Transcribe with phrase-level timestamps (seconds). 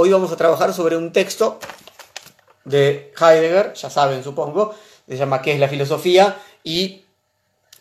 [0.00, 1.58] hoy vamos a trabajar sobre un texto
[2.64, 4.74] de Heidegger, ya saben supongo,
[5.06, 6.38] se llama ¿Qué es la filosofía?
[6.64, 7.04] y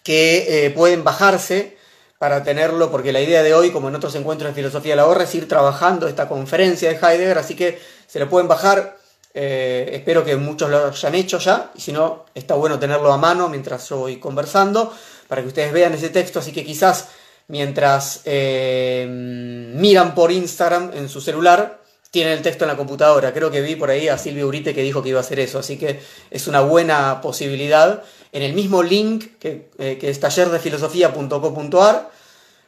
[0.03, 1.77] que eh, pueden bajarse
[2.17, 5.07] para tenerlo, porque la idea de hoy, como en otros encuentros de filosofía de la
[5.07, 8.97] horra, es ir trabajando esta conferencia de Heidegger, así que se lo pueden bajar,
[9.33, 13.17] eh, espero que muchos lo hayan hecho ya, y si no, está bueno tenerlo a
[13.17, 14.93] mano mientras yo voy conversando,
[15.29, 17.07] para que ustedes vean ese texto, así que quizás
[17.47, 21.79] mientras eh, miran por Instagram en su celular,
[22.11, 23.33] tienen el texto en la computadora.
[23.33, 25.59] Creo que vi por ahí a Silvio Urite que dijo que iba a hacer eso,
[25.59, 25.99] así que
[26.31, 28.03] es una buena posibilidad.
[28.31, 32.09] En el mismo link que, eh, es tallerdefilosofía.co.ar,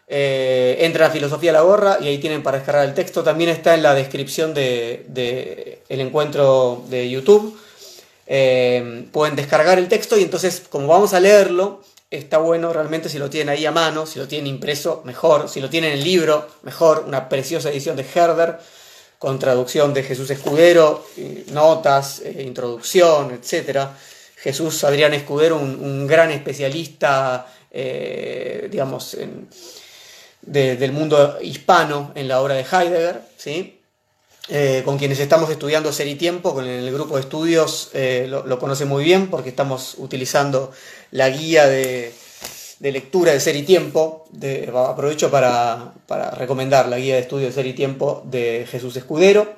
[0.07, 3.23] eh, entra a Filosofía la Gorra y ahí tienen para descargar el texto.
[3.23, 7.57] También está en la descripción del de, el encuentro de YouTube.
[8.27, 13.17] Eh, pueden descargar el texto y entonces, como vamos a leerlo, está bueno realmente si
[13.17, 16.47] lo tienen ahí a mano, si lo tienen impreso, mejor, si lo tienen en libro,
[16.61, 18.59] mejor, una preciosa edición de Herder
[19.21, 21.05] con traducción de Jesús Escudero,
[21.51, 23.89] notas, eh, introducción, etc.
[24.35, 29.15] Jesús Adrián Escudero, un, gran especialista, eh, digamos,
[30.41, 33.79] del mundo hispano en la obra de Heidegger, ¿sí?
[34.49, 38.85] Eh, con quienes estamos estudiando Ser y Tiempo, con el grupo de estudios lo conoce
[38.85, 40.71] muy bien porque estamos utilizando
[41.11, 42.11] la guía de,
[42.81, 44.25] de lectura de Ser y Tiempo.
[44.31, 45.93] De, aprovecho para,
[46.35, 49.53] recomendar la guía de estudio de Ser y Tiempo de Jesús Escudero.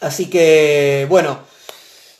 [0.00, 1.40] Así que, bueno,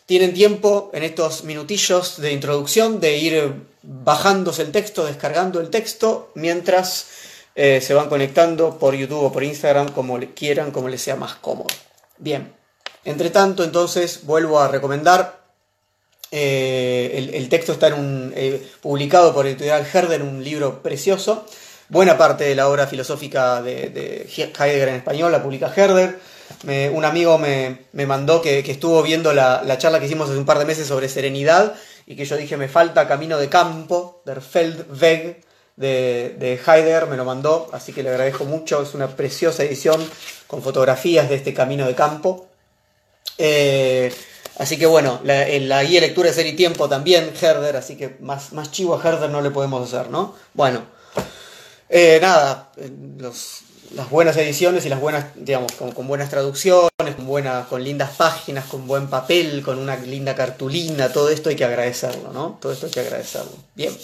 [0.05, 6.31] tienen tiempo en estos minutillos de introducción de ir bajándose el texto, descargando el texto,
[6.35, 7.07] mientras
[7.55, 11.35] eh, se van conectando por YouTube o por Instagram, como quieran, como les sea más
[11.37, 11.69] cómodo.
[12.19, 12.55] Bien,
[13.07, 15.44] entre tanto, entonces vuelvo a recomendar
[16.37, 21.47] eh, el, texto está eh, publicado por Editorial Herder, un libro precioso.
[21.89, 26.19] Buena parte de la obra filosófica de, Heidegger en español la publica Herder.
[26.93, 30.65] un amigo me, mandó que, estuvo viendo la, charla que hicimos hace un par de
[30.65, 35.41] meses sobre serenidad y que yo dije me falta Camino de Campo, der Feldweg
[35.77, 38.83] de, de Heidegger, me lo mandó, así que le agradezco mucho.
[38.83, 40.05] Es una preciosa edición
[40.49, 42.49] con fotografías de este Camino de Campo.
[43.39, 44.13] Eh,
[44.59, 48.53] Así que bueno, la, guía lectura de Ser y Tiempo también, Herder, así que más,
[48.53, 50.35] más chivo a Herder no le podemos hacer, ¿no?
[50.53, 50.83] Bueno,
[51.89, 52.91] eh, nada, eh,
[53.95, 58.65] las buenas ediciones y las buenas, digamos, con, buenas traducciones, con, buenas, con lindas páginas,
[58.67, 62.59] con buen papel, con una linda cartulina, todo esto hay que agradecerlo, ¿no?
[62.61, 63.53] Todo esto hay que agradecerlo.
[63.75, 63.97] Bien.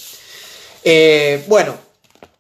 [0.83, 1.75] Eh, bueno,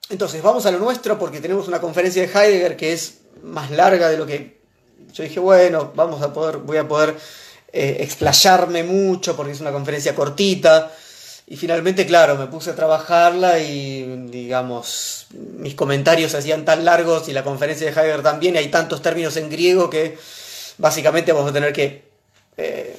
[0.09, 4.09] entonces vamos a lo nuestro porque tenemos una conferencia de Heidegger que es más larga
[4.09, 4.61] de lo que
[5.13, 7.17] yo dije, bueno, vamos a poder, voy a poder
[7.73, 10.91] eh, explayarme mucho porque es una conferencia cortita.
[11.47, 17.29] Y finalmente, claro, me puse a trabajarla y, digamos, mis comentarios se hacían tan largos
[17.29, 20.17] y la conferencia de Heidegger también, y hay tantos términos en griego que
[20.79, 22.05] básicamente vamos a tener que
[22.57, 22.97] eh,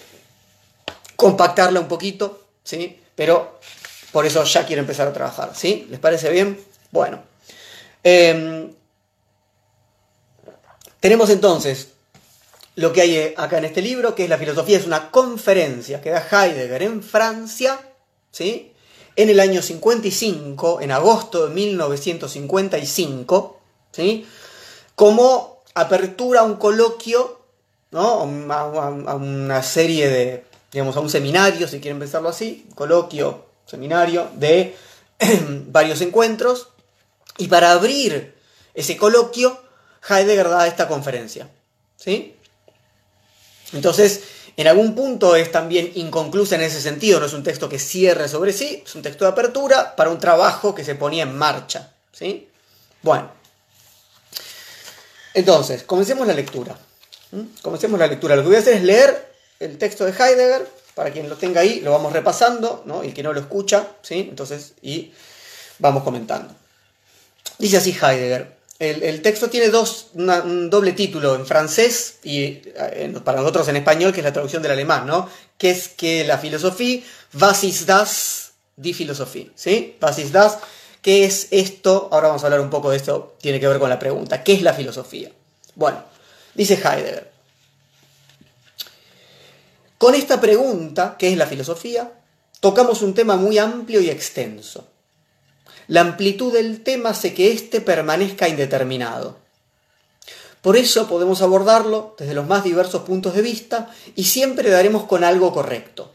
[1.16, 3.00] compactarla un poquito, ¿sí?
[3.16, 3.60] Pero
[4.12, 5.88] por eso ya quiero empezar a trabajar, ¿sí?
[5.90, 6.60] ¿Les parece bien?
[6.92, 7.24] Bueno.
[8.04, 8.74] Em,
[11.00, 11.90] tenemos entonces
[12.82, 16.02] lo que hay eh, acá en este libro, que es la filosofía, es una conferencia
[16.02, 17.80] que da Heidegger en Francia,
[18.32, 18.74] ¿sí?
[19.16, 23.60] En el año 55, en agosto de 1955,
[23.92, 24.26] ¿sí?
[24.96, 27.40] Como apertura a un coloquio,
[27.92, 28.22] ¿no?
[28.52, 34.76] A, una serie de, digamos, a un seminario, si quieren pensarlo así, coloquio, seminario, de
[35.68, 36.70] varios encuentros,
[37.38, 38.36] y para abrir
[38.74, 39.62] ese coloquio,
[40.10, 41.50] Heidegger da esta conferencia,
[41.96, 42.38] ¿sí?
[43.74, 44.22] Entonces,
[44.58, 48.28] en algún punto es también inconclusa en ese sentido, no es un texto que cierre
[48.28, 51.94] sobre sí, es un texto de apertura para un trabajo que se ponía en marcha.
[52.12, 52.50] ¿sí?
[53.02, 53.32] Bueno,
[55.34, 56.78] entonces, comencemos la lectura.
[57.62, 58.36] Comencemos la lectura.
[58.36, 61.62] Lo que voy a hacer es leer el texto de Heidegger, para quien lo tenga
[61.62, 63.02] ahí, lo vamos repasando, ¿no?
[63.04, 64.28] el que no lo escucha, ¿sí?
[64.30, 65.14] entonces, y
[65.80, 66.54] vamos comentando.
[67.58, 68.61] Dice así Heidegger.
[68.82, 74.12] El, texto tiene dos, un doble título en francés y eh, para nosotros en español,
[74.12, 75.30] que es la traducción del alemán, ¿no?
[75.56, 77.04] Que es que la filosofía,
[77.40, 79.98] was ist das, die Philosophie, ¿sí?
[80.02, 80.58] Was das,
[81.04, 82.10] ¿qué es esto?
[82.12, 84.54] Ahora vamos a hablar un poco de esto, tiene que ver con la pregunta, ¿qué
[84.54, 85.30] es la filosofía?
[85.76, 86.04] Bueno,
[86.56, 87.30] dice Heidegger.
[90.00, 92.12] Con esta pregunta, ¿qué es la filosofía?
[92.60, 94.91] Tocamos un tema muy amplio y extenso
[95.92, 99.36] la amplitud del tema hace que éste permanezca indeterminado.
[100.62, 105.26] Por eso podemos abordarlo desde los más diversos puntos de vista y siempre daremos con
[105.26, 106.14] algo correcto.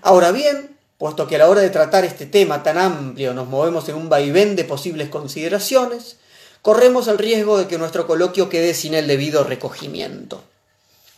[0.00, 3.88] Ahora bien, puesto que a la hora de tratar este tema tan amplio nos movemos
[3.88, 6.18] en un vaivén de posibles consideraciones,
[6.62, 10.40] corremos el riesgo de que nuestro coloquio quede sin el debido recogimiento.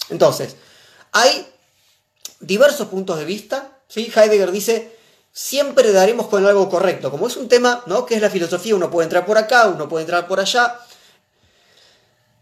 [0.08, 0.56] Entonces,
[1.12, 1.46] hay
[2.40, 3.76] diversos puntos de vista.
[3.86, 4.10] ¿sí?
[4.16, 4.97] Heidegger dice,
[5.38, 7.12] siempre daremos con algo correcto.
[7.12, 8.04] Como es un tema, ¿no?
[8.04, 10.80] que es la filosofía, uno puede entrar por acá, uno puede entrar por allá.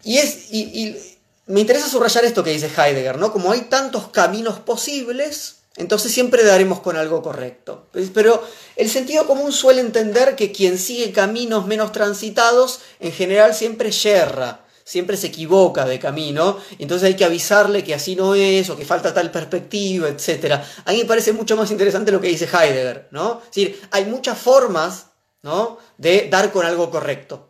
[0.03, 0.97] Y, es, y,
[1.45, 3.33] me interesa subrayar esto que dice Heidegger, ¿no?
[3.33, 7.87] Como hay tantos caminos posibles, entonces siempre daremos con algo correcto.
[8.15, 8.43] Pero
[8.77, 14.66] el sentido común suele entender que quien sigue caminos menos transitados, en general siempre yerra
[14.87, 18.85] siempre se equivoca de camino, entonces hay que avisarle que así no es, o que
[18.85, 20.63] falta tal perspectiva, etc.
[20.85, 23.41] A mí me parece mucho más interesante lo que dice Heidegger, ¿no?
[23.41, 25.07] Es decir, hay muchas formas,
[25.43, 25.79] ¿no?
[25.99, 27.49] De dar con algo correcto.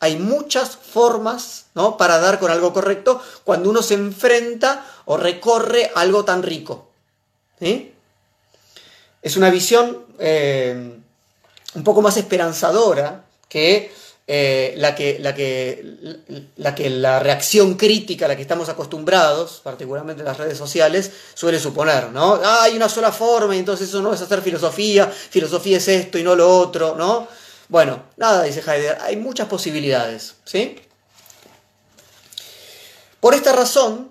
[0.00, 1.98] Hay muchas formas, ¿no?
[1.98, 6.88] Para dar con algo correcto cuando uno se enfrenta o recorre algo tan rico.
[9.20, 10.98] Es una visión eh,
[11.74, 13.92] un poco más esperanzadora que
[14.30, 19.62] eh, la, que, la, que, la, que, la reacción crítica a la que estamos acostumbrados,
[19.64, 22.38] particularmente en las redes sociales, suele suponer, ¿no?
[22.44, 26.18] Ah, hay una sola forma y entonces eso no es hacer filosofía, filosofía es esto
[26.18, 27.26] y no lo otro, ¿no?
[27.68, 30.76] Bueno, nada, dice Heidegger, hay muchas posibilidades, ¿sí?
[33.20, 34.10] Por esta razón,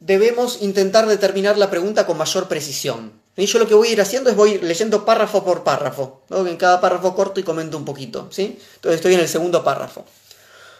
[0.00, 3.21] debemos intentar determinar la pregunta con mayor precisión.
[3.36, 6.22] Y yo lo que voy a ir haciendo es voy leyendo párrafo por párrafo.
[6.30, 8.28] En cada párrafo corto y comento un poquito.
[8.30, 8.58] ¿sí?
[8.74, 10.04] Entonces estoy en el segundo párrafo.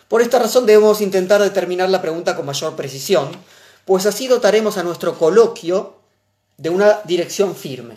[0.08, 3.30] Por esta razón debemos intentar determinar la pregunta con mayor precisión,
[3.86, 5.94] pues así dotaremos a nuestro coloquio
[6.58, 7.96] de una dirección firme.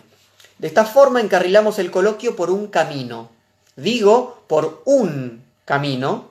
[0.58, 3.28] De esta forma encarrilamos el coloquio por un camino.
[3.76, 6.30] Digo, por un camino.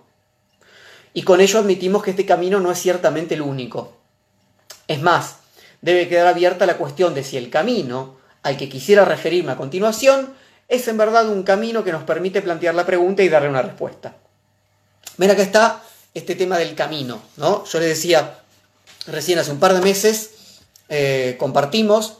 [1.14, 3.94] Y con ello admitimos que este camino no es ciertamente el único.
[4.88, 5.36] Es más,
[5.86, 10.34] debe quedar abierta la cuestión de si el camino al que quisiera referirme a continuación
[10.68, 14.16] es en verdad un camino que nos permite plantear la pregunta y darle una respuesta.
[15.18, 15.84] Ven acá está
[16.16, 17.66] este tema del camino, ¿no?
[17.66, 18.40] Yo les decía
[19.06, 20.32] recién hace un par de meses,
[20.90, 22.18] eh, compartimos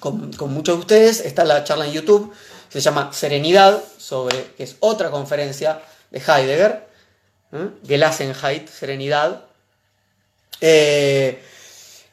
[0.00, 2.32] con, muchos de ustedes, está la charla en YouTube,
[2.68, 6.88] se llama Serenidad, sobre, que es otra conferencia de Heidegger,
[7.52, 7.68] ¿eh?
[7.86, 9.44] Gelassenheit, Serenidad.
[10.60, 11.40] Eh,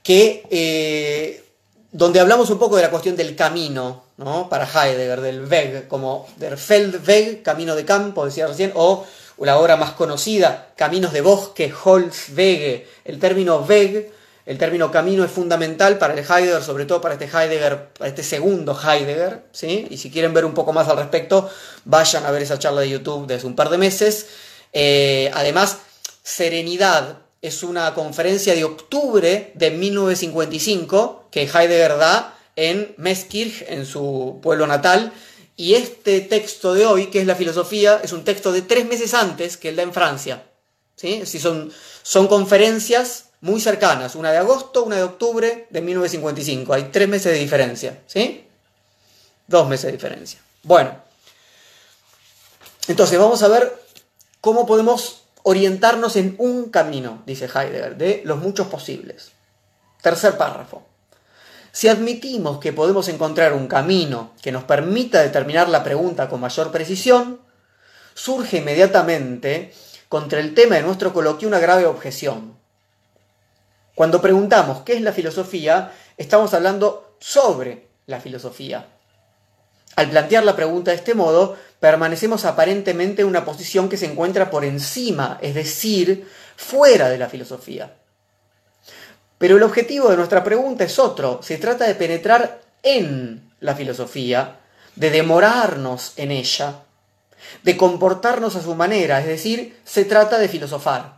[0.07, 1.44] que, eh,
[1.92, 4.48] donde hablamos un poco de la cuestión del camino, ¿no?
[4.48, 9.06] para Heidegger, del Weg, como der Feldweg, camino de campo, decía recién, o
[9.39, 12.88] la obra más conocida, Caminos de Bosque, Holzwege.
[13.04, 14.09] El término Weg,
[14.45, 18.24] el término camino es fundamental para el Heidegger, sobre todo para este Heidegger, para este
[18.24, 19.88] segundo Heidegger, ¿sí?
[19.89, 21.50] Y si quieren ver un poco más al respecto,
[21.83, 24.27] vayan a ver esa charla de YouTube de hace un par de meses.
[24.71, 25.80] Eh, además,
[26.24, 34.39] serenidad es una conferencia de octubre de 1955 que Heidegger da en Meskirch, en su
[34.42, 35.13] pueblo natal,
[35.56, 39.13] y este texto de hoy, que es la filosofía, es un texto de tres meses
[39.13, 40.44] antes que él da en Francia.
[40.95, 41.25] ¿sí?
[41.25, 41.72] son,
[42.04, 46.74] son conferencias muy cercanas, una de agosto, una de octubre de 1955.
[46.74, 48.01] Hay tres meses de diferencia.
[48.07, 48.45] ¿sí?
[49.48, 50.39] Dos meses de diferencia.
[50.63, 50.95] Bueno,
[52.88, 53.81] entonces vamos a ver
[54.42, 59.31] cómo podemos orientarnos en un camino, dice Heidegger, de los muchos posibles.
[60.01, 60.85] Tercer párrafo.
[61.71, 66.69] Si admitimos que podemos encontrar un camino que nos permita determinar la pregunta con mayor
[66.69, 67.39] precisión,
[68.13, 69.73] surge inmediatamente
[70.09, 72.57] contra el tema de nuestro coloquio una grave objeción.
[73.95, 78.86] Cuando preguntamos qué es la filosofía, estamos hablando sobre la filosofía.
[79.95, 84.50] Al plantear la pregunta de este modo, permanecemos aparentemente en una posición que se encuentra
[84.50, 87.93] por encima, es decir, fuera de la filosofía.
[89.38, 94.60] Pero el objetivo de nuestra pregunta es otro, se trata de penetrar en la filosofía,
[94.96, 96.79] de demorarnos en ella,
[97.62, 101.17] de comportarnos a su manera, es decir, se trata de filosofar.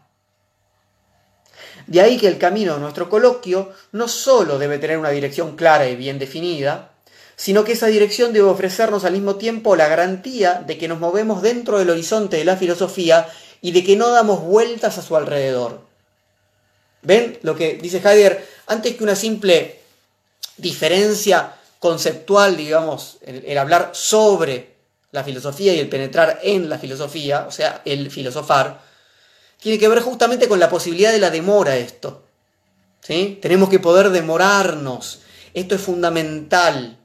[1.87, 5.87] De ahí que el camino de nuestro coloquio no sólo debe tener una dirección clara
[5.87, 6.91] y bien definida,
[7.39, 11.41] sino que esa dirección debe ofrecernos al mismo tiempo la garantía de que nos movemos
[11.41, 13.29] dentro del horizonte de la filosofía
[13.61, 15.79] y de que no damos vueltas a su alrededor.
[17.01, 18.45] ¿Ven lo que dice Heidegger?
[18.67, 19.79] Antes que una simple
[20.57, 24.73] diferencia conceptual, digamos, el, hablar sobre
[25.13, 28.81] la filosofía y el penetrar en la filosofía, o sea, el filosofar,
[29.61, 32.21] tiene que ver justamente con la posibilidad de la demora esto.
[32.99, 33.39] ¿sí?
[33.41, 35.21] Tenemos que poder demorarnos.
[35.53, 36.98] Esto es fundamental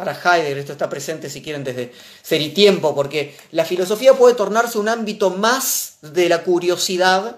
[0.00, 1.92] para Heidegger, esto está presente si quieren desde
[2.22, 7.36] ser y tiempo, porque la filosofía puede tornarse un ámbito más de la curiosidad,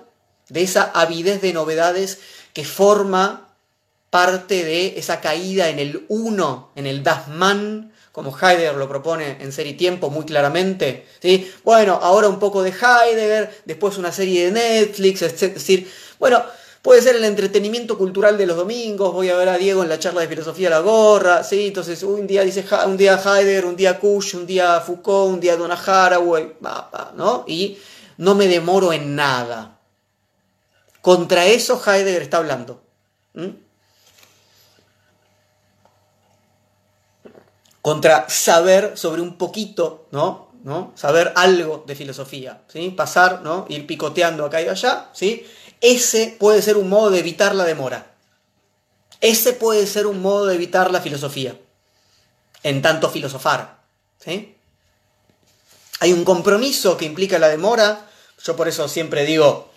[0.49, 2.21] de esa avidez de novedades
[2.53, 3.49] que forma
[4.11, 7.23] parte de esa caída en el uno, en el Das
[8.13, 11.07] como Heidegger lo propone en Ser y Tiempo muy claramente.
[11.21, 11.51] ¿sí?
[11.65, 15.91] Bueno, ahora un poco de Heidegger, después una serie de Netflix, es decir,
[16.21, 16.45] bueno,
[16.83, 20.01] puede ser el entretenimiento cultural de los domingos, voy a ver a Diego en la
[20.01, 21.69] charla de filosofía la gorra, ¿sí?
[21.69, 25.57] entonces un día dice un día Heidegger, un día Kush, un día Foucault, un día
[25.57, 26.57] Donna Haraway,
[27.15, 27.45] ¿no?
[27.47, 27.79] Y
[28.19, 29.79] no me demoro en nada.
[31.01, 32.83] Contra eso Heidegger está hablando.
[37.83, 40.53] contra saber sobre un poquito, ¿no?
[40.63, 40.93] ¿no?
[40.95, 42.91] Saber algo de filosofía, ¿sí?
[42.91, 43.67] Pasar, ¿no?
[43.69, 45.45] Ir picoteando acá y allá, ¿sí?
[45.83, 48.15] Ese puede ser un modo de evitar la demora.
[49.21, 51.59] Ese puede ser un modo de evitar la filosofía.
[52.63, 53.83] En tanto filosofar,
[54.19, 54.57] ¿sí?
[56.01, 58.09] Hay un compromiso que implica la demora.
[58.43, 59.71] Yo por eso siempre digo,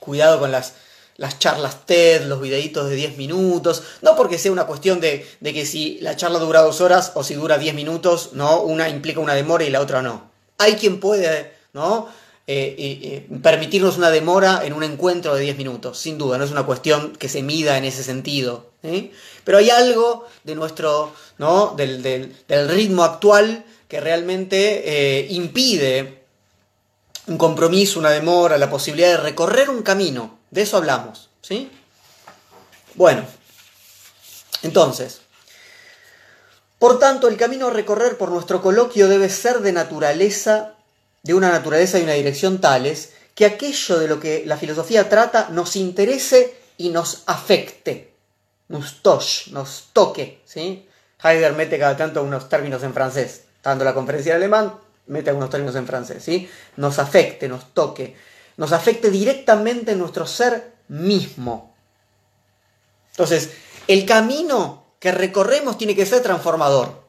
[0.00, 0.74] cuidado con las
[1.18, 5.66] las charlas TED, los videitos de 10 minutos, no porque sea una cuestión de, que
[5.66, 8.62] si la charla dura dos horas o si dura 10 minutos, ¿no?
[8.62, 10.30] Una implica una demora y la otra no.
[10.58, 12.08] Hay quien puede, ¿no?
[12.50, 16.44] Eh, eh, eh, permitirnos una demora en un encuentro de 10 minutos, sin duda, no
[16.44, 18.70] es una cuestión que se mida en ese sentido.
[19.44, 21.74] Pero hay algo de nuestro, ¿no?
[21.76, 26.22] del, del ritmo actual que realmente impide
[27.26, 31.70] un compromiso, una demora, la posibilidad de recorrer un camino de eso hablamos, ¿sí?
[32.94, 33.26] Bueno,
[34.62, 35.20] entonces,
[36.78, 40.77] por tanto, el camino a recorrer por nuestro coloquio debe ser de naturaleza,
[41.22, 45.48] de una naturaleza y una dirección tales que aquello de lo que la filosofía trata
[45.50, 48.14] nos interese y nos afecte,
[48.68, 50.86] nos toche, nos toque, ¿sí?
[51.22, 54.74] Heidegger mete cada tanto unos términos en francés, dando la conferencia en alemán,
[55.06, 56.48] mete algunos términos en francés, ¿sí?
[56.76, 58.16] Nos afecte, nos toque
[58.58, 61.74] nos afecte directamente en nuestro ser mismo.
[63.12, 63.50] Entonces,
[63.86, 67.07] el camino que recorremos tiene que ser transformador.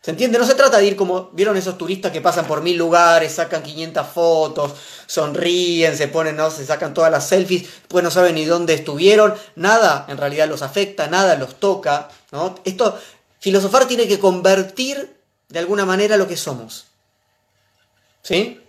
[0.00, 0.38] ¿Se entiende?
[0.38, 3.62] No se trata de ir como, ¿vieron esos turistas que pasan por mil lugares, sacan
[3.62, 4.72] 500 fotos,
[5.06, 6.50] sonríen, se ponen, ¿no?
[6.50, 10.62] Se sacan todas las selfies, pues no saben ni dónde estuvieron, nada en realidad los
[10.62, 12.54] afecta, nada los toca, ¿no?
[12.64, 12.98] Esto,
[13.40, 15.16] filosofar tiene que convertir
[15.48, 16.86] de alguna manera lo que somos.
[18.22, 18.60] ¿Sí?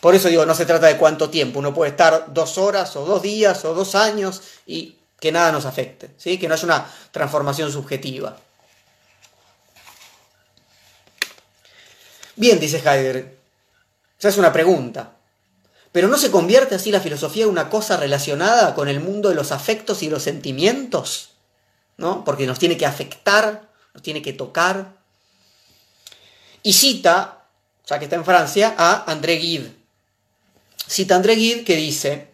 [0.00, 1.58] Por eso digo, no se trata de cuánto tiempo.
[1.58, 5.66] Uno puede estar dos horas o dos días o dos años y que nada nos
[5.66, 6.38] afecte, ¿sí?
[6.38, 8.36] que no haya una transformación subjetiva.
[12.36, 13.36] Bien, dice Heidegger,
[14.18, 15.16] se hace una pregunta.
[15.92, 19.34] ¿Pero no se convierte así la filosofía en una cosa relacionada con el mundo de
[19.34, 21.30] los afectos y los sentimientos?
[21.96, 22.24] ¿No?
[22.24, 24.92] Porque nos tiene que afectar, nos tiene que tocar.
[26.62, 27.44] Y cita,
[27.86, 29.80] ya que está en Francia, a André Gide,
[30.90, 32.30] Cita André Gide que dice,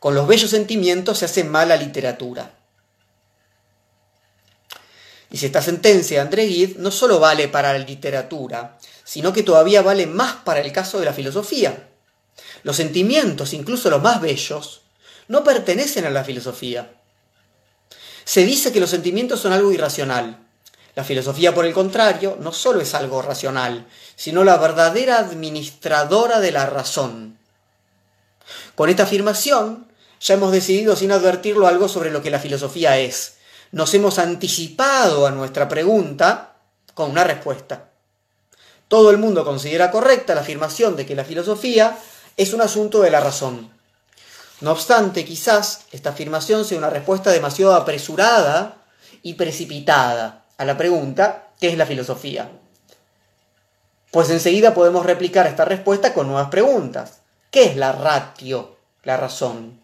[0.00, 2.50] con los bellos sentimientos se hace mala literatura.
[5.28, 9.82] Dice, esta sentencia de André Gide no solo vale para la literatura, sino que todavía
[9.82, 11.88] vale más para el caso de la filosofía.
[12.62, 14.80] Los sentimientos, incluso los más bellos,
[15.28, 16.92] no pertenecen a la filosofía.
[18.24, 20.38] Se dice que los sentimientos son algo irracional.
[20.94, 26.52] La filosofía, por el contrario, no solo es algo racional, sino la verdadera administradora de
[26.52, 27.38] la razón.
[28.74, 29.88] Con esta afirmación
[30.20, 33.34] ya hemos decidido sin advertirlo algo sobre lo que la filosofía es.
[33.72, 36.56] Nos hemos anticipado a nuestra pregunta
[36.94, 37.90] con una respuesta.
[38.94, 41.98] Todo el mundo considera correcta la afirmación de que la filosofía
[42.36, 43.72] es un asunto de la razón.
[44.60, 48.76] No obstante, quizás esta afirmación sea una respuesta demasiado apresurada
[49.20, 52.52] y precipitada a la pregunta ¿qué es la filosofía?
[54.12, 57.22] Pues enseguida podemos replicar esta respuesta con nuevas preguntas.
[57.50, 59.80] ¿Qué es la ratio, la razón?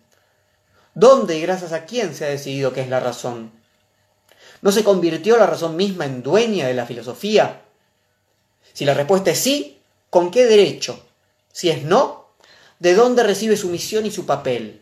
[0.94, 3.50] ¿Dónde y gracias a quién se ha decidido qué es la razón?
[4.62, 7.62] ¿No se convirtió la razón misma en dueña de la filosofía?
[8.80, 11.04] Si la respuesta es sí, ¿con qué derecho?
[11.52, 12.28] Si es no,
[12.78, 14.80] ¿de dónde recibe su misión y su papel?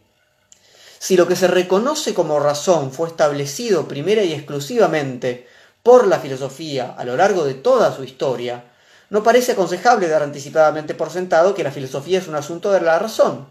[1.01, 5.49] Si lo que se reconoce como razón fue establecido primera y exclusivamente
[5.83, 8.67] por la filosofía a lo largo de toda su historia,
[9.11, 13.01] no parece aconsejable dar anticipadamente por sentado que la filosofía es un asunto de la
[13.01, 13.49] razón.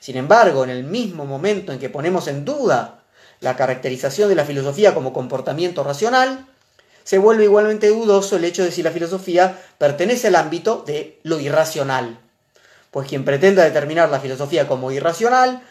[0.00, 3.02] Sin embargo, en el mismo momento en que ponemos en duda
[3.40, 6.46] la caracterización de la filosofía como comportamiento racional,
[7.04, 11.40] se vuelve igualmente dudoso el hecho de si la filosofía pertenece al ámbito de lo
[11.40, 12.18] irracional.
[12.90, 15.62] Pues quien pretenda determinar la filosofía como irracional,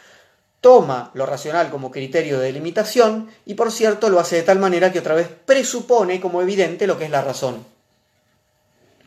[0.62, 4.92] toma lo racional como criterio de limitación y por cierto lo hace de tal manera
[4.92, 7.66] que otra vez presupone como evidente lo que es la razón.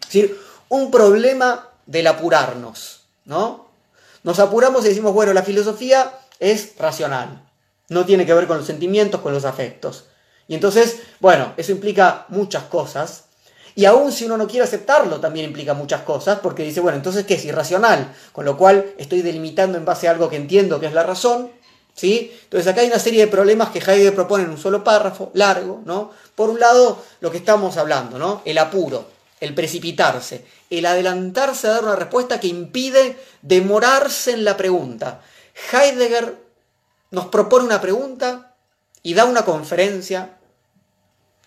[0.03, 0.39] Es decir,
[0.69, 3.69] un problema del apurarnos, ¿no?
[4.23, 7.43] Nos apuramos y decimos, bueno, la filosofía es racional,
[7.89, 10.07] no tiene que ver con los sentimientos, con los afectos.
[10.49, 13.25] Y entonces, bueno, eso implica muchas cosas.
[13.77, 17.27] Y aún si uno no quiere aceptarlo, también implica muchas cosas, porque dice, bueno, entonces,
[17.27, 18.15] ¿qué es irracional?
[18.33, 21.51] Con lo cual estoy delimitando en base a algo que entiendo que es la razón,
[21.95, 22.33] ¿sí?
[22.45, 25.83] Entonces acá hay una serie de problemas que Heidegger propone en un solo párrafo, largo,
[25.85, 26.13] ¿no?
[26.37, 28.43] Por un lado, lo que estamos hablando, ¿no?
[28.45, 29.07] El apuro,
[29.41, 35.21] el precipitarse, el adelantarse a dar una respuesta que impide demorarse en la pregunta.
[35.73, 36.37] Heidegger
[37.11, 38.44] nos propone una pregunta
[39.05, 40.39] y da una conferencia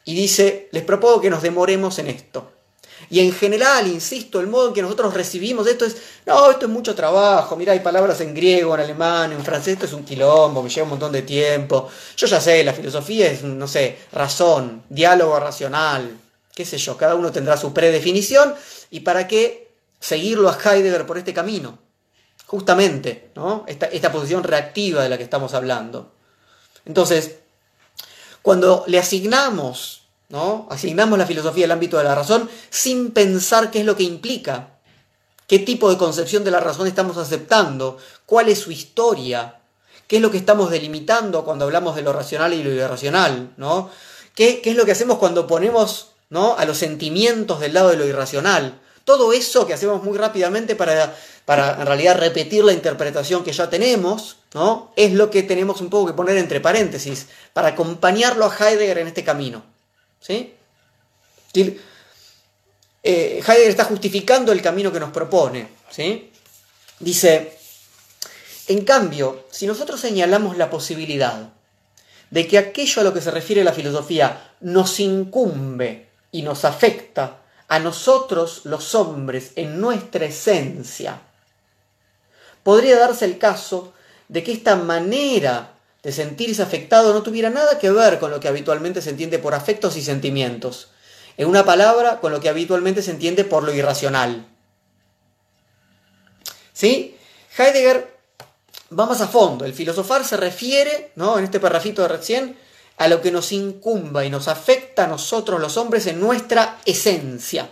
[0.06, 2.54] y dice, les propongo que nos demoremos en esto.
[3.10, 6.72] Y en general, insisto, el modo en que nosotros recibimos esto es, no, esto es
[6.72, 10.62] mucho trabajo, mira, hay palabras en griego, en alemán, en francés, esto es un quilombo,
[10.62, 11.90] me lleva un montón de tiempo.
[12.16, 16.18] Yo ya sé, la filosofía es, no sé, razón, diálogo racional,
[16.54, 18.54] qué sé yo, cada uno tendrá su predefinición
[18.92, 21.80] y para qué seguirlo a Heidegger por este camino.
[22.46, 23.66] Justamente, ¿no?
[23.68, 26.14] Esta, esta posición reactiva de la que estamos hablando.
[26.86, 27.40] Entonces,
[28.48, 30.68] cuando le asignamos, ¿no?
[30.70, 34.70] Asignamos la filosofía al ámbito de la razón sin pensar qué es lo que implica,
[35.48, 39.60] qué tipo de concepción de la razón estamos aceptando, cuál es su historia,
[40.08, 43.90] qué es lo que estamos delimitando cuando hablamos de lo racional y lo irracional, ¿no?
[44.34, 46.56] ¿Qué, es lo que hacemos cuando ponemos ¿no?
[46.58, 48.80] a los sentimientos del lado de lo irracional?
[49.08, 53.70] Todo eso que hacemos muy rápidamente para, para en realidad repetir la interpretación que ya
[53.70, 54.92] tenemos, ¿no?
[54.98, 59.08] Es lo que tenemos un poco que poner entre paréntesis para acompañarlo a Heidegger en
[59.08, 59.64] este camino.
[60.20, 60.54] ¿sí?
[61.56, 61.72] Eh,
[63.02, 65.70] Heidegger está justificando el camino que nos propone.
[65.90, 66.30] ¿sí?
[67.00, 67.58] Dice,
[68.68, 71.48] en cambio, si nosotros señalamos la posibilidad
[72.30, 77.47] de que aquello a lo que se refiere la filosofía nos incumbe y nos afecta
[77.68, 81.22] a nosotros los hombres en nuestra esencia,
[82.64, 83.94] podría darse el caso
[84.28, 88.48] de que esta manera de sentirse afectado no tuviera nada que ver con lo que
[88.48, 90.90] habitualmente se entiende por afectos y sentimientos.
[91.36, 94.48] En una palabra, con lo que habitualmente se entiende por lo irracional.
[96.74, 97.18] ¿Sí?
[97.58, 98.16] Heidegger
[98.98, 99.66] va más a fondo.
[99.66, 101.38] El filosofar se refiere, ¿no?
[101.38, 102.58] en este parrafito de recién,
[102.98, 107.70] a lo que nos incumba y nos afecta a nosotros los hombres en nuestra esencia.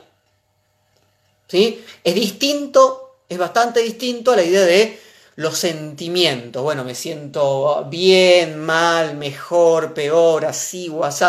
[1.47, 1.83] ¿Sí?
[2.03, 4.99] Es distinto, es bastante distinto a la idea de
[5.35, 6.63] los sentimientos.
[6.63, 11.25] Bueno, me siento bien, mal, mejor, peor, así o así.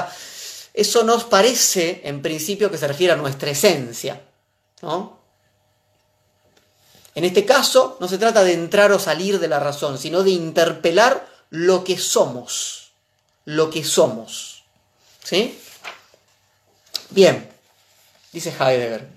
[0.75, 4.21] Eso nos parece, en principio, que se refiere a nuestra esencia.
[4.83, 5.19] ¿no?
[7.15, 10.33] En este caso, no se trata de entrar o salir de la razón, sino de
[10.33, 12.86] interpelar lo que somos.
[13.47, 14.65] Lo que somos.
[15.25, 15.59] ¿Sí?
[17.11, 17.49] Bien,
[18.33, 19.09] dice Heidegger.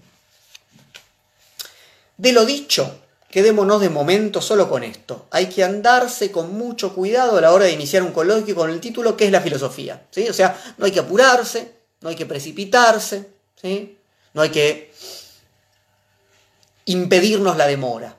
[2.18, 5.28] De lo dicho, Quedémonos de momento solo con esto.
[5.30, 8.80] Hay que andarse con mucho cuidado a la hora de iniciar un coloquio con el
[8.80, 10.08] título que es la filosofía.
[10.10, 10.28] ¿sí?
[10.28, 13.30] O sea, no hay que apurarse, no hay que precipitarse,
[13.62, 13.98] ¿sí?
[14.34, 14.92] no hay que
[16.86, 18.18] impedirnos la demora.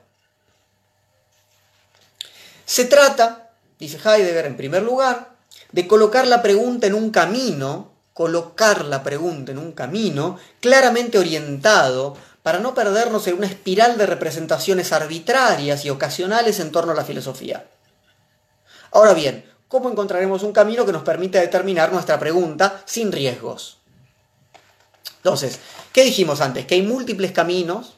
[2.65, 5.30] Se trata, dice Heidegger en primer lugar,
[5.71, 12.17] de colocar la pregunta en un camino, colocar la pregunta en un camino claramente orientado
[12.43, 17.05] para no perdernos en una espiral de representaciones arbitrarias y ocasionales en torno a la
[17.05, 17.67] filosofía.
[18.91, 23.77] Ahora bien, ¿cómo encontraremos un camino que nos permita determinar nuestra pregunta sin riesgos?
[25.17, 25.59] Entonces,
[25.93, 26.65] ¿qué dijimos antes?
[26.65, 27.93] Que hay múltiples caminos,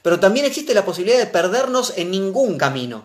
[0.00, 3.04] pero también existe la posibilidad de perdernos en ningún camino.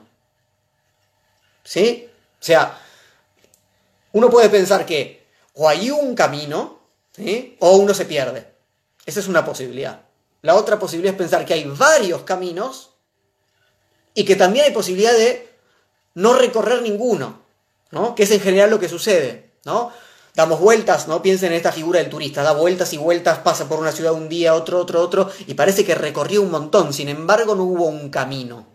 [1.64, 2.08] ¿Sí?
[2.40, 2.80] O sea,
[4.14, 6.80] uno puede pensar que o hay un camino,
[7.60, 8.48] o uno se pierde.
[9.06, 10.02] Esa es una posibilidad.
[10.42, 12.92] La otra posibilidad es pensar que hay varios caminos
[14.14, 15.50] y que también hay posibilidad de
[16.16, 17.42] no recorrer ninguno,
[17.92, 18.16] ¿no?
[18.16, 19.92] Que es en general lo que sucede, ¿no?
[20.34, 21.22] Damos vueltas, ¿no?
[21.22, 24.30] Piensen en esta figura del turista, da vueltas y vueltas, pasa por una ciudad un
[24.30, 28.10] día, otro, otro, otro, y parece que recorrió un montón, sin embargo no hubo un
[28.10, 28.71] camino.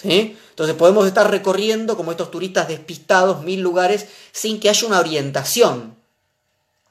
[0.00, 0.38] ¿Sí?
[0.50, 5.96] Entonces podemos estar recorriendo como estos turistas despistados mil lugares sin que haya una orientación,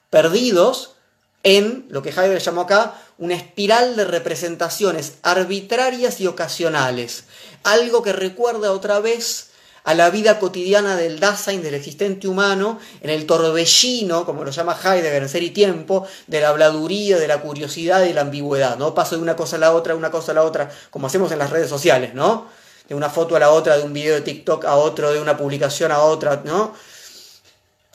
[0.09, 0.95] perdidos
[1.43, 7.23] en lo que Heidegger llamó acá una espiral de representaciones arbitrarias y ocasionales,
[7.63, 9.49] algo que recuerda otra vez
[9.83, 14.77] a la vida cotidiana del Dasein, del existente humano, en el torbellino, como lo llama
[14.77, 18.77] Heidegger en Ser y Tiempo, de la habladuría, de la curiosidad y de la ambigüedad,
[18.77, 18.93] ¿no?
[18.93, 21.39] Paso de una cosa a la otra, una cosa a la otra, como hacemos en
[21.39, 22.47] las redes sociales, ¿no?
[22.89, 25.37] De una foto a la otra, de un video de TikTok a otro, de una
[25.37, 26.73] publicación a otra, ¿no?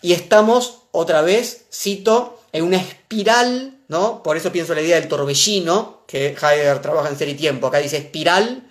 [0.01, 4.23] Y estamos, otra vez, cito, en una espiral, ¿no?
[4.23, 7.67] Por eso pienso la idea del torbellino, que Heidegger trabaja en Ser y Tiempo.
[7.67, 8.71] Acá dice espiral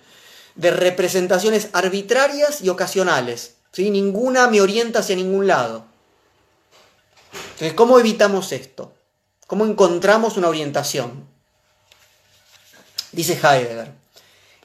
[0.54, 3.54] de representaciones arbitrarias y ocasionales.
[3.72, 3.90] ¿sí?
[3.90, 5.84] Ninguna me orienta hacia ningún lado.
[7.52, 8.92] Entonces, ¿cómo evitamos esto?
[9.46, 11.26] ¿Cómo encontramos una orientación?
[13.12, 13.92] Dice Heidegger,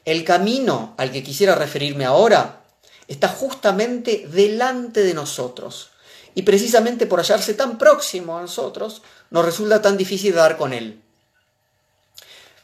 [0.04, 2.62] el camino al que quisiera referirme ahora
[3.08, 5.90] está justamente delante de nosotros
[6.34, 11.00] y precisamente por hallarse tan próximo a nosotros nos resulta tan difícil dar con él.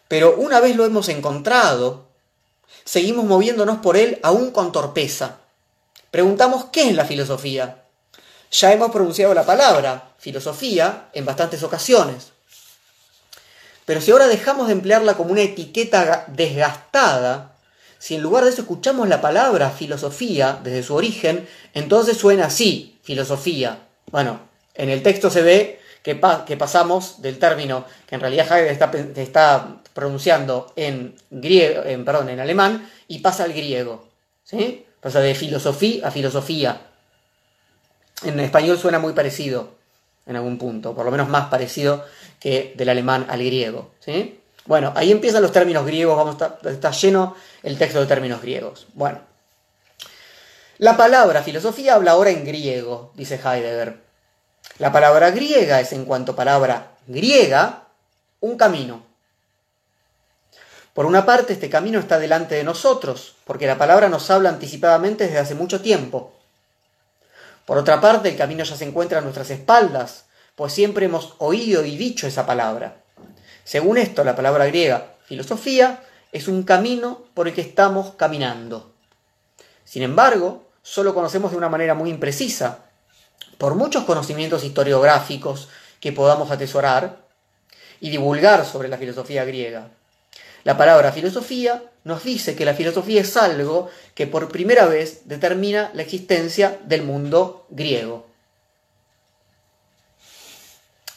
[0.08, 2.06] Pero una vez lo hemos encontrado,
[2.84, 5.38] seguimos moviéndonos por él aún con torpeza.
[6.10, 7.82] Preguntamos qué es la filosofía.
[8.52, 12.32] Ya hemos pronunciado la palabra filosofía en bastantes ocasiones.
[13.86, 17.56] Pero si ahora dejamos de emplearla como una etiqueta desgastada,
[17.98, 22.98] si en lugar de eso escuchamos la palabra filosofía desde su origen, entonces suena así,
[23.02, 23.78] filosofía.
[24.10, 24.40] Bueno,
[24.74, 29.76] en el texto se ve que, pasamos del término que en realidad Heidegger está, está
[29.94, 34.08] pronunciando en, griego, en, en alemán y pasa al griego.
[34.44, 34.84] ¿sí?
[35.00, 36.80] Pasa de filosofía a filosofía.
[38.24, 39.74] En español suena muy parecido
[40.26, 42.04] en algún punto, por lo menos más parecido
[42.40, 43.92] que del alemán al griego.
[44.00, 44.40] ¿sí?
[44.66, 48.86] Bueno, ahí empiezan los términos griegos, vamos a está lleno el texto de términos griegos.
[48.94, 49.20] Bueno,
[50.78, 54.04] la palabra filosofía habla ahora en griego, dice Heidegger.
[54.78, 57.84] La palabra griega es en cuanto palabra griega
[58.40, 59.06] un camino.
[60.92, 65.24] Por una parte, este camino está delante de nosotros, porque la palabra nos habla anticipadamente
[65.24, 66.34] desde hace mucho tiempo.
[67.64, 70.25] Por otra parte, el camino ya se encuentra a nuestras espaldas,
[70.56, 72.96] pues siempre hemos oído y dicho esa palabra.
[73.62, 78.92] Según esto, la palabra griega filosofía es un camino por el que estamos caminando.
[79.84, 82.84] Sin embargo, solo conocemos de una manera muy imprecisa,
[83.58, 85.68] por muchos conocimientos historiográficos
[86.00, 87.26] que podamos atesorar
[88.00, 89.90] y divulgar sobre la filosofía griega.
[90.64, 95.90] La palabra filosofía nos dice que la filosofía es algo que por primera vez determina
[95.94, 98.25] la existencia del mundo griego.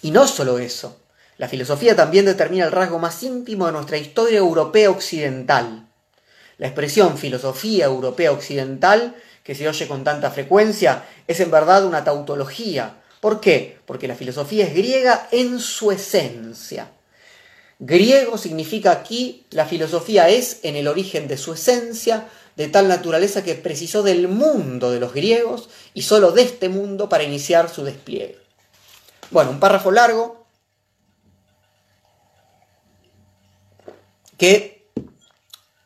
[0.01, 0.97] Y no solo eso,
[1.37, 5.87] la filosofía también determina el rasgo más íntimo de nuestra historia europea occidental.
[6.57, 12.03] La expresión filosofía europea occidental, que se oye con tanta frecuencia, es en verdad una
[12.03, 12.97] tautología.
[13.21, 13.77] ¿Por qué?
[13.85, 16.91] Porque la filosofía es griega en su esencia.
[17.79, 23.41] Griego significa aquí la filosofía es en el origen de su esencia, de tal naturaleza
[23.41, 27.85] que precisó del mundo de los griegos y solo de este mundo para iniciar su
[27.85, 28.48] despliegue.
[29.31, 30.45] Bueno, un párrafo largo
[34.37, 34.89] que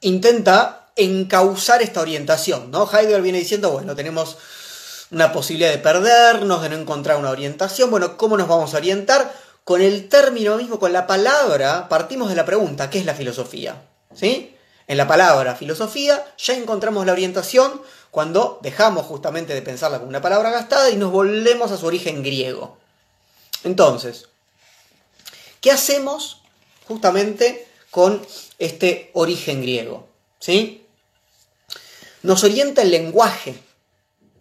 [0.02, 2.90] intenta encauzar esta orientación, ¿no?
[2.92, 4.38] Heidegger viene diciendo, bueno, tenemos
[5.12, 9.32] una posibilidad de perdernos, de no encontrar una orientación, bueno, ¿cómo nos vamos a orientar?
[9.64, 13.82] con el término mismo, con la palabra, partimos de la pregunta, ¿qué es la filosofía?
[14.14, 14.56] ¿Sí?
[14.88, 20.22] En la palabra filosofía ya encontramos la orientación cuando dejamos justamente de pensarla como una
[20.22, 22.78] palabra gastada y nos volvemos a su origen griego.
[23.64, 24.28] Entonces,
[25.62, 26.42] ¿qué hacemos
[26.88, 28.26] justamente con
[28.60, 30.08] este origen griego?
[30.40, 30.86] ¿Sí?
[32.24, 33.56] Nos orienta el lenguaje.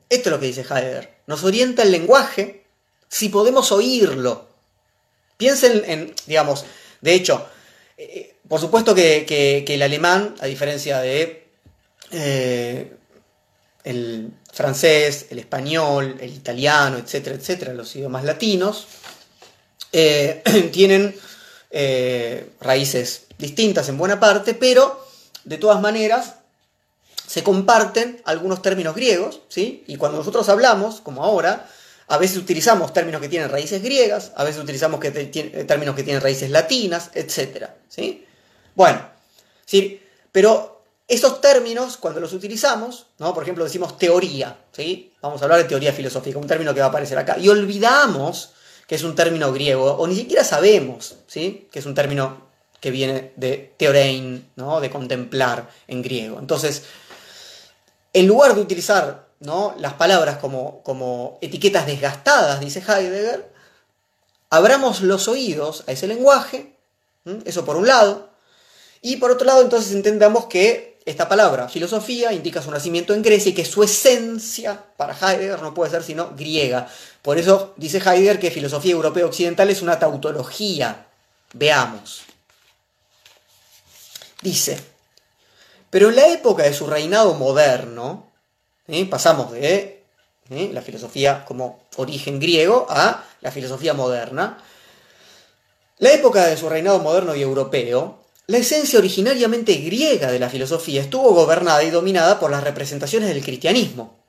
[0.09, 1.15] Esto es lo que dice Heidegger.
[1.27, 2.65] Nos orienta el lenguaje
[3.09, 4.49] si podemos oírlo.
[5.37, 6.65] Piensen en, digamos,
[7.01, 7.47] de hecho,
[7.97, 11.47] eh, por supuesto que, el alemán, a diferencia de
[12.11, 12.97] eh,
[13.85, 18.87] el francés, el español, el italiano, etcétera, etcétera, los idiomas latinos,
[19.93, 20.43] eh,
[20.73, 21.15] tienen
[22.61, 25.07] raíces distintas en buena parte, pero
[25.45, 26.35] de todas maneras
[27.27, 29.85] se comparten algunos términos griegos, ¿sí?
[29.87, 31.67] Y cuando nosotros hablamos, como ahora,
[32.09, 36.21] a veces utilizamos términos que tienen raíces griegas, a veces utilizamos que términos que tienen
[36.21, 37.71] raíces latinas, etc.
[37.89, 38.27] ¿sí?
[38.75, 39.01] Bueno,
[39.65, 39.99] ¿sí?
[40.31, 43.35] pero esos términos, cuando los utilizamos, ¿no?
[43.35, 45.13] por ejemplo, decimos teoría, ¿sí?
[45.21, 48.51] vamos a hablar de teoría filosófica, un término que va a aparecer acá, y olvidamos
[48.87, 51.69] que es un término griego, o ni siquiera sabemos ¿sí?
[51.71, 52.49] que es un término
[52.81, 54.81] que viene de teorein, ¿no?
[54.81, 56.39] de contemplar en griego.
[56.39, 56.85] Entonces,
[58.13, 59.75] en lugar de utilizar ¿no?
[59.79, 63.53] las palabras como, como etiquetas desgastadas, dice Heidegger,
[64.51, 66.77] abramos los oídos a ese lenguaje,
[67.45, 68.31] eso por un lado,
[69.01, 73.51] y por otro lado entonces entendamos que esta palabra, filosofía, indica su nacimiento en Grecia
[73.51, 76.89] y que su esencia para Heidegger no puede ser sino griega.
[77.23, 81.07] Por eso dice Heidegger que filosofía europea occidental es una tautología.
[81.55, 82.23] Veamos.
[84.43, 84.81] Dice,
[85.91, 88.33] pero en la época de su reinado moderno,
[89.09, 90.03] Pasamos de
[90.51, 94.59] la filosofía como origen griego a la filosofía moderna.
[95.99, 98.22] La época de su reinado moderno y europeo,
[98.53, 103.43] la esencia originariamente griega de la filosofía estuvo gobernada y dominada por las representaciones del
[103.43, 104.23] cristianismo.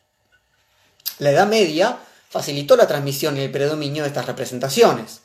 [1.20, 1.98] La Edad Media
[2.30, 5.24] facilitó la transmisión y el predominio de estas representaciones.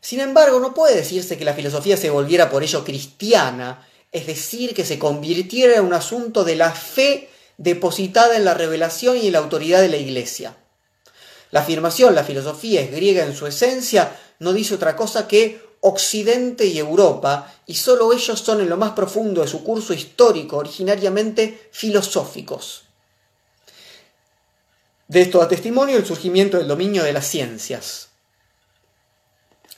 [0.00, 4.74] Sin embargo, no puede decirse que la filosofía se volviera por ello cristiana, es decir,
[4.74, 9.32] que se convirtiera en un asunto de la fe depositada en la revelación y en
[9.32, 10.56] la autoridad de la Iglesia.
[11.50, 16.66] La afirmación, la filosofía es griega en su esencia, no dice otra cosa que Occidente
[16.66, 21.68] y Europa, y solo ellos son en lo más profundo de su curso histórico originariamente
[21.72, 22.82] filosóficos.
[25.08, 28.08] De esto da testimonio el surgimiento del dominio de las ciencias.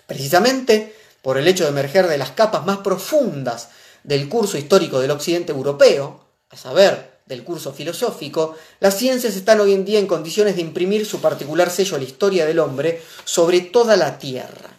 [0.07, 3.71] Precisamente por el hecho de emerger de las capas más profundas
[4.03, 9.73] del curso histórico del occidente europeo, a saber, del curso filosófico, las ciencias están hoy
[9.73, 13.61] en día en condiciones de imprimir su particular sello a la historia del hombre sobre
[13.61, 14.72] toda la Tierra.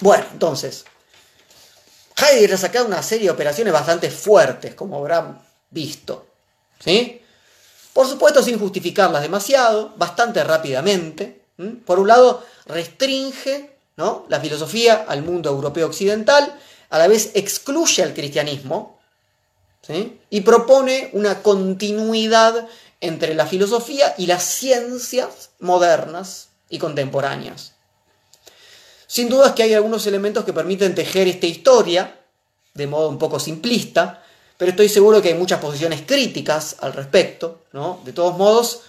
[0.00, 0.84] Bueno, entonces,
[2.16, 6.26] Heidegger ha sacado una serie de operaciones bastante fuertes, como habrán visto.
[6.78, 7.20] ¿Sí?
[7.92, 11.42] Por supuesto, sin justificarlas demasiado, bastante rápidamente.
[11.86, 14.26] Por un lado, restringe ¿no?
[14.28, 16.58] la filosofía al mundo europeo occidental,
[16.90, 18.98] a la vez excluye al cristianismo
[19.82, 20.20] ¿sí?
[20.30, 22.68] y propone una continuidad
[23.00, 27.73] entre la filosofía y las ciencias modernas y contemporáneas.
[29.14, 32.18] Sin duda es que hay algunos elementos que permiten tejer esta historia
[32.74, 34.24] de modo un poco simplista,
[34.56, 38.00] pero estoy seguro que hay muchas posiciones críticas al respecto, ¿no?
[38.04, 38.80] De todos modos,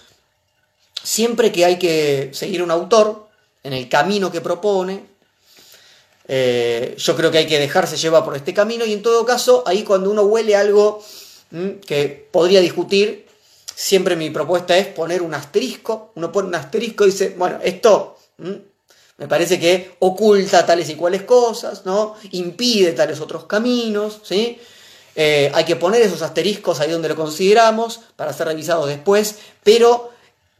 [1.00, 3.28] siempre que hay que seguir un autor
[3.62, 5.06] en el camino que propone,
[6.26, 9.62] eh, yo creo que hay que dejarse llevar por este camino y en todo caso,
[9.64, 11.04] ahí cuando uno huele algo
[11.86, 13.28] que podría discutir,
[13.72, 18.18] siempre mi propuesta es poner un asterisco, uno pone un asterisco y dice, bueno, esto
[19.18, 22.16] me parece que oculta tales y cuales cosas, ¿no?
[22.32, 24.58] Impide tales otros caminos, ¿sí?
[25.14, 30.10] Eh, hay que poner esos asteriscos ahí donde lo consideramos para ser revisados después, pero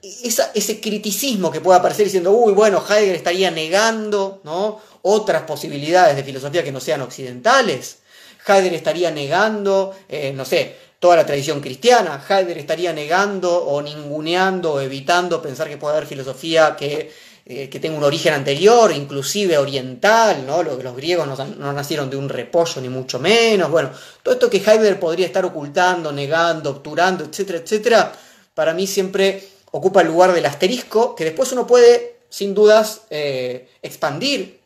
[0.00, 4.80] ese criticismo que pueda aparecer diciendo, uy, bueno, Heidegger estaría negando ¿no?
[5.02, 7.98] otras posibilidades de filosofía que no sean occidentales,
[8.46, 14.74] Heidegger estaría negando, eh, no sé, toda la tradición cristiana, Heidegger estaría negando o ninguneando
[14.74, 17.12] o evitando pensar que puede haber filosofía que
[17.48, 20.64] eh, que tenga un origen anterior, inclusive oriental, ¿no?
[20.64, 23.70] Los, los griegos no, nacieron de un repollo, ni mucho menos.
[23.70, 28.12] Bueno, todo esto que Heidegger podría estar ocultando, negando, obturando, etcétera, etcétera,
[28.52, 33.68] para mí siempre ocupa el lugar del asterisco, que después uno puede, sin dudas, eh,
[33.80, 34.58] expandir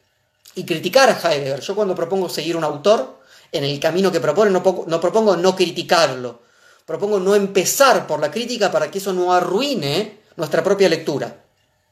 [0.54, 1.60] y criticar a Heidegger.
[1.60, 3.20] Yo cuando propongo seguir un autor,
[3.52, 6.40] en el camino que propone, no, no propongo no criticarlo.
[6.86, 11.39] Propongo no empezar por la crítica para que eso no arruine nuestra propia lectura.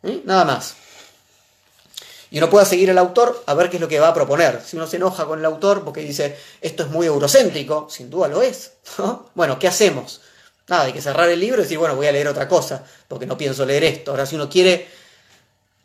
[0.02, 0.18] ¿Mm?
[0.24, 0.74] Nada más.
[2.30, 4.60] Y uno pueda seguir al autor a ver qué es lo que va a proponer.
[4.64, 8.28] Si uno se enoja con el autor porque dice esto es muy eurocéntrico, sin duda
[8.28, 8.72] lo es.
[9.34, 10.20] Bueno, ¿qué hacemos?
[10.68, 13.24] Nada, hay que cerrar el libro y decir, bueno, voy a leer otra cosa, porque
[13.24, 14.10] no pienso leer esto.
[14.10, 14.86] Ahora, si uno quiere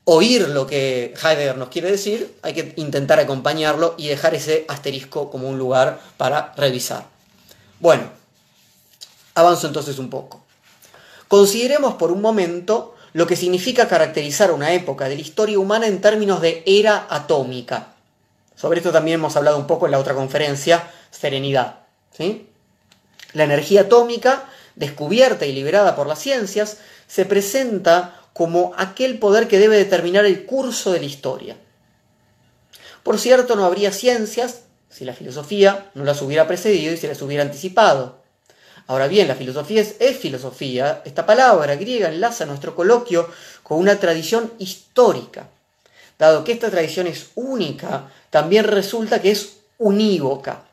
[0.04, 5.32] oír lo que Heidegger nos quiere decir, hay que intentar acompañarlo y dejar ese asterisco
[5.32, 7.06] como un lugar para revisar.
[7.80, 8.04] Bueno,
[9.36, 10.43] avanzo entonces un poco.
[11.30, 16.02] Consideremos por un momento lo que significa caracterizar una época de la historia humana en
[16.02, 17.93] términos de era atómica.
[18.56, 21.82] Sobre esto también hemos hablado un poco en la otra conferencia, Serenidad.
[22.12, 22.47] ¿sí?
[23.34, 24.45] La energía atómica,
[24.76, 30.45] descubierta y liberada por las ciencias, se presenta como aquel poder que debe determinar el
[30.45, 31.58] curso de la historia.
[33.04, 37.21] Por cierto, no habría ciencias si la filosofía no las hubiera precedido y se las
[37.21, 38.22] hubiera anticipado.
[38.88, 41.02] Ahora bien, la filosofía es, filosofía.
[41.06, 43.30] Esta palabra griega enlaza nuestro coloquio
[43.63, 45.48] con una tradición histórica.
[46.19, 50.63] Dado que esta tradición es única, también resulta que es unívoca.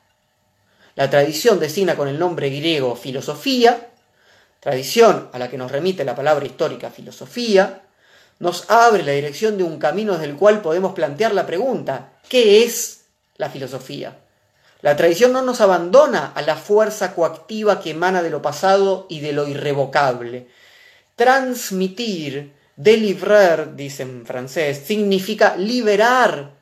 [0.97, 3.89] La tradición designa con el nombre griego filosofía,
[4.59, 7.83] tradición a la que nos remite la palabra histórica filosofía,
[8.39, 12.65] nos abre la dirección de un camino desde el cual podemos plantear la pregunta, ¿qué
[12.65, 13.05] es
[13.37, 14.17] la filosofía?
[14.83, 19.21] La tradición no nos abandona a la fuerza coactiva que emana de lo pasado y
[19.21, 20.49] de lo irrevocable.
[21.17, 26.53] Transmitir, délivrer, dice en francés, significa liberar,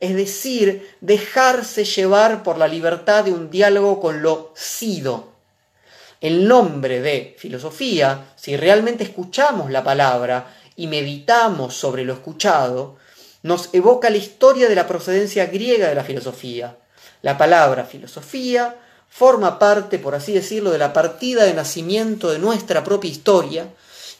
[0.00, 5.30] es decir, dejarse llevar por la libertad de un diálogo con lo sido.
[6.20, 12.96] El nombre de filosofía, si realmente escuchamos la palabra y meditamos sobre lo escuchado,
[13.44, 16.76] nos evoca la historia de la procedencia griega de la filosofía
[17.22, 18.76] la palabra filosofía
[19.10, 23.68] forma parte, por así decirlo, de la partida de nacimiento de nuestra propia historia.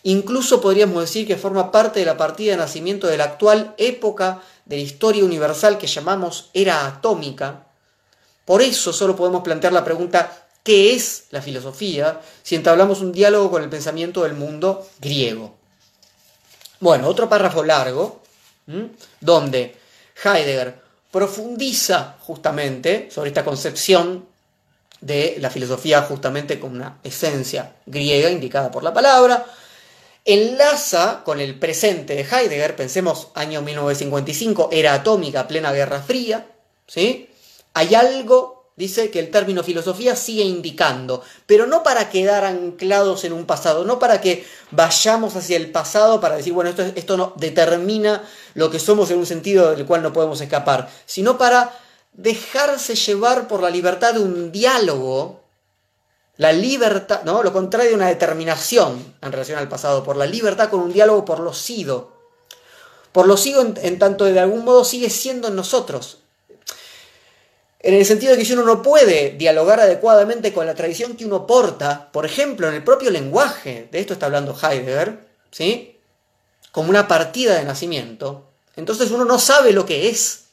[0.02, 4.42] Incluso podríamos decir que forma parte de la partida de nacimiento de la actual época
[4.64, 7.66] de la historia universal que llamamos era atómica.
[8.44, 12.20] Por eso solo podemos plantear la pregunta ¿qué es la filosofía?
[12.42, 15.56] si entablamos un diálogo con el pensamiento del mundo griego.
[16.80, 18.22] Bueno, otro párrafo largo,
[19.20, 19.76] donde
[20.24, 24.26] Heidegger profundiza justamente sobre esta concepción
[25.00, 29.46] de la filosofía justamente con una esencia griega indicada por la palabra,
[30.24, 36.46] enlaza con el presente de Heidegger, pensemos año 1955, era atómica, plena Guerra Fría,
[36.86, 37.30] ¿sí?
[37.72, 43.32] Hay algo, dice, que el término filosofía sigue indicando, pero no para quedar anclados en
[43.32, 47.32] un pasado, no para que vayamos hacia el pasado para decir, bueno, esto, esto no
[47.36, 51.72] determina lo que somos en un sentido del cual no podemos escapar, sino para
[52.12, 55.40] dejarse llevar por la libertad de un diálogo,
[56.36, 57.42] la libertad, ¿no?
[57.42, 61.24] Lo contrario de una determinación en relación al pasado, por la libertad con un diálogo
[61.24, 62.12] por lo sido.
[63.12, 66.18] Por lo sido en, tanto de algún modo sigue siendo en nosotros.
[67.90, 71.26] En el sentido de que si uno no puede dialogar adecuadamente con la tradición que
[71.26, 75.18] uno porta, por ejemplo, en el propio lenguaje, de esto está hablando Heidegger,
[75.50, 75.98] ¿sí?
[76.70, 80.44] Como una partida de nacimiento, entonces uno no sabe lo que es.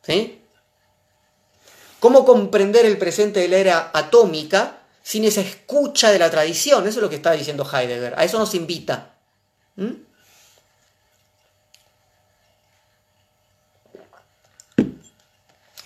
[0.00, 0.40] ¿Sí?
[2.00, 6.88] ¿Cómo comprender el presente de la era atómica sin esa escucha de la tradición?
[6.88, 8.14] Eso es lo que está diciendo Heidegger.
[8.16, 9.14] A eso nos invita.
[9.76, 9.92] ¿Mm?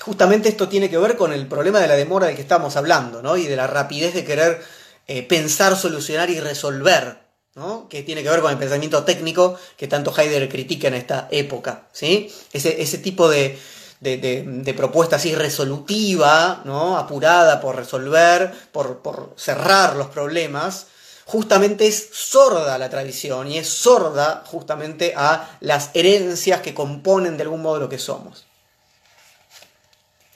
[0.09, 3.21] Justamente esto tiene que ver con el problema de la demora del que estamos hablando,
[3.21, 3.37] ¿no?
[3.37, 4.63] Y de la rapidez de querer
[5.07, 7.19] eh, pensar, solucionar y resolver,
[7.55, 7.91] ¿no?
[7.91, 11.89] Que tiene que ver con el pensamiento técnico que tanto Heidegger critica en esta época,
[11.93, 12.33] ¿sí?
[12.55, 13.59] ese tipo de,
[14.01, 16.97] de, propuesta así resolutiva, ¿no?
[16.97, 20.87] apurada por resolver, por, por cerrar los problemas,
[21.27, 27.43] justamente es sorda la tradición y es sorda justamente a las herencias que componen de
[27.43, 28.48] algún modo lo que somos.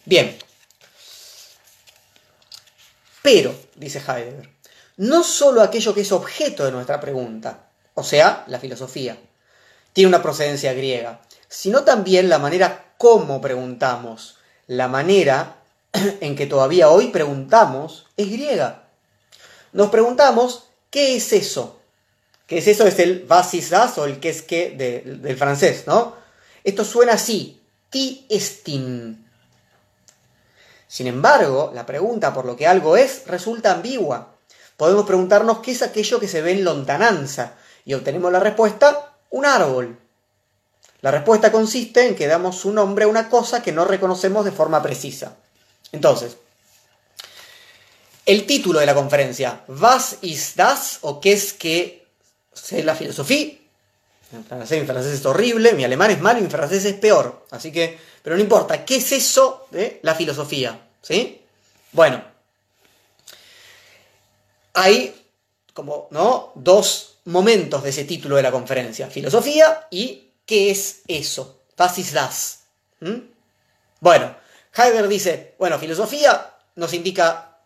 [0.05, 0.37] Bien.
[3.23, 4.51] Pero, dice Heidegger,
[4.97, 9.17] no solo aquello que es objeto de nuestra pregunta, o sea, la filosofía,
[9.93, 14.39] tiene una procedencia griega, sino también la manera cómo preguntamos.
[14.67, 15.57] La manera
[15.93, 18.85] en que todavía hoy preguntamos es griega.
[19.73, 21.81] Nos preguntamos, ¿qué es eso?
[22.47, 22.87] ¿Qué es eso?
[22.87, 26.17] Es el vasisas o el que es que del francés, ¿no?
[26.65, 27.61] Esto suena así,
[27.91, 29.22] ti estin.
[30.93, 34.37] Sin embargo, la pregunta por lo que algo es resulta ambigua.
[34.77, 37.55] Podemos preguntarnos qué es aquello que se ve en lontananza
[37.87, 39.99] y obtenemos la respuesta, un árbol.
[41.01, 44.53] La respuesta consiste en que damos su nombre a una cosa que no reconocemos de
[44.53, 45.35] forma precisa.
[45.93, 46.37] Entonces,
[48.27, 50.99] el título de la conferencia, Was ist das?
[51.01, 52.07] o qué es que
[52.53, 53.55] es la filosofía.
[54.31, 57.47] En francés, francés es horrible, mi alemán es malo y mi francés es peor.
[57.51, 60.79] Así que, pero no importa, ¿qué es eso de la filosofía?
[61.03, 61.41] ¿Sí?
[61.93, 62.23] Bueno,
[64.75, 65.15] hay
[65.75, 66.53] como, ¿no?
[66.55, 71.63] Dos momentos de ese título de la conferencia, filosofía y ¿Qué es eso?
[71.79, 72.61] Was ist das?
[73.01, 73.21] ¿Mm?
[74.01, 74.37] Bueno,
[74.77, 77.59] Heidegger dice, bueno, filosofía nos indica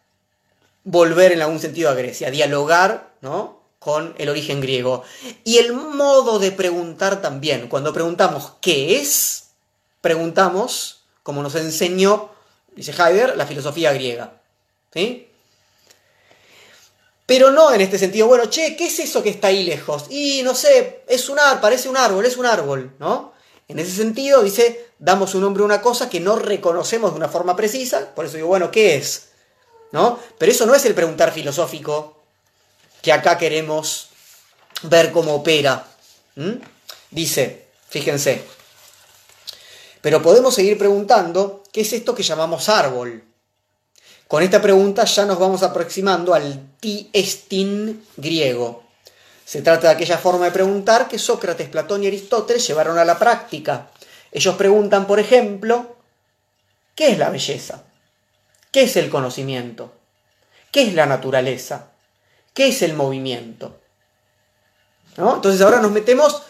[0.84, 3.60] volver en algún sentido a Grecia, dialogar, ¿no?
[3.78, 5.04] con el origen griego.
[5.44, 7.68] Y el modo de preguntar también.
[7.68, 9.45] Cuando preguntamos qué es,
[10.06, 12.30] preguntamos, como nos enseñó,
[12.76, 14.34] dice Heidegger, la filosofía griega.
[14.94, 15.28] ¿Sí?
[17.26, 20.04] Pero no en este sentido, bueno, che, ¿qué es eso que está ahí lejos?
[20.08, 23.32] Y no sé, es un árbol, parece un árbol, es un árbol, ¿no?
[23.66, 27.28] En ese sentido, dice, damos un nombre a una cosa que no reconocemos de una
[27.28, 29.30] forma precisa, por eso digo, bueno, ¿qué es?
[29.90, 30.20] ¿No?
[30.38, 32.22] Pero eso no es el preguntar filosófico
[33.02, 34.10] que acá queremos
[34.82, 35.84] ver cómo opera.
[37.10, 38.44] Dice, fíjense,
[40.06, 43.24] pero podemos seguir preguntando, ¿qué es esto que llamamos árbol?
[44.28, 48.84] Con esta pregunta ya nos vamos aproximando al ti estin griego.
[49.44, 53.18] Se trata de aquella forma de preguntar que Sócrates, Platón y Aristóteles llevaron a la
[53.18, 53.90] práctica.
[54.30, 55.96] Ellos preguntan, por ejemplo,
[56.94, 57.82] ¿qué es la belleza?
[58.70, 59.92] ¿Qué es el conocimiento?
[60.70, 61.90] ¿Qué es la naturaleza?
[62.54, 63.80] ¿Qué es el movimiento?
[65.16, 66.42] Entonces ahora nos metemos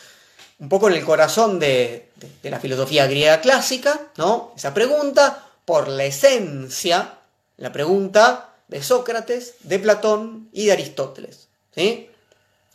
[0.58, 4.52] un poco en el corazón de, de la filosofía griega clásica, ¿no?
[4.56, 7.16] Esa pregunta por la esencia
[7.56, 11.48] la pregunta de Sócrates, de Platón y de Aristóteles.
[11.74, 12.10] ¿sí?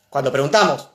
[0.09, 0.87] Cuando preguntamos,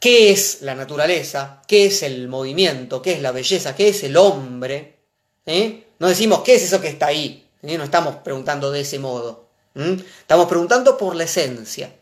[0.00, 1.62] ¿qué es la naturaleza?
[1.66, 3.02] ¿Qué es el movimiento?
[3.02, 3.74] ¿Qué es la belleza?
[3.74, 4.96] ¿Qué es el hombre?
[5.98, 7.46] No decimos, ¿qué es eso que está ahí?
[7.62, 9.46] No estamos preguntando de ese modo.
[9.74, 11.92] Estamos preguntando por la esencia.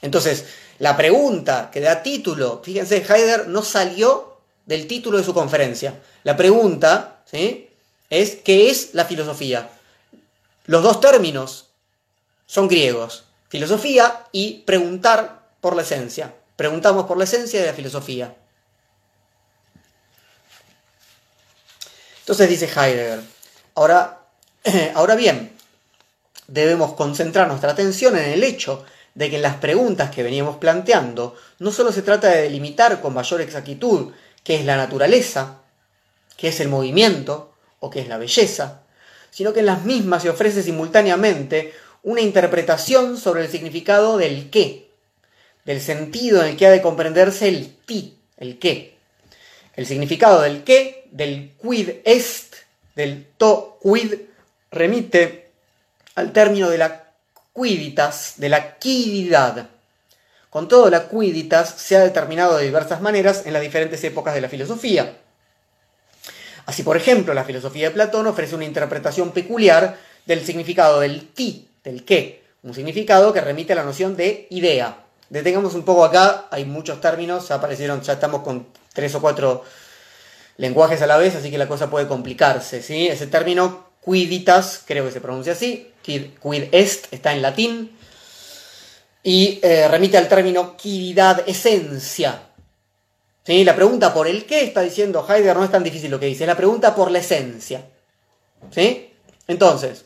[0.00, 0.46] Entonces,
[0.80, 6.00] la pregunta que da título, fíjense, Heidegger no salió del título de su conferencia.
[6.24, 7.68] La pregunta, ¿sí?
[8.08, 9.68] es qué es la filosofía.
[10.64, 11.66] Los dos términos
[12.46, 16.34] son griegos, filosofía y preguntar por la esencia.
[16.56, 18.34] Preguntamos por la esencia de la filosofía.
[22.20, 23.20] Entonces dice Heidegger,
[23.74, 24.20] ahora,
[24.94, 25.54] ahora bien,
[26.46, 31.36] debemos concentrar nuestra atención en el hecho de que en las preguntas que veníamos planteando
[31.58, 34.12] no solo se trata de delimitar con mayor exactitud
[34.44, 35.58] qué es la naturaleza,
[36.36, 38.82] qué es el movimiento o qué es la belleza,
[39.30, 44.90] sino que en las mismas se ofrece simultáneamente una interpretación sobre el significado del qué,
[45.64, 48.96] del sentido en el que ha de comprenderse el ti, el qué.
[49.76, 52.54] El significado del qué, del quid est,
[52.96, 54.14] del to quid,
[54.70, 55.50] remite
[56.14, 57.09] al término de la
[57.54, 59.68] quiditas, de la quididad.
[60.50, 64.40] Con todo, la quiditas se ha determinado de diversas maneras en las diferentes épocas de
[64.40, 65.16] la filosofía.
[66.66, 71.68] Así, por ejemplo, la filosofía de Platón ofrece una interpretación peculiar del significado del ti,
[71.82, 75.04] del qué, un significado que remite a la noción de idea.
[75.28, 79.64] Detengamos un poco acá, hay muchos términos, ya aparecieron, ya estamos con tres o cuatro
[80.56, 82.82] lenguajes a la vez, así que la cosa puede complicarse.
[82.82, 83.08] ¿sí?
[83.08, 85.92] Ese término quiditas, creo que se pronuncia así,
[86.42, 87.96] quid, est, está en latín,
[89.22, 92.42] y eh, remite al término quididad, esencia.
[93.44, 93.64] ¿Sí?
[93.64, 96.44] La pregunta por el qué está diciendo Heidegger no es tan difícil lo que dice,
[96.44, 97.84] es la pregunta por la esencia.
[98.70, 99.12] ¿Sí?
[99.46, 100.04] Entonces,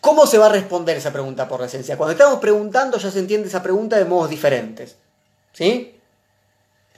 [0.00, 1.96] ¿cómo se va a responder esa pregunta por la esencia?
[1.96, 4.96] Cuando estamos preguntando ya se entiende esa pregunta de modos diferentes.
[5.52, 5.98] ¿Sí?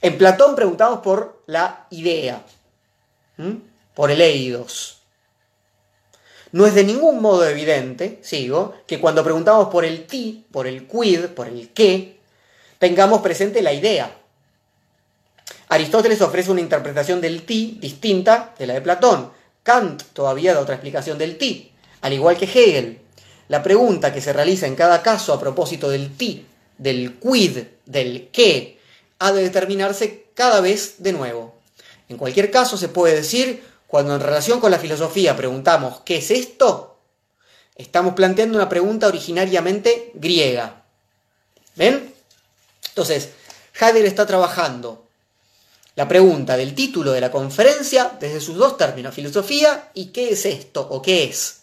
[0.01, 2.41] En Platón preguntamos por la idea,
[3.93, 4.98] por el eidos.
[6.51, 10.87] No es de ningún modo evidente, sigo, que cuando preguntamos por el ti, por el
[10.87, 12.17] quid, por el qué,
[12.79, 14.15] tengamos presente la idea.
[15.67, 19.31] Aristóteles ofrece una interpretación del ti distinta de la de Platón.
[19.61, 21.71] Kant todavía da otra explicación del ti,
[22.01, 23.01] al igual que Hegel.
[23.49, 26.45] La pregunta que se realiza en cada caso a propósito del ti,
[26.79, 28.79] del quid, del qué,
[29.19, 31.55] ha de determinarse cada vez de nuevo.
[32.07, 36.29] En cualquier caso se puede decir cuando en relación con la filosofía preguntamos ¿qué es
[36.29, 36.99] esto?
[37.75, 40.83] Estamos planteando una pregunta originariamente griega.
[41.75, 42.13] ¿Ven?
[42.89, 43.29] Entonces,
[43.73, 45.07] Heidegger está trabajando
[45.95, 50.45] la pregunta del título de la conferencia desde sus dos términos, filosofía y qué es
[50.45, 51.61] esto o qué es.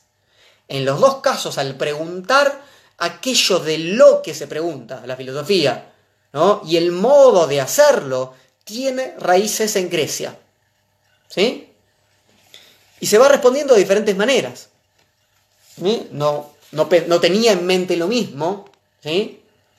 [0.66, 2.60] En los dos casos, al preguntar
[2.98, 5.94] aquello de lo que se pregunta, la filosofía,
[6.32, 6.60] ¿no?
[6.66, 10.36] y el modo de hacerlo, tiene raíces en Grecia.
[11.28, 11.75] ¿Sí?
[13.00, 14.68] Y se va respondiendo de diferentes maneras.
[16.10, 18.70] No, no, tenía en mente lo mismo.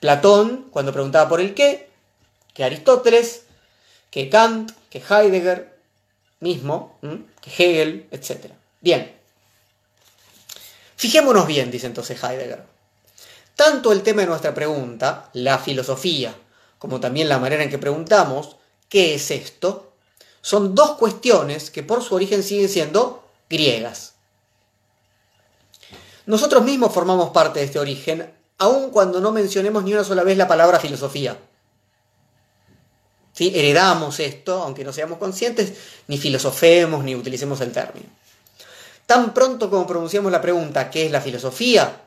[0.00, 1.88] Platón cuando preguntaba por el qué,
[2.54, 3.42] que Aristóteles,
[4.10, 5.76] que Kant, que Heidegger
[6.40, 6.98] mismo,
[7.40, 8.52] que Hegel, etc.
[8.80, 9.14] Bien.
[10.96, 12.64] Fijémonos bien, dice entonces Heidegger.
[13.54, 16.34] Tanto el tema de nuestra pregunta, la filosofía,
[16.78, 18.56] como también la manera en que preguntamos,
[18.88, 19.87] ¿qué es esto?
[20.40, 24.14] Son dos cuestiones que por su origen siguen siendo griegas.
[26.26, 30.36] Nosotros mismos formamos parte de este origen, aun cuando no mencionemos ni una sola vez
[30.36, 31.38] la palabra filosofía.
[33.32, 33.52] ¿Sí?
[33.54, 35.72] Heredamos esto, aunque no seamos conscientes,
[36.08, 38.08] ni filosofemos ni utilicemos el término.
[39.06, 42.02] Tan pronto como pronunciamos la pregunta ¿qué es la filosofía?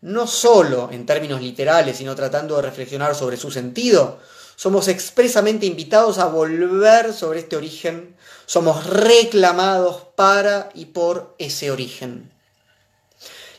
[0.00, 4.18] No solo en términos literales, sino tratando de reflexionar sobre su sentido,
[4.56, 12.30] somos expresamente invitados a volver sobre este origen, somos reclamados para y por ese origen.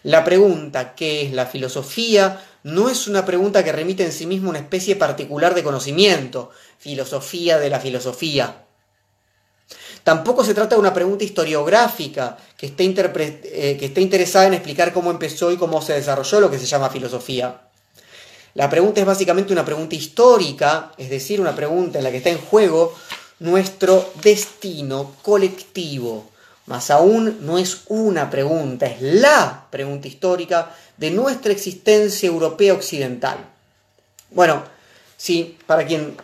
[0.04, 2.40] La pregunta, ¿qué es la filosofía?
[2.64, 7.58] No es una pregunta que remite en sí misma una especie particular de conocimiento, filosofía
[7.58, 8.66] de la filosofía.
[10.04, 15.10] Tampoco se trata de una pregunta historiográfica que eh, que esté interesada en explicar cómo
[15.10, 17.65] empezó y cómo se desarrolló lo que se llama filosofía.
[18.56, 22.30] La pregunta es básicamente una pregunta histórica, es decir, una pregunta en la que está
[22.30, 22.96] en juego
[23.40, 26.32] nuestro destino colectivo.
[26.66, 33.38] Más aún no es una pregunta, es la pregunta histórica de nuestra existencia europea occidental.
[34.32, 34.64] Bueno,
[35.18, 36.16] sí, para quien,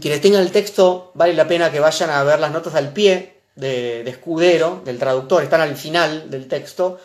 [0.00, 3.40] quienes tengan el texto, vale la pena que vayan a ver las notas al pie
[3.56, 7.00] de, de Escudero, del traductor, están al final del texto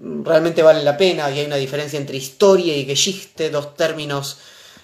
[0.00, 4.38] realmente vale la pena y hay una diferencia entre historia y Geschichte, dos términos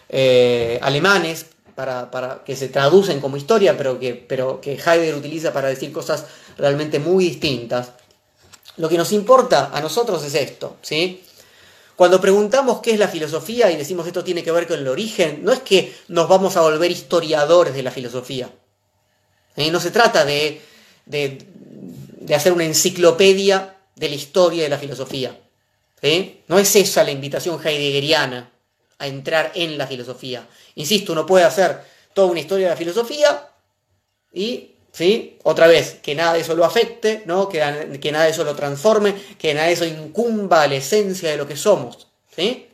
[0.09, 5.69] eh, alemanes para, que se traducen como historia, pero que, pero que Heidegger utiliza para
[5.69, 7.93] decir cosas realmente muy distintas.
[8.77, 11.23] Lo que nos importa a nosotros es esto, ¿sí?
[11.97, 15.45] Cuando preguntamos qué es la filosofía y decimos esto tiene que ver con el origen,
[15.45, 18.51] no es que nos vamos a volver historiadores de la filosofía.
[19.57, 20.63] No se trata de,
[21.05, 21.47] de,
[22.21, 25.39] de hacer una enciclopedia de la historia de la filosofía.
[26.49, 28.51] No es esa la invitación heideggeriana
[28.99, 30.47] a entrar en la filosofía.
[30.75, 31.81] Insisto, uno puede hacer
[32.13, 33.49] toda una historia de la filosofía
[34.33, 35.39] y, ¿sí?
[35.45, 37.49] Otra vez, que nada de eso lo afecte, ¿no?
[37.49, 41.31] Que, que nada de eso lo transforme, que nada de eso incumba a la esencia
[41.31, 42.69] de lo que somos, ¿sí?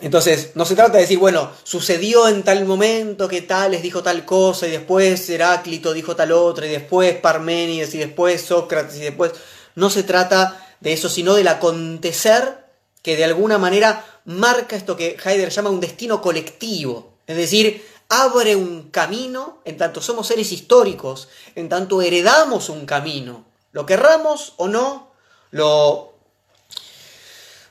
[0.00, 4.24] Entonces, no se trata de decir, bueno, sucedió en tal momento que Tales dijo tal
[4.24, 9.32] cosa y después Heráclito dijo tal otra y después Parménides y después Sócrates y después...
[9.74, 12.66] No se trata de eso, sino del acontecer
[13.02, 17.14] que de alguna manera marca esto que Heidegger llama un destino colectivo.
[17.26, 23.44] Es decir, abre un camino en tanto somos seres históricos, en tanto heredamos un camino.
[23.72, 25.12] Lo querramos o no,
[25.50, 26.07] lo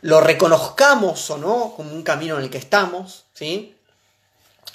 [0.01, 3.77] lo reconozcamos o no como un camino en el que estamos, ¿sí?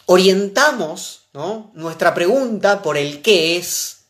[0.07, 1.71] orientamos ¿no?
[1.75, 4.05] nuestra pregunta por el qué es.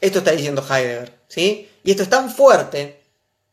[0.00, 1.68] Esto está diciendo Heidegger, ¿sí?
[1.84, 3.02] Y esto es tan fuerte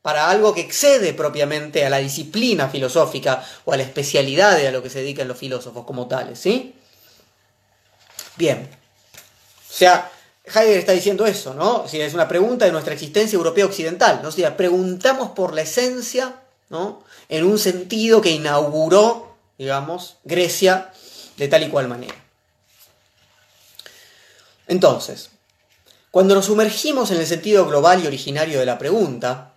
[0.02, 4.72] para algo que excede propiamente a la disciplina filosófica o a la especialidad de a
[4.72, 6.74] lo que se dedican los filósofos como tales, ¿sí?
[8.36, 8.70] Bien.
[9.70, 10.10] O sea,
[10.46, 11.88] Heidegger está diciendo eso, ¿no?
[11.88, 14.30] Si es una pregunta de nuestra existencia europea occidental, ¿no?
[14.30, 16.36] O sea, preguntamos por la esencia
[17.30, 20.92] en un sentido que inauguró, digamos, Grecia
[21.38, 22.16] de tal y cual manera.
[24.68, 25.32] Entonces,
[26.12, 29.54] cuando nos sumergimos en el sentido global y originario de la pregunta,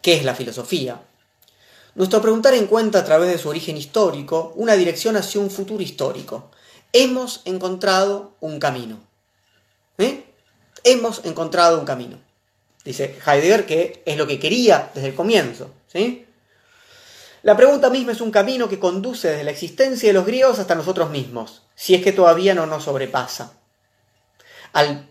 [0.00, 1.00] ¿qué es la filosofía?
[1.94, 6.50] Nuestro preguntar encuentra a través de su origen histórico una dirección hacia un futuro histórico.
[6.92, 8.98] Hemos encontrado un camino.
[9.98, 10.24] ¿Eh?
[10.84, 12.18] Hemos encontrado un camino.
[12.84, 15.70] Dice Heidegger que es lo que quería desde el comienzo.
[15.86, 16.26] ¿sí?
[17.42, 20.76] La pregunta misma es un camino que conduce desde la existencia de los griegos hasta
[20.76, 23.54] nosotros mismos, si es que todavía no nos sobrepasa.
[24.72, 25.08] Al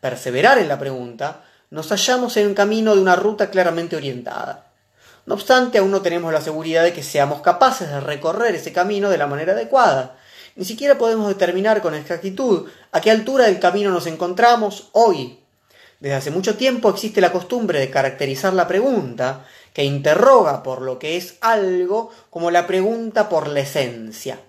[0.00, 4.66] perseverar en la pregunta, nos hallamos en un camino de una ruta claramente orientada.
[5.26, 9.08] No obstante, aún no tenemos la seguridad de que seamos capaces de recorrer ese camino
[9.08, 10.16] de la manera adecuada.
[10.56, 15.38] Ni siquiera podemos determinar con exactitud a qué altura del camino nos encontramos hoy.
[16.00, 20.98] Desde hace mucho tiempo existe la costumbre de caracterizar la pregunta que interroga por lo
[20.98, 24.40] que es algo como la pregunta por la esencia.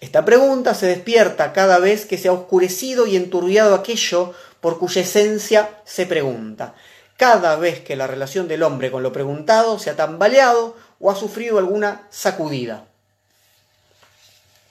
[0.00, 5.02] Esta pregunta se despierta cada vez que se ha oscurecido y enturbiado aquello por cuya
[5.02, 6.74] esencia se pregunta,
[7.16, 11.16] cada vez que la relación del hombre con lo preguntado se ha tambaleado o ha
[11.16, 12.86] sufrido alguna sacudida.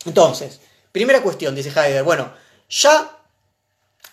[0.05, 0.61] Entonces,
[0.91, 2.32] primera cuestión, dice Heidegger, bueno,
[2.70, 3.18] ya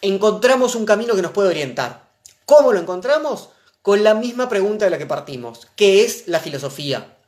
[0.01, 2.03] encontramos un camino que nos puede orientar.
[2.45, 3.51] ¿Cómo lo encontramos?
[3.85, 7.19] Con la misma pregunta de la que partimos, ¿qué es la filosofía?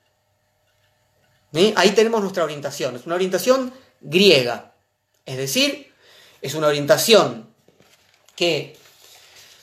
[1.74, 4.72] Ahí tenemos nuestra orientación, es una orientación griega,
[5.26, 5.92] es decir,
[6.40, 7.46] es una orientación
[8.34, 8.74] que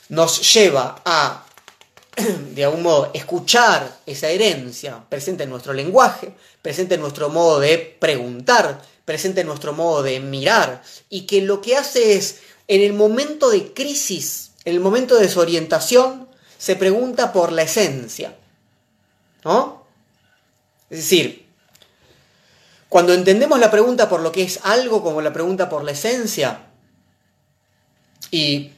[0.10, 1.48] nos lleva a,
[2.54, 7.80] de algún modo, escuchar esa herencia presente en nuestro lenguaje, presente en nuestro modo de
[7.80, 12.94] preguntar, presente en nuestro modo de mirar, y que lo que hace es, en el
[12.94, 16.32] momento de crisis, en el momento de desorientación,
[16.64, 18.38] se pregunta por la esencia.
[19.44, 19.86] ¿No?
[20.90, 21.46] Es decir,
[22.88, 26.68] cuando entendemos la pregunta por lo que es algo como la pregunta por la esencia,
[28.32, 28.72] y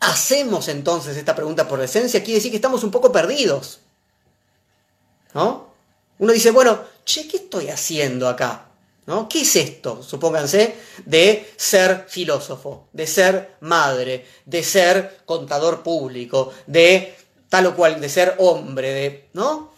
[0.00, 3.80] hacemos entonces esta pregunta por la esencia, quiere decir que estamos un poco perdidos.
[5.32, 5.72] ¿No?
[6.18, 8.65] Uno dice, bueno, che, ¿qué estoy haciendo acá?
[9.06, 9.28] ¿No?
[9.28, 10.02] ¿Qué es esto?
[10.02, 17.16] Supónganse, de ser filósofo, de ser madre, de ser contador público, de
[17.48, 19.28] tal o cual, de ser hombre, de.
[19.32, 19.72] ¿No?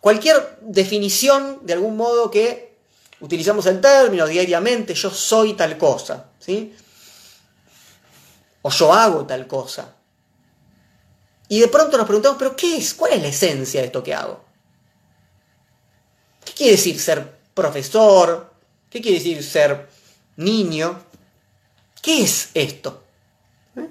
[0.00, 2.72] Cualquier definición, de algún modo, que
[3.20, 6.74] utilizamos el término diariamente, yo soy tal cosa, ¿sí?
[8.62, 9.94] O yo hago tal cosa.
[11.48, 12.94] Y de pronto nos preguntamos, ¿pero qué es?
[12.94, 14.42] ¿Cuál es la esencia de esto que hago?
[16.44, 18.51] ¿Qué quiere decir ser profesor?
[18.92, 19.88] ¿Qué quiere decir ser
[20.36, 21.02] niño?
[22.02, 23.02] ¿Qué es esto?
[23.74, 23.88] ¿Eh?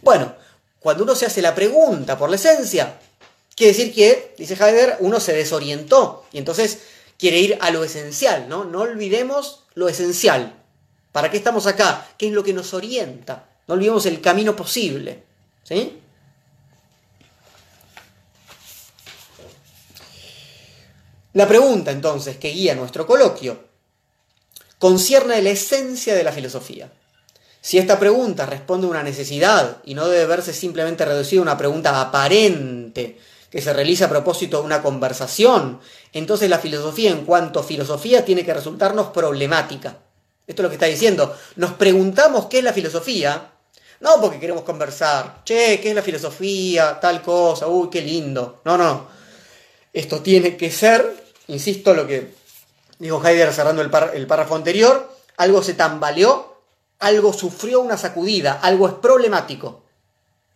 [0.00, 0.34] Bueno,
[0.78, 3.00] cuando uno se hace la pregunta por la esencia,
[3.56, 6.82] quiere decir que, dice Heidegger, uno se desorientó y entonces
[7.18, 8.64] quiere ir a lo esencial, ¿no?
[8.64, 10.54] No olvidemos lo esencial.
[11.10, 12.06] ¿Para qué estamos acá?
[12.16, 13.48] ¿Qué es lo que nos orienta?
[13.66, 15.24] No olvidemos el camino posible.
[15.64, 16.00] ¿Sí?
[21.34, 23.58] La pregunta entonces que guía nuestro coloquio
[24.78, 26.92] concierne la esencia de la filosofía.
[27.60, 31.56] Si esta pregunta responde a una necesidad y no debe verse simplemente reducida a una
[31.56, 33.18] pregunta aparente
[33.50, 35.80] que se realiza a propósito de una conversación,
[36.12, 39.98] entonces la filosofía en cuanto filosofía tiene que resultarnos problemática.
[40.46, 41.36] Esto es lo que está diciendo.
[41.56, 43.48] Nos preguntamos qué es la filosofía,
[44.00, 45.44] No porque queremos conversar.
[45.44, 46.98] Che, ¿qué es la filosofía?
[47.00, 47.68] Tal cosa.
[47.68, 48.60] Uy, qué lindo.
[48.64, 49.06] No, no.
[49.92, 52.34] Esto tiene que ser, insisto, lo que
[52.98, 56.56] dijo Heidegger cerrando el, el párrafo anterior, algo se tambaleó,
[56.98, 59.82] algo sufrió una sacudida, algo es problemático.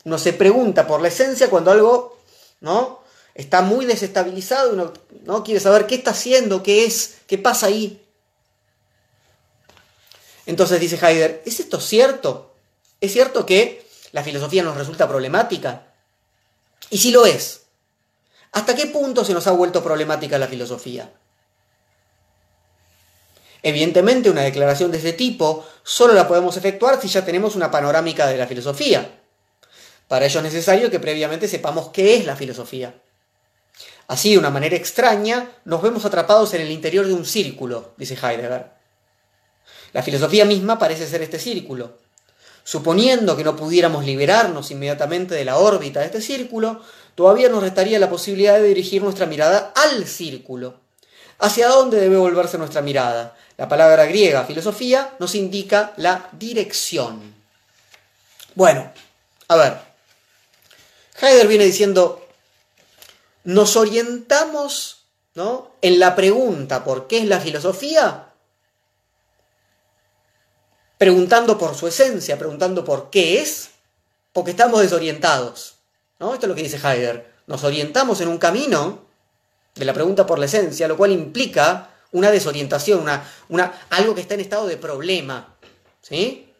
[0.04, 2.18] Uno se pregunta por la esencia cuando algo
[2.60, 3.00] ¿no?
[3.34, 4.92] está muy desestabilizado, uno
[5.24, 5.42] ¿no?
[5.42, 8.02] quiere saber qué está haciendo, qué es, qué pasa ahí.
[10.46, 12.54] Entonces dice Heidegger, ¿es esto cierto?
[13.00, 15.88] ¿Es cierto que la filosofía nos resulta problemática?
[16.90, 17.62] Y si lo es,
[18.56, 21.12] ¿hasta qué punto se nos ha vuelto problemática la filosofía?
[23.62, 28.26] Evidentemente una declaración de este tipo solo la podemos efectuar si ya tenemos una panorámica
[28.26, 29.20] de la filosofía.
[30.08, 32.94] Para ello es necesario que previamente sepamos qué es la filosofía.
[34.08, 38.14] Así, de una manera extraña, nos vemos atrapados en el interior de un círculo, dice
[38.14, 38.70] Heidegger.
[39.92, 41.98] La filosofía misma parece ser este círculo.
[42.64, 46.80] Suponiendo que no pudiéramos liberarnos inmediatamente de la órbita de este círculo,
[47.16, 50.78] todavía nos restaría la posibilidad de dirigir nuestra mirada al círculo.
[51.40, 53.36] ¿Hacia dónde debe volverse nuestra mirada?
[53.56, 57.34] La palabra griega filosofía nos indica la dirección.
[58.54, 58.92] Bueno,
[59.48, 59.78] a ver.
[61.20, 62.24] Heidegger viene diciendo,
[63.42, 65.02] nos orientamos
[65.34, 65.72] ¿no?
[65.82, 68.26] en la pregunta por qué es la filosofía
[70.98, 73.70] preguntando por su esencia, preguntando por qué es,
[74.32, 75.75] porque estamos desorientados.
[76.18, 77.30] Esto es lo que dice Heidegger.
[77.46, 79.06] Nos orientamos en un camino
[79.74, 83.04] de la pregunta por la esencia, lo cual implica una desorientación,
[83.48, 85.54] una, algo que está en estado de problema.
[86.00, 86.50] ¿sí?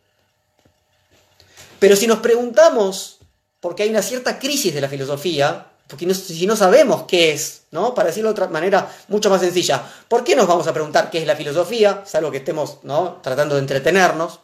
[1.79, 3.19] Pero si nos preguntamos,
[3.61, 7.95] porque hay una cierta crisis de la filosofía, porque si no sabemos qué es, ¿no?
[7.95, 11.19] Para decirlo de otra manera mucho más sencilla, ¿por qué nos vamos a preguntar qué
[11.19, 12.03] es la filosofía?
[12.05, 13.21] Salvo que estemos, ¿no?
[13.23, 14.41] Tratando de entretenernos.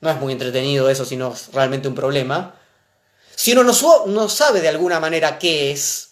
[0.00, 2.54] No es muy entretenido eso, sino es realmente un problema.
[3.34, 6.10] Si uno no, sabe de alguna manera qué es,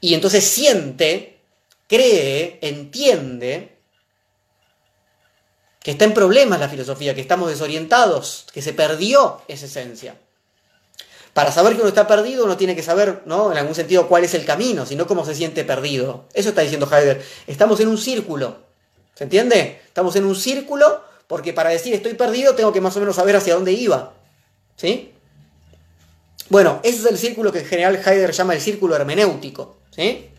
[0.00, 1.38] y entonces siente,
[1.86, 3.76] cree, entiende,
[5.82, 10.16] que está en problemas la filosofía, que estamos desorientados, que se perdió esa esencia.
[11.32, 13.52] Para saber que uno está perdido, uno tiene que saber, ¿no?
[13.52, 16.24] En algún sentido, cuál es el camino, sino cómo se siente perdido.
[16.34, 17.24] Eso está diciendo Heidegger.
[17.46, 18.56] Estamos en un círculo.
[19.14, 19.80] ¿Se entiende?
[19.86, 23.36] Estamos en un círculo porque para decir estoy perdido tengo que más o menos saber
[23.36, 24.14] hacia dónde iba.
[24.76, 25.12] ¿Sí?
[26.48, 29.78] Bueno, ese es el círculo que en general Heidegger llama el círculo hermenéutico.
[29.94, 30.30] ¿Sí?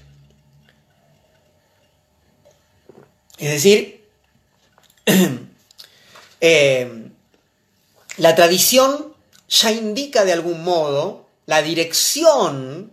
[3.37, 4.05] Es decir,
[6.41, 7.09] eh,
[8.17, 9.13] la tradición
[9.47, 12.91] ya indica de algún modo la dirección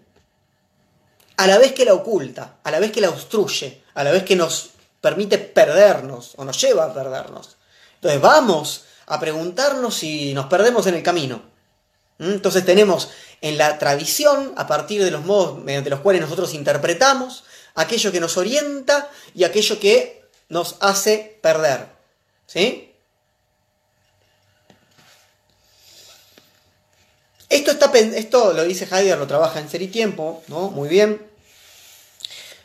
[1.36, 4.22] a la vez que la oculta, a la vez que la obstruye, a la vez
[4.24, 7.56] que nos permite perdernos o nos lleva a perdernos.
[7.96, 11.55] Entonces vamos a preguntarnos si nos perdemos en el camino.
[12.18, 12.32] ¿Mm?
[12.32, 13.10] Entonces tenemos
[13.40, 17.44] en la tradición, a partir de los modos mediante los cuales nosotros interpretamos,
[17.74, 21.86] aquello que nos orienta y aquello que nos hace perder.
[22.46, 22.94] ¿Sí?
[27.48, 30.70] Esto, está, esto lo dice Heidegger, lo trabaja en Ser y Tiempo, ¿no?
[30.70, 31.30] Muy bien.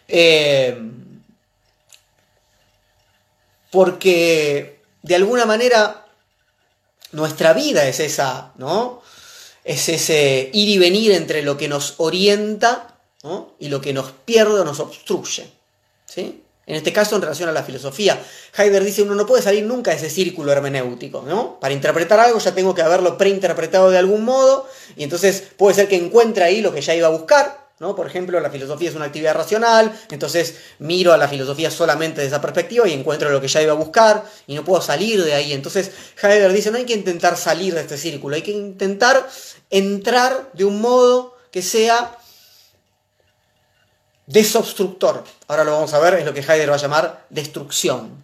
[0.08, 0.78] Eh,
[3.70, 6.06] porque de alguna manera
[7.12, 9.01] nuestra vida es esa, ¿no?
[9.64, 12.98] Es ese ir y venir entre lo que nos orienta
[13.60, 15.52] y lo que nos pierde o nos obstruye.
[16.06, 16.42] ¿sí?
[16.66, 18.22] En este caso, en relación a la filosofía,
[18.58, 21.60] Heidegger dice, uno no puede salir nunca de ese círculo hermenéutico, ¿no?
[21.60, 25.88] Para interpretar algo ya tengo que haberlo preinterpretado de algún modo, y entonces puede ser
[25.88, 27.96] que encuentre ahí lo que ya iba a buscar, ¿no?
[27.96, 32.28] Por ejemplo, la filosofía es una actividad racional, entonces miro a la filosofía solamente de
[32.28, 35.34] esa perspectiva y encuentro lo que ya iba a buscar, y no puedo salir de
[35.34, 35.52] ahí.
[35.52, 35.90] Entonces,
[36.22, 39.28] Heidegger dice, no hay que intentar salir de este círculo, hay que intentar
[39.72, 42.20] entrar de un modo que sea
[44.28, 45.24] desobstructor.
[45.48, 48.24] Ahora lo vamos a ver, es lo que Heidegger va a llamar destrucción.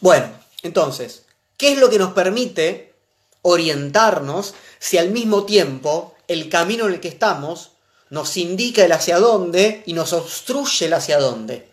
[0.00, 0.30] Bueno,
[0.62, 1.26] entonces,
[1.58, 2.94] ¿qué es lo que nos permite
[3.42, 7.72] orientarnos si al mismo tiempo el camino en el que estamos
[8.10, 11.68] nos indica el hacia dónde y nos obstruye el hacia dónde?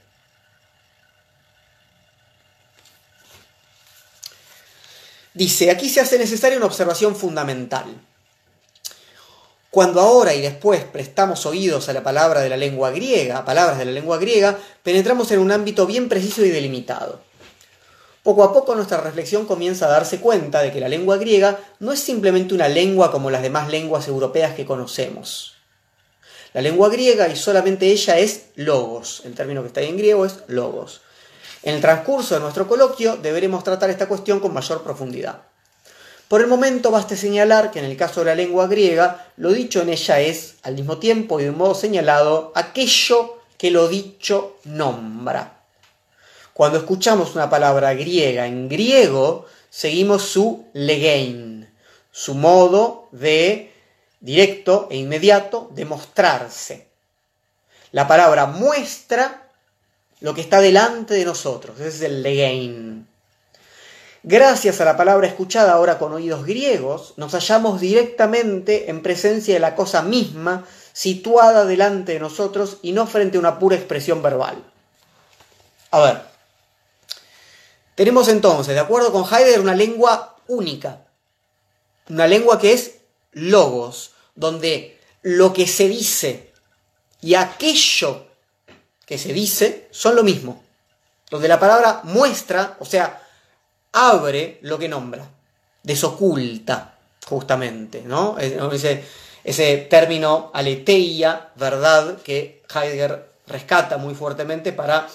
[5.34, 7.86] Dice, aquí se hace necesaria una observación fundamental.
[9.70, 13.78] Cuando ahora y después prestamos oídos a la palabra de la lengua griega, a palabras
[13.78, 17.22] de la lengua griega, penetramos en un ámbito bien preciso y delimitado.
[18.24, 21.92] Poco a poco nuestra reflexión comienza a darse cuenta de que la lengua griega no
[21.92, 25.56] es simplemente una lengua como las demás lenguas europeas que conocemos.
[26.54, 29.24] La lengua griega y solamente ella es logos.
[29.26, 31.02] El término que está ahí en griego es logos.
[31.64, 35.42] En el transcurso de nuestro coloquio deberemos tratar esta cuestión con mayor profundidad.
[36.28, 39.82] Por el momento baste señalar que en el caso de la lengua griega, lo dicho
[39.82, 44.58] en ella es, al mismo tiempo y de un modo señalado, aquello que lo dicho
[44.64, 45.61] nombra.
[46.62, 51.68] Cuando escuchamos una palabra griega en griego, seguimos su legein,
[52.12, 53.74] su modo de
[54.20, 56.88] directo e inmediato de mostrarse.
[57.92, 59.50] La palabra muestra
[60.20, 63.08] lo que está delante de nosotros, ese es el legein.
[64.22, 69.62] Gracias a la palabra escuchada ahora con oídos griegos, nos hallamos directamente en presencia de
[69.62, 74.64] la cosa misma situada delante de nosotros y no frente a una pura expresión verbal.
[75.90, 76.31] A ver,
[78.02, 81.06] tenemos entonces, de acuerdo con Heidegger, una lengua única,
[82.10, 82.96] una lengua que es
[83.32, 86.52] logos, donde lo que se dice
[87.22, 88.26] y aquello
[89.06, 90.64] que se dice son lo mismo,
[91.30, 93.22] donde la palabra muestra, o sea,
[93.92, 95.30] abre lo que nombra,
[95.84, 96.98] desoculta,
[97.28, 98.36] justamente, ¿no?
[98.40, 105.08] Ese, término aletheia, verdad, que Heidegger rescata muy fuertemente para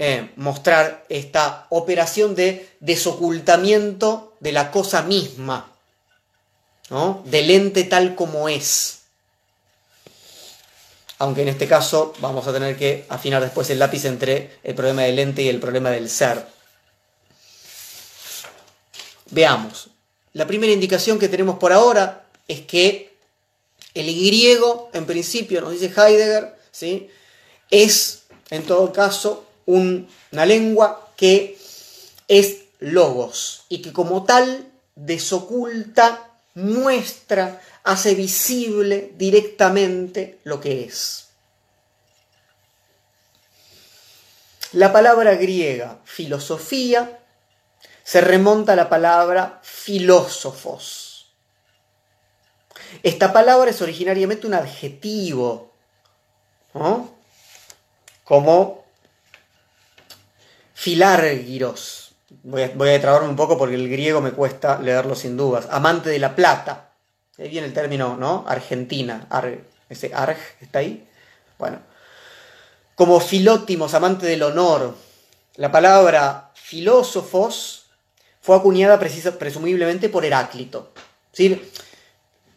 [0.00, 5.72] eh, mostrar esta operación de desocultamiento de la cosa misma,
[6.88, 7.24] ¿no?
[7.26, 9.00] del ente tal como es.
[11.18, 15.02] Aunque en este caso vamos a tener que afinar después el lápiz entre el problema
[15.02, 16.46] del ente y el problema del ser.
[19.30, 19.88] Veamos.
[20.32, 23.16] La primera indicación que tenemos por ahora es que
[23.94, 27.10] el griego, en principio, nos dice Heidegger, ¿sí?
[27.68, 31.58] es en todo caso una lengua que
[32.26, 41.28] es logos y que como tal desoculta, muestra, hace visible directamente lo que es.
[44.72, 47.20] La palabra griega filosofía
[48.04, 51.30] se remonta a la palabra filósofos.
[53.02, 55.72] Esta palabra es originariamente un adjetivo,
[56.72, 57.18] ¿no?
[58.28, 58.87] como
[60.78, 62.12] filárgiros.
[62.44, 65.66] Voy a, voy trabarme un poco porque el griego me cuesta leerlo sin dudas.
[65.72, 66.90] Amante de la plata.
[67.36, 68.44] Ahí viene el término, ¿no?
[68.46, 69.26] Argentina.
[69.88, 71.04] ese arg está ahí.
[71.58, 71.80] Bueno.
[72.94, 74.94] Como filótimos, amante del honor.
[75.56, 77.86] La palabra filósofos
[78.40, 80.92] fue acuñada presumiblemente por Heráclito.
[81.32, 81.60] ¿sí?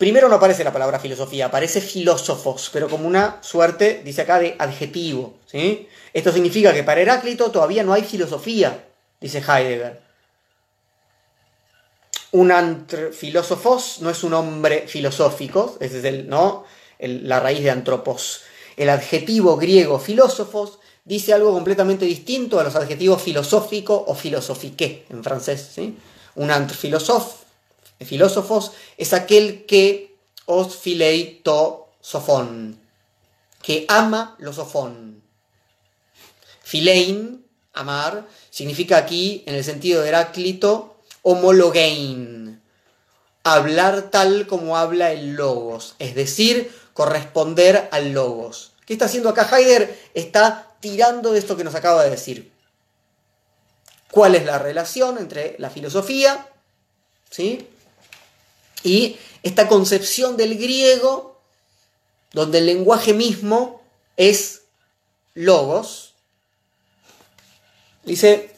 [0.02, 4.56] Primero no aparece la palabra filosofía, aparece filósofos, pero como una suerte, dice acá, de
[4.58, 5.36] adjetivo.
[5.46, 5.88] ¿sí?
[6.12, 8.84] Esto significa que para Heráclito todavía no hay filosofía,
[9.20, 10.02] dice Heidegger.
[12.32, 16.66] Un filósofos no es un hombre filosófico, ese es el, ¿no?
[16.98, 18.42] la raíz de antropos.
[18.78, 25.24] El adjetivo griego filósofos dice algo completamente distinto a los adjetivos filosófico o filosofique en
[25.24, 25.74] francés.
[25.76, 25.96] ¿sí?
[26.34, 26.50] Un
[28.06, 32.80] filósofos es aquel que os filei to sofón,
[33.62, 35.22] que ama lo sofón.
[36.64, 42.62] Filein, amar, significa aquí, en el sentido de Heráclito, homologein,
[43.44, 48.72] hablar tal como habla el logos, es decir, corresponder al logos.
[48.86, 49.98] ¿Qué está haciendo acá Heidegger?
[50.14, 52.52] Está tirando de esto que nos acaba de decir.
[54.10, 56.48] ¿Cuál es la relación entre la filosofía
[57.32, 57.68] ¿sí?
[58.84, 61.40] Y esta concepción del griego,
[62.34, 63.82] donde el lenguaje mismo
[64.18, 64.64] es
[65.34, 66.14] logos?
[68.04, 68.54] Dice,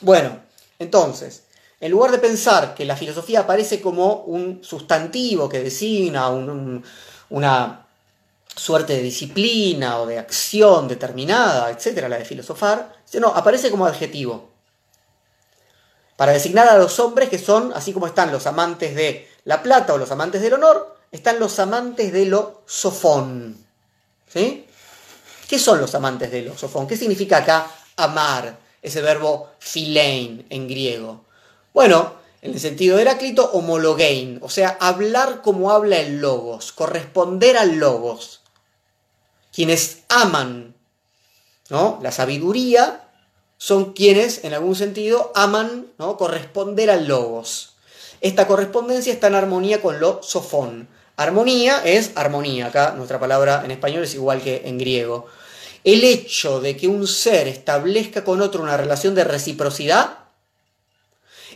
[0.00, 0.40] bueno,
[0.78, 1.44] entonces,
[1.80, 7.86] en lugar de pensar que la filosofía aparece como un sustantivo que designa una
[8.56, 14.50] suerte de disciplina o de acción determinada, etcétera, la de filosofar, no, aparece como adjetivo.
[16.16, 19.94] Para designar a los hombres que son, así como están los amantes de la plata
[19.94, 23.56] o los amantes del honor, están los amantes de lo sofón.
[24.32, 24.66] ¿Sí?
[25.48, 26.86] ¿Qué son los amantes de lo sofón?
[26.86, 28.58] ¿Qué significa acá amar?
[28.82, 31.24] Ese verbo philein en griego.
[31.72, 37.56] Bueno, en el sentido de Heráclito, homologein, o sea, hablar como habla el logos, corresponder
[37.56, 38.42] al logos
[39.54, 40.74] quienes aman
[41.70, 42.00] ¿no?
[42.02, 43.08] la sabiduría
[43.56, 46.16] son quienes, en algún sentido, aman ¿no?
[46.16, 47.73] corresponder al logos.
[48.24, 50.88] Esta correspondencia está en armonía con lo sofón.
[51.16, 55.26] Armonía es armonía, acá nuestra palabra en español es igual que en griego.
[55.84, 60.20] El hecho de que un ser establezca con otro una relación de reciprocidad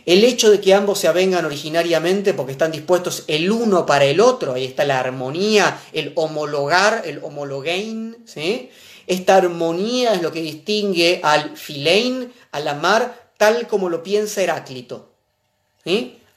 [0.05, 4.21] el hecho de que ambos se avengan originariamente porque están dispuestos el uno para el
[4.21, 8.69] otro, ahí está la armonía, el homologar, el homologain, ¿sí?
[9.07, 15.09] Esta armonía es lo que distingue al filein, al amar tal como lo piensa Heráclito.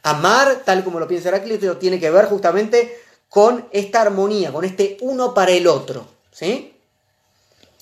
[0.02, 4.98] Amar tal como lo piensa Heráclito tiene que ver justamente con esta armonía, con este
[5.00, 6.06] uno para el otro.
[6.30, 6.74] ¿sí?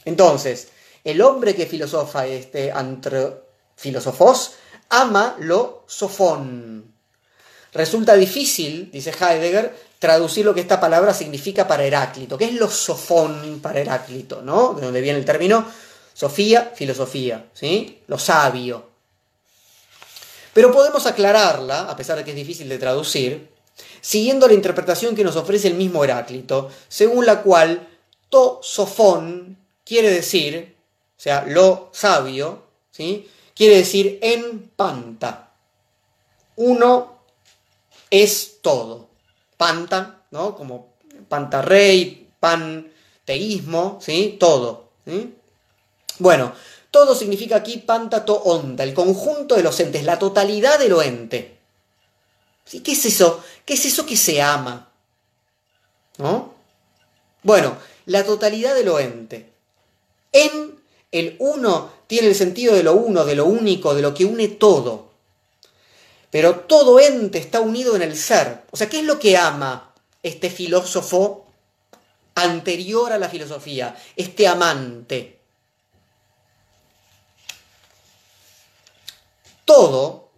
[0.05, 0.69] Entonces,
[1.03, 2.73] el hombre que filosofa, este
[3.77, 4.53] filosofos,
[4.91, 6.93] ama lo sofón.
[7.73, 12.37] Resulta difícil, dice Heidegger, traducir lo que esta palabra significa para Heráclito.
[12.37, 14.43] ¿Qué es lo sofón para Heráclito?
[14.43, 14.75] ¿no?
[14.75, 15.65] De donde viene el término
[16.21, 18.03] Sofía, filosofía, ¿sí?
[18.07, 18.90] Lo sabio.
[20.53, 23.51] Pero podemos aclararla, a pesar de que es difícil de traducir,
[24.01, 27.89] siguiendo la interpretación que nos ofrece el mismo Heráclito, según la cual
[28.29, 30.77] to sofón quiere decir,
[31.17, 33.29] o sea, lo sabio, ¿sí?
[33.55, 35.53] quiere decir en panta.
[36.57, 37.21] Uno
[38.11, 39.09] es todo.
[39.57, 40.55] Panta, ¿no?
[40.55, 40.95] Como
[41.29, 44.37] pantarrey, panteísmo, ¿sí?
[44.41, 44.91] Todo.
[45.07, 45.35] ¿sí?
[46.19, 46.53] Bueno,
[46.91, 51.59] todo significa aquí pantato onda, el conjunto de los entes, la totalidad de lo ente.
[52.71, 53.43] ¿Qué es eso?
[53.65, 54.91] ¿Qué es eso que se ama?
[56.19, 56.55] ¿No?
[57.43, 57.77] Bueno,
[58.07, 59.53] la totalidad de lo ente.
[60.33, 60.79] En
[61.11, 64.49] el uno tiene el sentido de lo uno, de lo único, de lo que une
[64.49, 65.11] todo.
[66.31, 68.63] Pero todo ente está unido en el ser.
[68.71, 71.47] O sea, ¿qué es lo que ama este filósofo
[72.37, 73.97] anterior a la filosofía?
[74.15, 75.40] Este amante.
[79.71, 80.33] Todo,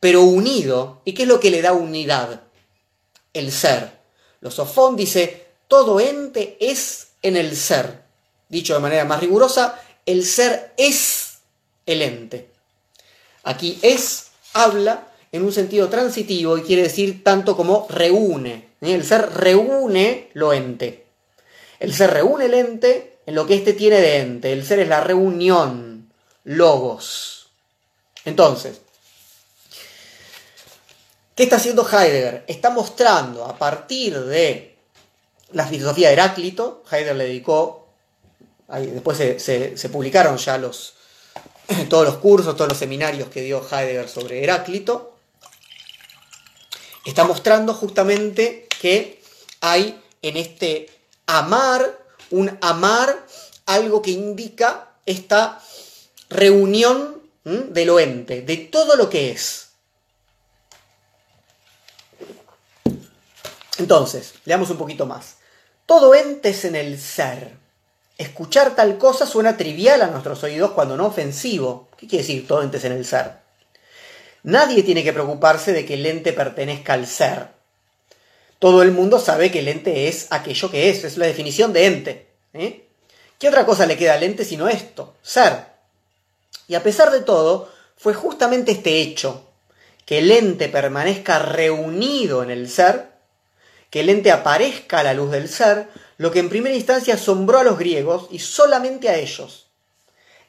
[0.00, 1.00] pero unido.
[1.06, 2.42] ¿Y qué es lo que le da unidad?
[3.32, 3.90] El ser.
[4.40, 8.02] Los Sofón dice, todo ente es en el ser.
[8.50, 11.38] Dicho de manera más rigurosa, el ser es
[11.86, 12.50] el ente.
[13.44, 18.68] Aquí es habla en un sentido transitivo y quiere decir tanto como reúne.
[18.82, 18.92] ¿eh?
[18.92, 21.06] El ser reúne lo ente.
[21.80, 24.52] El ser reúne el ente en lo que éste tiene de ente.
[24.52, 26.12] El ser es la reunión,
[26.44, 27.43] logos.
[28.24, 28.80] Entonces,
[31.34, 32.44] ¿qué está haciendo Heidegger?
[32.46, 34.76] Está mostrando a partir de
[35.52, 37.88] la filosofía de Heráclito, Heidegger le dedicó,
[38.68, 40.94] después se, publicaron ya los,
[41.88, 45.16] todos los cursos, todos los seminarios que dio Heidegger sobre Heráclito,
[47.04, 49.22] está mostrando justamente que
[49.60, 50.88] hay en este
[51.26, 51.98] amar,
[52.30, 53.26] un amar,
[53.66, 55.60] algo que indica esta
[56.30, 59.68] reunión de lo ente, de todo lo que es.
[63.78, 65.36] Entonces, leamos un poquito más.
[65.86, 67.52] Todo ente es en el ser.
[68.16, 71.88] Escuchar tal cosa suena trivial a nuestros oídos cuando no ofensivo.
[71.96, 73.32] ¿Qué quiere decir todo ente es en el ser?
[74.44, 77.48] Nadie tiene que preocuparse de que el ente pertenezca al ser.
[78.58, 81.86] Todo el mundo sabe que el ente es aquello que es, es la definición de
[81.86, 82.26] ente.
[82.54, 82.86] ¿eh?
[83.38, 85.16] ¿Qué otra cosa le queda al ente sino esto?
[85.20, 85.73] Ser.
[86.68, 89.48] Y a pesar de todo, fue justamente este hecho,
[90.04, 93.08] que el ente permanezca reunido en el ser,
[93.90, 97.58] que el ente aparezca a la luz del ser, lo que en primera instancia asombró
[97.58, 99.68] a los griegos y solamente a ellos.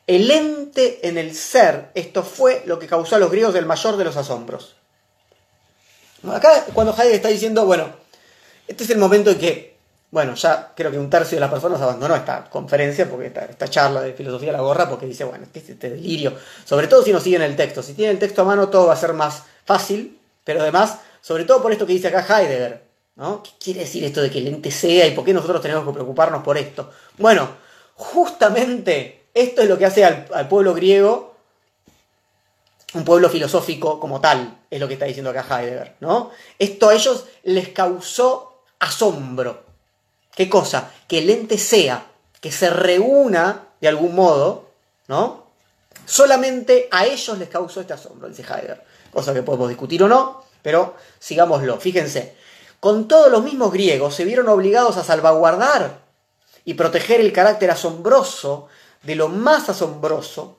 [0.08, 3.98] El ente en el ser, esto fue lo que causó a los griegos el mayor
[3.98, 4.76] de los asombros.
[6.32, 7.90] Acá cuando Heidegger está diciendo, bueno,
[8.68, 9.75] este es el momento en que
[10.16, 14.00] bueno, ya creo que un tercio de las personas abandonó esta conferencia, porque esta, charla
[14.00, 16.32] de filosofía la gorra, porque dice, bueno, este, este delirio,
[16.64, 18.94] sobre todo si no siguen el texto, si tienen el texto a mano todo va
[18.94, 22.82] a ser más fácil, pero además, sobre todo por esto que dice acá Heidegger,
[23.18, 23.44] ¿no?
[23.44, 25.92] ¿Qué quiere decir esto de que el ente sea y por qué nosotros tenemos que
[25.92, 26.92] preocuparnos por esto?
[27.18, 27.50] Bueno,
[27.96, 31.36] justamente esto es lo que hace al, al pueblo griego
[32.94, 36.32] un pueblo filosófico como tal, es lo que está diciendo acá Heidegger, ¿no?
[36.58, 39.65] Esto a ellos les causó asombro.
[40.36, 40.92] ¿Qué cosa?
[41.08, 42.06] Que el ente sea,
[42.42, 44.70] que se reúna de algún modo,
[45.08, 45.46] ¿no?
[46.06, 48.84] Solamente a ellos les causó este asombro, dice Heidegger.
[49.12, 51.80] Cosa que podemos discutir o no, pero sigámoslo.
[51.80, 52.36] Fíjense,
[52.80, 56.00] con todos los mismos griegos se vieron obligados a salvaguardar
[56.66, 58.68] y proteger el carácter asombroso
[59.04, 60.58] de lo más asombroso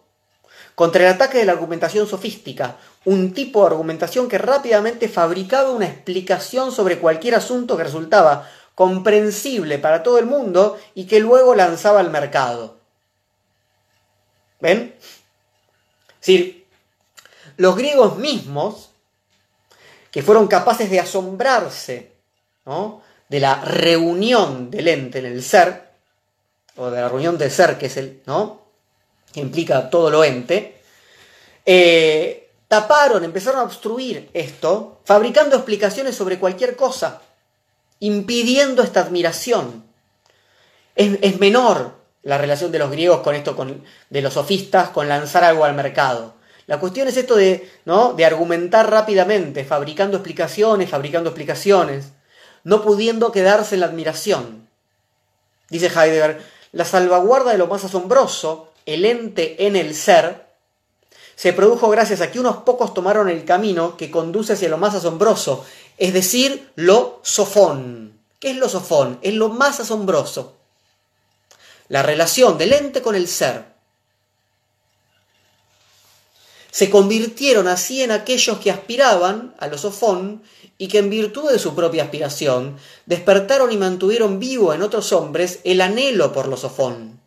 [0.74, 5.87] contra el ataque de la argumentación sofística, un tipo de argumentación que rápidamente fabricaba una
[5.87, 11.99] explicación sobre cualquier asunto que resultaba comprensible para todo el mundo y que luego lanzaba
[11.99, 12.77] al mercado.
[14.61, 14.95] ¿Ven?
[16.22, 16.55] Es
[17.57, 18.91] los griegos mismos,
[20.11, 22.12] que fueron capaces de asombrarse
[23.29, 25.89] de la reunión del ente en el ser,
[26.77, 28.61] o de la reunión del ser, que es el, ¿no?
[29.33, 30.83] que implica todo lo ente,
[31.64, 37.22] eh, taparon, empezaron a obstruir esto, fabricando explicaciones sobre cualquier cosa
[38.01, 39.85] impidiendo esta admiración.
[40.95, 45.45] Es, menor la relación de los griegos con esto, con, de los sofistas, con lanzar
[45.45, 46.35] algo al mercado.
[46.67, 48.15] La cuestión es esto de, ¿no?
[48.15, 52.13] de argumentar rápidamente, fabricando explicaciones, fabricando explicaciones,
[52.65, 54.69] no pudiendo quedarse en la admiración.
[55.69, 56.43] Dice Heidegger,
[56.73, 60.47] la salvaguarda de lo más asombroso, el ente en el ser,
[61.37, 64.95] se produjo gracias a que unos pocos tomaron el camino que conduce hacia lo más
[64.95, 65.67] asombroso,
[65.99, 68.19] es decir, lo sofón.
[68.39, 69.19] ¿Qué es lo sofón?
[69.23, 70.57] Es lo más asombroso.
[71.89, 73.77] La relación del ente con el ser
[76.77, 80.43] se convirtieron así en aquellos que aspiraban a los sofón
[80.77, 82.77] y que en virtud de su propia aspiración
[83.07, 87.19] despertaron y mantuvieron vivo en otros hombres el anhelo por los sofón.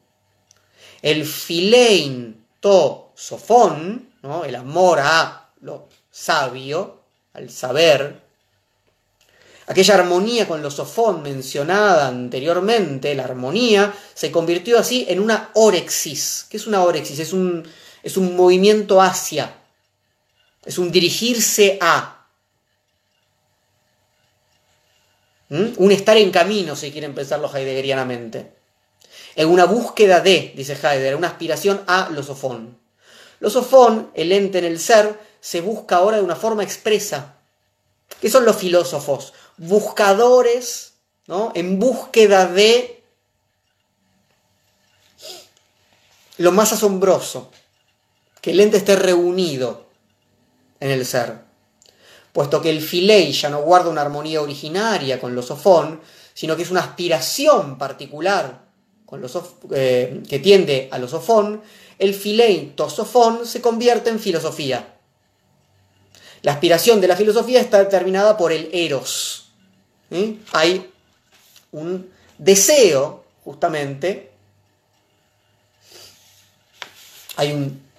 [1.01, 4.45] El filein to sofón, ¿no?
[4.45, 6.99] el amor a lo sabio,
[7.33, 8.21] al saber,
[9.69, 16.47] aquella armonía con lo sofón mencionada anteriormente, la armonía, se convirtió así en una orexis.
[16.49, 17.19] ¿Qué es una orexis?
[17.19, 17.63] Es un,
[18.01, 19.57] es un movimiento hacia,
[20.65, 22.25] es un dirigirse a.
[25.49, 25.67] ¿Mm?
[25.77, 28.51] Un estar en camino, si quieren pensarlo heideggerianamente.
[29.35, 32.79] En una búsqueda de, dice Heidegger, una aspiración a lo sofón.
[33.39, 37.35] Lo sofón, el ente en el ser, se busca ahora de una forma expresa.
[38.19, 39.33] ¿Qué son los filósofos?
[39.59, 40.93] Buscadores,
[41.27, 41.51] ¿no?
[41.53, 43.03] En búsqueda de
[46.37, 47.51] lo más asombroso
[48.41, 49.85] que el ente esté reunido
[50.79, 51.41] en el ser.
[52.33, 56.01] Puesto que el filei ya no guarda una armonía originaria con lo sofón,
[56.33, 58.69] sino que es una aspiración particular
[59.05, 59.37] con los
[59.71, 61.61] eh, que tiende a lo sofón,
[61.97, 64.95] el filei tosofón se convierte en filosofía.
[66.43, 69.48] La aspiración de la filosofía está determinada por el eros.
[70.51, 70.91] Hay
[71.71, 74.31] un deseo, justamente,
[77.35, 77.89] hay un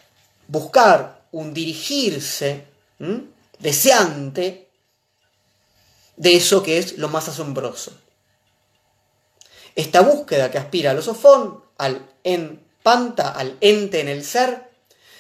[0.48, 2.64] buscar un dirigirse
[3.58, 4.68] deseante
[6.16, 7.92] de eso que es lo más asombroso.
[9.76, 14.70] Esta búsqueda que aspira al osofón, al en panta, al ente en el ser,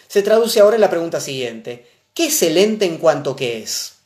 [0.08, 1.88] se traduce ahora en la pregunta siguiente.
[2.12, 3.99] ¿Qué es el ente en cuanto que es?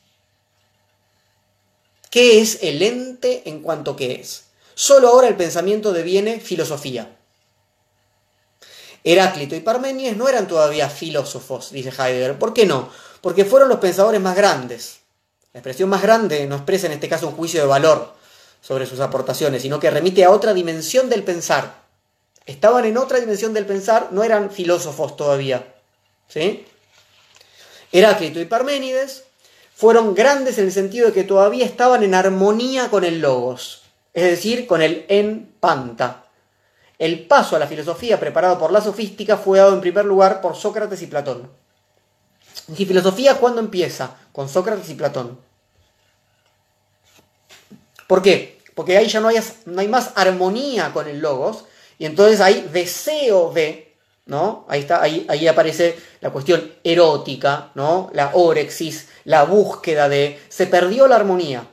[2.15, 4.45] ¿Qué es el ente en cuanto que es?
[4.73, 7.13] Solo ahora el pensamiento deviene filosofía.
[9.03, 12.39] Heráclito y Parménides no eran todavía filósofos, dice Heidegger.
[12.39, 12.89] ¿Por qué no?
[13.19, 14.99] Porque fueron los pensadores más grandes.
[15.51, 18.13] La expresión más grande no expresa en este caso un juicio de valor
[18.61, 21.83] sobre sus aportaciones, sino que remite a otra dimensión del pensar.
[22.45, 25.67] Estaban en otra dimensión del pensar, no eran filósofos todavía.
[26.29, 26.65] ¿Sí?
[27.91, 29.25] Heráclito y Parménides
[29.75, 34.23] fueron grandes en el sentido de que todavía estaban en armonía con el logos, es
[34.23, 36.25] decir, con el en panta,
[36.97, 40.55] el paso a la filosofía preparado por la sofística fue dado en primer lugar por
[40.55, 41.49] Sócrates y Platón.
[42.77, 44.15] ¿Y filosofía cuándo empieza?
[44.31, 45.37] Con Sócrates y Platón.
[48.07, 48.61] ¿Por qué?
[48.75, 51.65] Porque ahí ya no hay, más armonía con el logos
[51.97, 54.65] y entonces hay deseo de, ¿no?
[54.69, 58.09] Ahí, está, ahí, ahí aparece la cuestión erótica, ¿no?
[58.13, 60.39] La orexis, la búsqueda de...
[60.49, 61.67] Se perdió la armonía,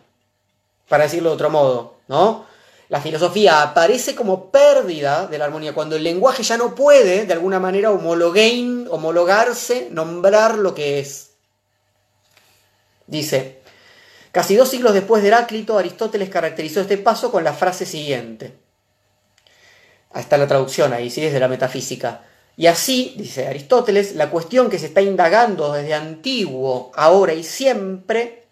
[0.88, 2.52] para decirlo de otro modo, ¿no?
[2.92, 7.32] la filosofía aparece como pérdida de la armonía, cuando el lenguaje ya no puede, de
[7.32, 11.30] alguna manera, homologarse, nombrar lo que es.
[13.06, 13.62] Dice,
[14.30, 18.58] casi dos siglos después de Heráclito, Aristóteles caracterizó este paso con la frase siguiente.
[20.12, 21.22] Ahí está la traducción ahí, ¿sí?
[21.22, 22.26] desde la metafísica.
[22.56, 28.44] Y así, dice Aristóteles, la cuestión que se está indagando desde antiguo, ahora y siempre,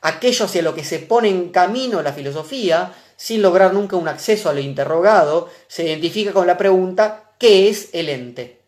[0.00, 4.48] aquello hacia lo que se pone en camino la filosofía, sin lograr nunca un acceso
[4.48, 8.60] a lo interrogado, se identifica con la pregunta ¿qué es el ente?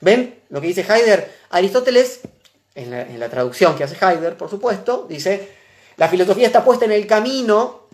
[0.00, 1.32] ¿Ven lo que dice Heidegger?
[1.50, 2.20] Aristóteles,
[2.74, 5.48] en la, traducción que hace Heidegger, por supuesto, dice,
[5.96, 7.84] la filosofía está puesta en el camino,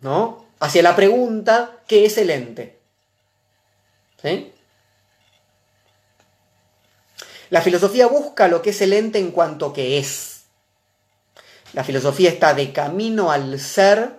[0.00, 0.44] ¿no?
[0.60, 2.78] Hacia la pregunta ¿qué es el ente?
[4.20, 4.52] ¿Sí?
[7.54, 10.46] La filosofía busca lo que es el ente en cuanto que es.
[11.72, 14.10] La filosofía está de camino al ser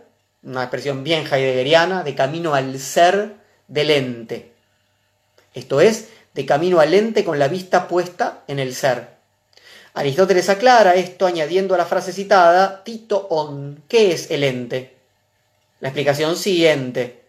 [0.43, 3.33] una expresión bien heideggeriana, de camino al ser
[3.67, 4.53] del ente.
[5.53, 9.09] Esto es, de camino al ente con la vista puesta en el ser.
[9.95, 14.95] Aristóteles aclara esto añadiendo a la frase citada, Tito on, ¿qué es el ente?
[15.81, 17.25] La explicación siguiente.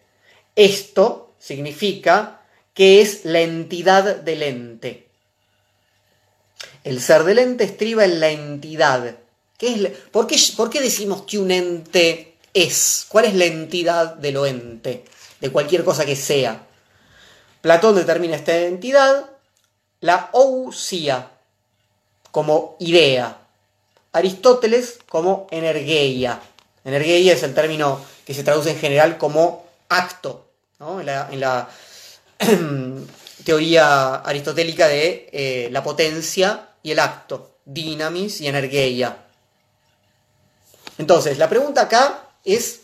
[0.55, 2.43] Esto significa
[2.73, 5.06] que es la entidad del ente.
[6.87, 9.15] El ser del ente estriba en la entidad.
[9.57, 13.05] ¿Qué es ¿Por, qué, ¿Por qué decimos que un ente es?
[13.09, 15.03] ¿Cuál es la entidad de lo ente?
[15.39, 16.65] de cualquier cosa que sea.
[17.61, 19.29] Platón determina esta entidad,
[20.01, 21.31] la ousia,
[22.31, 23.37] como idea.
[24.13, 26.39] Aristóteles como energeia.
[26.83, 31.69] Energeia es el término que se traduce en general como acto, en la,
[33.43, 39.25] teoría aristotélica de eh, la potencia y el acto, dinamis y energeia.
[40.97, 42.79] Entonces, la pregunta acá es,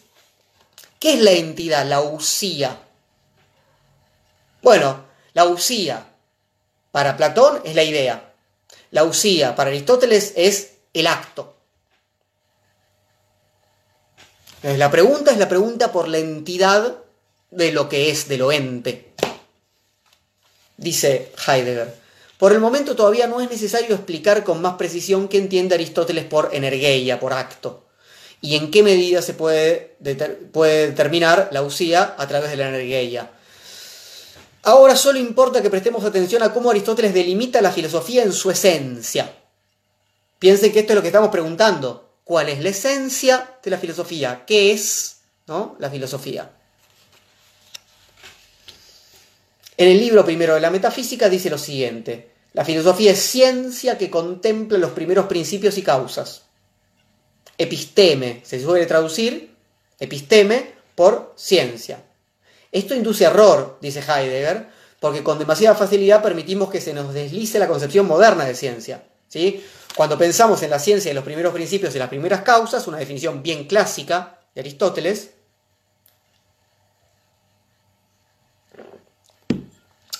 [0.99, 2.81] ¿qué es la entidad, la usía?
[4.61, 6.05] Bueno, la usía
[6.91, 8.33] para Platón es la idea.
[8.91, 11.55] La usía para Aristóteles es el acto.
[14.63, 16.97] La pregunta es la pregunta por la entidad
[17.51, 19.13] de lo que es, de lo ente.
[20.75, 22.02] Dice Heidegger.
[22.43, 26.49] Por el momento todavía no es necesario explicar con más precisión qué entiende Aristóteles por
[26.51, 27.85] energeia, por acto,
[28.41, 33.31] y en qué medida se puede, determinar la usía a través de la energeia.
[34.63, 39.33] Ahora solo importa que prestemos atención a cómo Aristóteles delimita la filosofía en su esencia.
[40.37, 42.17] Piensen que esto es lo que estamos preguntando.
[42.25, 44.43] ¿Cuál es la esencia de la filosofía?
[44.45, 45.77] ¿Qué es ¿no?
[45.79, 46.51] la filosofía?
[49.77, 52.32] En el libro primero de la metafísica dice lo siguiente.
[52.53, 56.43] La filosofía es ciencia que contempla los primeros principios y causas.
[57.57, 59.53] Episteme, se suele traducir
[59.99, 62.03] episteme por ciencia.
[62.71, 64.67] Esto induce error, dice Heidegger,
[64.99, 69.03] porque con demasiada facilidad permitimos que se nos deslice la concepción moderna de ciencia.
[69.27, 69.63] ¿sí?
[69.95, 73.43] Cuando pensamos en la ciencia y los primeros principios y las primeras causas, una definición
[73.43, 75.31] bien clásica de Aristóteles,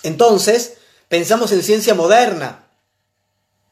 [0.04, 0.78] entonces
[1.14, 2.66] pensamos en ciencia moderna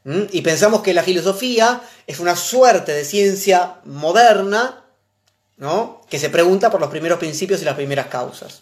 [0.06, 4.86] y pensamos que la filosofía es una suerte de ciencia moderna
[5.58, 6.06] ¿no?
[6.08, 8.62] que se pregunta por los primeros principios y las primeras causas.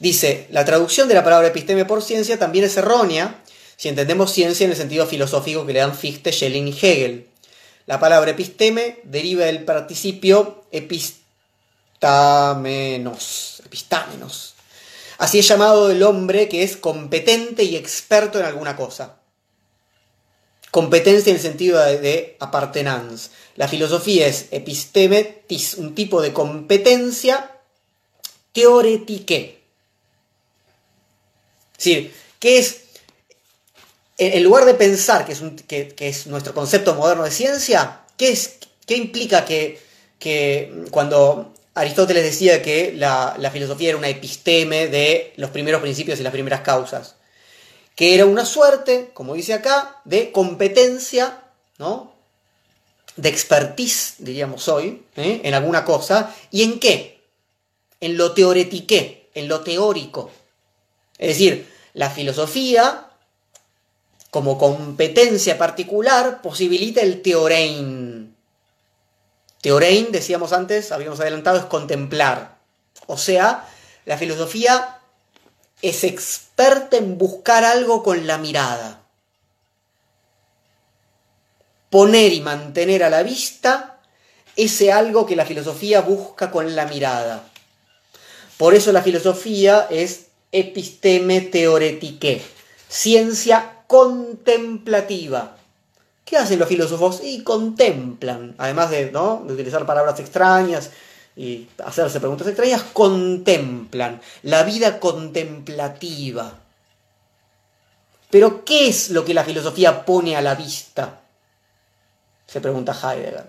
[0.00, 3.44] Dice, la traducción de la palabra episteme por ciencia también es errónea
[3.76, 7.28] si entendemos ciencia en el sentido filosófico que le dan Fichte, Schelling y Hegel.
[7.86, 11.22] La palabra episteme deriva del participio epistamenos.
[15.18, 19.16] Así es llamado el hombre que es competente y experto en alguna cosa.
[20.70, 22.36] Competencia en el sentido de, de.
[23.56, 25.42] La filosofía es episteme,
[25.78, 27.50] un tipo de competencia
[28.52, 29.56] teoretique
[31.78, 32.82] es decir, ¿qué es?
[34.18, 38.56] En lugar de pensar que es, que, es nuestro concepto moderno de ciencia, ¿qué, es,
[38.86, 39.78] qué implica que,
[40.90, 46.32] cuando Aristóteles decía que la, filosofía era una episteme de los primeros principios y las
[46.32, 47.16] primeras causas?
[47.94, 51.42] Que era una suerte, como dice acá, de competencia,
[51.76, 52.14] ¿no?
[53.16, 55.42] De expertise, diríamos hoy, ¿eh?
[55.44, 56.34] en alguna cosa.
[56.50, 57.20] ¿Y en qué?
[58.00, 60.30] En lo teoretiqué, en lo teórico.
[61.18, 63.10] Es decir, la filosofía,
[64.30, 68.15] como competencia particular, posibilita el teorein.
[69.66, 72.56] Teorein, decíamos antes, habíamos adelantado, es contemplar.
[73.08, 73.68] O sea,
[74.04, 75.00] la filosofía
[75.82, 79.02] es experta en buscar algo con la mirada.
[81.90, 83.98] Poner y mantener a la vista
[84.54, 87.42] ese algo que la filosofía busca con la mirada.
[88.58, 92.40] Por eso la filosofía es episteme teoretique,
[92.88, 95.56] ciencia contemplativa.
[96.26, 97.20] ¿Qué hacen los filósofos?
[97.22, 99.44] Y contemplan, además de, ¿no?
[99.46, 100.90] de utilizar palabras extrañas
[101.36, 106.52] y hacerse preguntas extrañas, contemplan la vida contemplativa.
[108.28, 111.20] Pero ¿qué es lo que la filosofía pone a la vista?
[112.44, 113.46] Se pregunta Heidegger.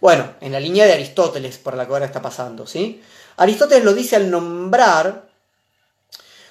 [0.00, 3.02] Bueno, en la línea de Aristóteles, por la que ahora está pasando, ¿sí?
[3.38, 5.26] Aristóteles lo dice al nombrar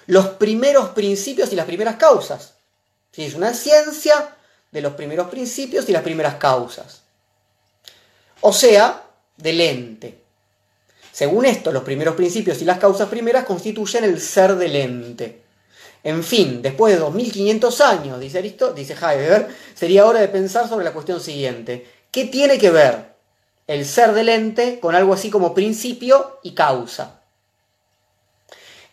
[0.07, 2.55] los primeros principios y las primeras causas.
[3.13, 4.34] Es una ciencia
[4.75, 7.01] de los primeros principios y las primeras causas.
[8.41, 9.03] O sea,
[9.37, 10.19] del ente.
[11.13, 15.43] Según esto, los primeros principios y las causas primeras constituyen el ser del ente.
[16.03, 20.91] En fin, después de 2500 años, dice, dice Heidegger, sería hora de pensar sobre la
[20.91, 21.89] cuestión siguiente.
[22.11, 23.13] ¿Qué tiene que ver
[23.67, 27.21] el ser del ente con algo así como principio y causa?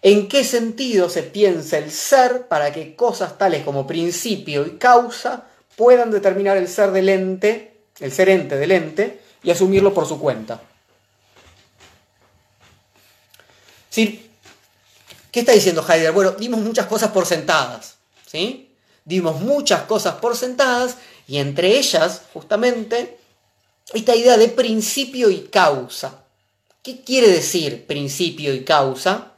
[0.00, 5.48] ¿En qué sentido se piensa el ser para que cosas tales como principio y causa
[5.76, 10.20] puedan determinar el ser del ente, el ser ente del ente, y asumirlo por su
[10.20, 10.60] cuenta?
[13.90, 14.30] ¿Sí?
[15.30, 16.12] ¿Qué está diciendo Heidegger?
[16.12, 17.96] Bueno, dimos muchas cosas por sentadas,
[18.26, 18.70] ¿sí?
[19.04, 20.96] Dimos muchas cosas por sentadas
[21.26, 23.18] y entre ellas, justamente,
[23.92, 26.24] esta idea de principio y causa.
[26.82, 29.32] ¿Qué quiere decir principio y causa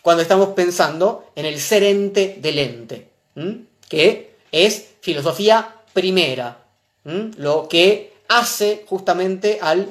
[0.00, 3.08] cuando estamos pensando en el ser ente del ente?
[3.88, 6.64] Que es filosofía primera,
[7.04, 9.88] lo que hace justamente al,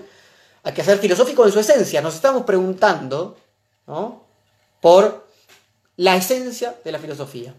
[0.64, 2.02] al quehacer filosófico en su esencia.
[2.02, 3.38] Nos estamos preguntando
[4.80, 5.28] por
[5.98, 7.54] la esencia de la filosofía.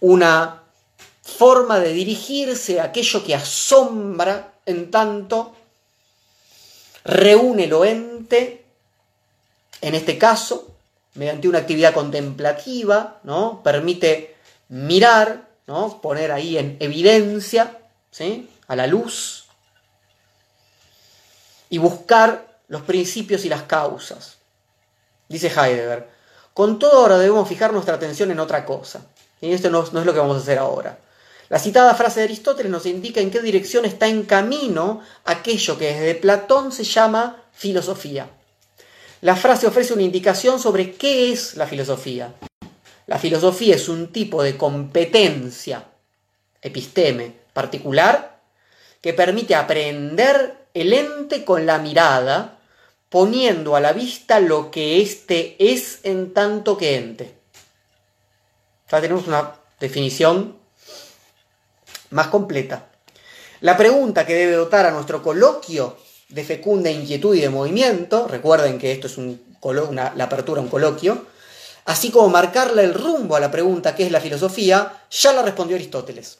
[0.00, 0.62] Una
[1.22, 5.54] forma de dirigirse a aquello que asombra en tanto
[7.04, 8.64] reúne lo ente,
[9.80, 10.75] en este caso,
[11.16, 13.62] mediante una actividad contemplativa, ¿no?
[13.62, 14.36] permite
[14.68, 16.00] mirar, ¿no?
[16.00, 17.78] poner ahí en evidencia,
[18.10, 18.48] ¿sí?
[18.68, 19.46] a la luz,
[21.68, 24.36] y buscar los principios y las causas.
[25.28, 26.08] Dice Heidegger,
[26.54, 29.02] con todo ahora debemos fijar nuestra atención en otra cosa.
[29.40, 30.98] Y esto no, no es lo que vamos a hacer ahora.
[31.48, 35.92] La citada frase de Aristóteles nos indica en qué dirección está en camino aquello que
[35.92, 38.28] desde Platón se llama filosofía.
[39.26, 42.32] La frase ofrece una indicación sobre qué es la filosofía.
[43.08, 45.82] La filosofía es un tipo de competencia,
[46.62, 48.38] episteme, particular,
[49.00, 52.60] que permite aprender el ente con la mirada,
[53.08, 57.34] poniendo a la vista lo que éste es en tanto que ente.
[58.88, 60.56] Ya tenemos una definición
[62.10, 62.90] más completa.
[63.60, 65.96] La pregunta que debe dotar a nuestro coloquio
[66.28, 69.16] de fecunda inquietud y de movimiento, recuerden que esto es
[69.92, 71.26] la apertura a un coloquio,
[71.84, 75.04] así como marcarle el rumbo a la pregunta ¿qué es la filosofía?
[75.10, 76.38] Ya la respondió Aristóteles.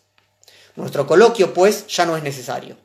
[0.75, 2.77] Nuestro coloquio, pues, ya no es necesario.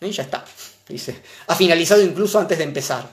[0.00, 0.44] Ya está,
[0.88, 1.22] dice.
[1.46, 3.08] Ha finalizado incluso antes de empezar.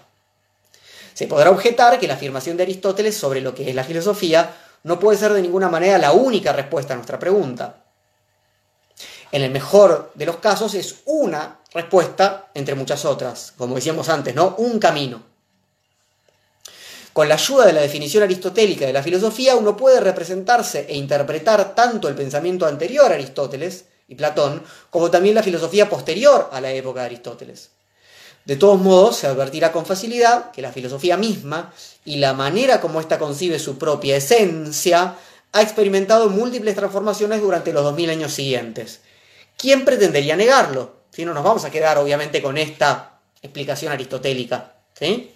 [1.14, 4.54] Se podrá objetar que la afirmación de Aristóteles sobre lo que es la filosofía
[4.84, 7.84] no puede ser de ninguna manera la única respuesta a nuestra pregunta.
[9.32, 14.34] En el mejor de los casos es una respuesta entre muchas otras, como decíamos antes,
[14.34, 14.56] ¿no?
[14.58, 15.24] Un camino.
[17.14, 21.76] Con la ayuda de la definición aristotélica de la filosofía, uno puede representarse e interpretar
[21.76, 26.72] tanto el pensamiento anterior a Aristóteles y Platón, como también la filosofía posterior a la
[26.72, 27.70] época de Aristóteles.
[28.46, 31.74] De todos modos, se advertirá con facilidad que la filosofía misma
[32.06, 35.16] y la manera como ésta concibe su propia esencia
[35.52, 39.02] ha experimentado múltiples transformaciones durante los 2000 años siguientes,
[39.60, 41.02] ¿Quién pretendería negarlo?
[41.12, 44.74] Si no nos vamos a quedar obviamente con esta explicación aristotélica.
[44.98, 45.34] ¿sí?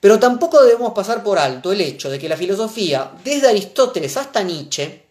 [0.00, 4.42] Pero tampoco debemos pasar por alto el hecho de que la filosofía, desde Aristóteles hasta
[4.42, 5.06] Nietzsche,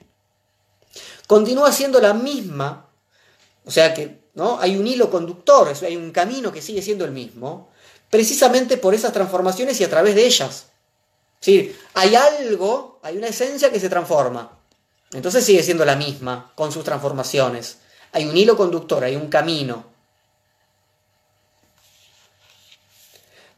[1.26, 2.90] continúa siendo la misma,
[3.64, 4.60] o sea que ¿no?
[4.60, 7.70] hay un hilo conductor, hay un camino que sigue siendo el mismo,
[8.10, 10.66] precisamente por esas transformaciones y a través de ellas.
[11.42, 14.59] Es hay algo, hay una esencia que se transforma.
[15.12, 17.80] Entonces sigue siendo la misma, con sus transformaciones.
[18.12, 19.86] Hay un hilo conductor, hay un camino.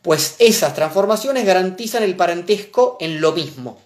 [0.02, 3.82] Pues esas transformaciones garantizan el parentesco en lo mismo.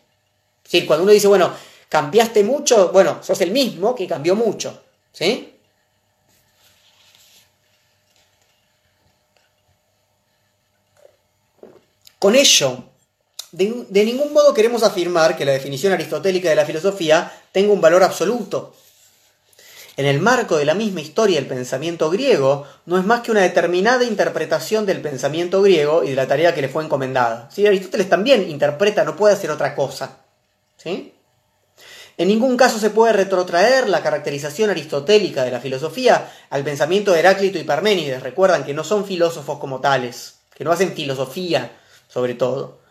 [0.64, 1.52] Decir, cuando uno dice, bueno,
[1.90, 4.84] cambiaste mucho, bueno, sos el mismo que cambió mucho.
[5.12, 5.52] ¿Sí?
[12.18, 12.84] Con ello,
[13.56, 18.04] de, ningún modo queremos afirmar que la definición aristotélica de la filosofía tenga un valor
[18.04, 18.74] absoluto.
[19.98, 23.42] En el marco de la misma historia del pensamiento griego, no es más que una
[23.42, 27.50] determinada interpretación del pensamiento griego y de la tarea que le fue encomendada.
[27.50, 27.66] ¿Sí?
[27.66, 30.18] Aristóteles también interpreta, no puede hacer otra cosa.
[30.76, 31.14] ¿Sí?
[32.18, 37.20] En ningún caso se puede retrotraer la caracterización aristotélica de la filosofía al pensamiento de
[37.20, 38.22] Heráclito y Parménides.
[38.22, 41.72] Recuerdan que no son filósofos como tales, que no hacen filosofía
[42.10, 42.85] sobre todo.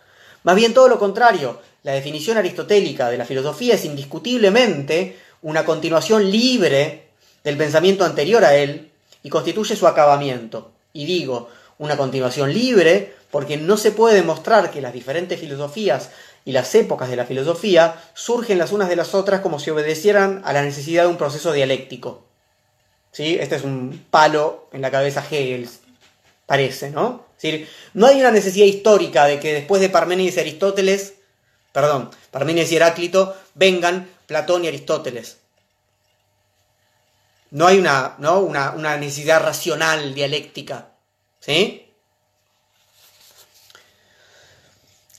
[0.44, 6.30] Más bien todo lo contrario, la definición aristotélica de la filosofía es indiscutiblemente una continuación
[6.30, 7.08] libre
[7.42, 8.90] del pensamiento anterior a él
[9.22, 10.70] y constituye su acabamiento.
[10.92, 11.48] Y digo,
[11.78, 16.10] una continuación libre porque no se puede demostrar que las diferentes filosofías
[16.44, 20.42] y las épocas de la filosofía surgen las unas de las otras como si obedecieran
[20.44, 22.22] a la necesidad de un proceso dialéctico.
[23.12, 23.38] ¿Sí?
[23.40, 25.68] Este es un palo en la cabeza Hegel,
[26.46, 27.23] parece, ¿no?
[27.44, 31.14] Decir, no hay una necesidad histórica de que después de Parménides y Aristóteles,
[31.72, 35.36] perdón, Parménides y Heráclito, vengan Platón y Aristóteles.
[37.50, 38.40] No hay una, ¿no?
[38.40, 40.92] una, una necesidad racional, dialéctica.
[41.40, 41.92] ¿Sí?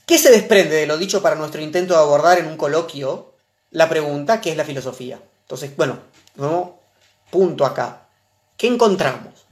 [0.04, 3.34] ¿Qué se desprende de lo dicho para nuestro intento de abordar en un coloquio
[3.70, 5.20] la pregunta qué es la filosofía?
[5.42, 6.00] Entonces, bueno,
[6.34, 6.80] ¿no?
[7.30, 8.08] punto acá.
[8.56, 9.46] ¿Qué encontramos?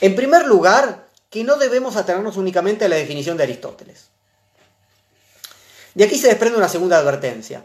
[0.00, 1.01] En primer lugar,
[1.32, 4.10] que no debemos atenernos únicamente a la definición de Aristóteles.
[5.94, 7.64] De aquí se desprende una segunda advertencia.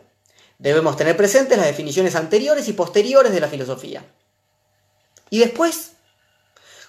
[0.57, 4.03] Debemos tener presentes las definiciones anteriores y posteriores de la filosofía.
[5.29, 5.91] Y después,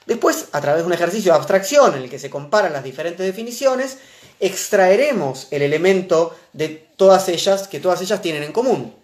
[0.08, 3.26] Después, a través de un ejercicio de abstracción en el que se comparan las diferentes
[3.26, 3.98] definiciones,
[4.40, 8.96] extraeremos el elemento de todas ellas que todas ellas tienen en común.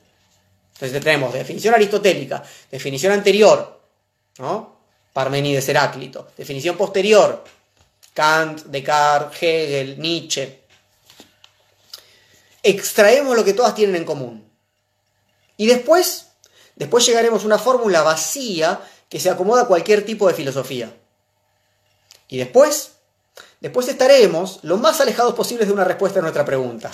[0.72, 3.82] Entonces tenemos definición aristotélica, definición anterior,
[4.38, 4.78] ¿no?
[5.12, 7.44] Parmenides Heráclito, definición posterior,
[8.14, 10.62] Kant, Descartes, Hegel, Nietzsche.
[12.62, 14.50] Extraemos lo que todas tienen en común.
[15.56, 16.28] Y después,
[16.76, 20.96] después llegaremos a una fórmula vacía que se acomoda a cualquier tipo de filosofía.
[22.28, 22.92] Y después,
[23.60, 26.90] después estaremos lo más alejados posibles de una respuesta a nuestra pregunta.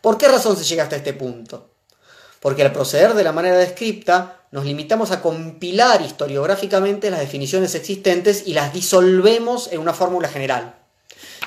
[0.00, 1.70] ¿Por qué razón se llega hasta este punto?
[2.40, 8.44] Porque al proceder de la manera descripta, nos limitamos a compilar historiográficamente las definiciones existentes
[8.46, 10.74] y las disolvemos en una fórmula general.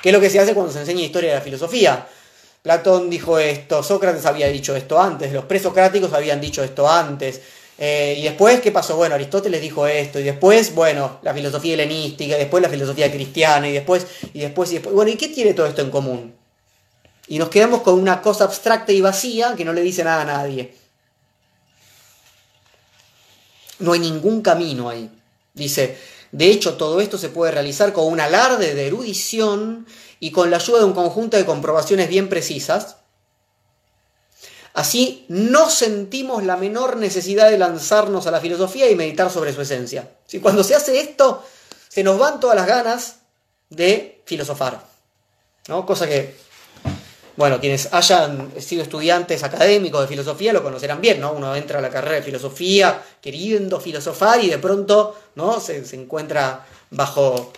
[0.01, 2.07] ¿Qué es lo que se hace cuando se enseña historia de la filosofía?
[2.61, 7.41] Platón dijo esto, Sócrates había dicho esto antes, los presocráticos habían dicho esto antes,
[7.83, 8.95] eh, y después, ¿qué pasó?
[8.95, 13.67] Bueno, Aristóteles dijo esto, y después, bueno, la filosofía helenística, y después la filosofía cristiana,
[13.67, 14.93] y después, y después, y después.
[14.93, 16.35] Bueno, ¿y qué tiene todo esto en común?
[17.27, 20.25] Y nos quedamos con una cosa abstracta y vacía que no le dice nada a
[20.25, 20.75] nadie.
[23.81, 25.11] No hay ningún camino ahí.
[25.53, 25.97] Dice,
[26.31, 29.85] de hecho, todo esto se puede realizar con un alarde de erudición
[30.19, 32.97] y con la ayuda de un conjunto de comprobaciones bien precisas,
[34.73, 39.61] Así no sentimos la menor necesidad de lanzarnos a la filosofía y meditar sobre su
[39.61, 40.09] esencia.
[40.25, 41.43] Si cuando se hace esto,
[41.89, 43.15] se nos van todas las ganas
[43.69, 44.81] de filosofar.
[45.67, 45.85] ¿no?
[45.85, 46.37] Cosa que,
[47.37, 51.31] bueno, quienes hayan sido estudiantes académicos de filosofía lo conocerán bien, ¿no?
[51.31, 55.59] Uno entra a la carrera de filosofía queriendo filosofar y de pronto ¿no?
[55.59, 57.53] se, encuentra bajo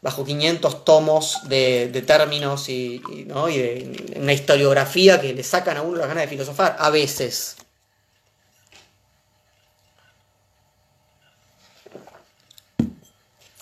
[0.00, 6.08] bajo 500 tomos de, términos y, de una historiografía que le sacan a uno las
[6.08, 7.56] ganas de filosofar, a veces.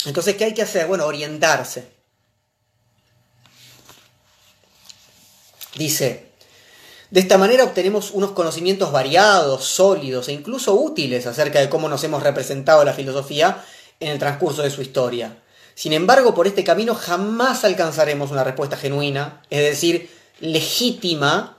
[0.04, 0.86] Entonces, ¿qué hay que hacer?
[0.86, 1.95] Bueno, orientarse.
[5.76, 6.30] Dice,
[7.10, 12.02] de esta manera obtenemos unos conocimientos variados, sólidos e incluso útiles acerca de cómo nos
[12.02, 13.62] hemos representado la filosofía
[14.00, 15.36] en el transcurso de su historia.
[15.74, 21.58] Sin embargo, por este camino jamás alcanzaremos una respuesta genuina, es decir, legítima,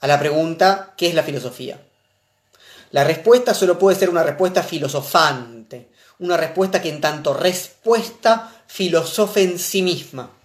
[0.00, 1.80] a la pregunta ¿qué es la filosofía?
[2.90, 5.88] La respuesta solo puede ser una respuesta filosofante,
[6.18, 10.35] una respuesta que en tanto respuesta filosofe en sí misma.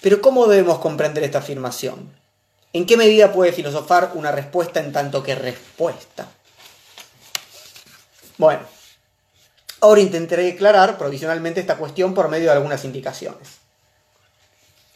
[0.00, 2.12] Pero ¿cómo debemos comprender esta afirmación?
[2.72, 6.28] ¿En qué medida puede filosofar una respuesta en tanto que respuesta?
[8.36, 8.60] Bueno,
[9.80, 13.58] Ahora intentaré aclarar provisionalmente esta cuestión por medio de algunas indicaciones.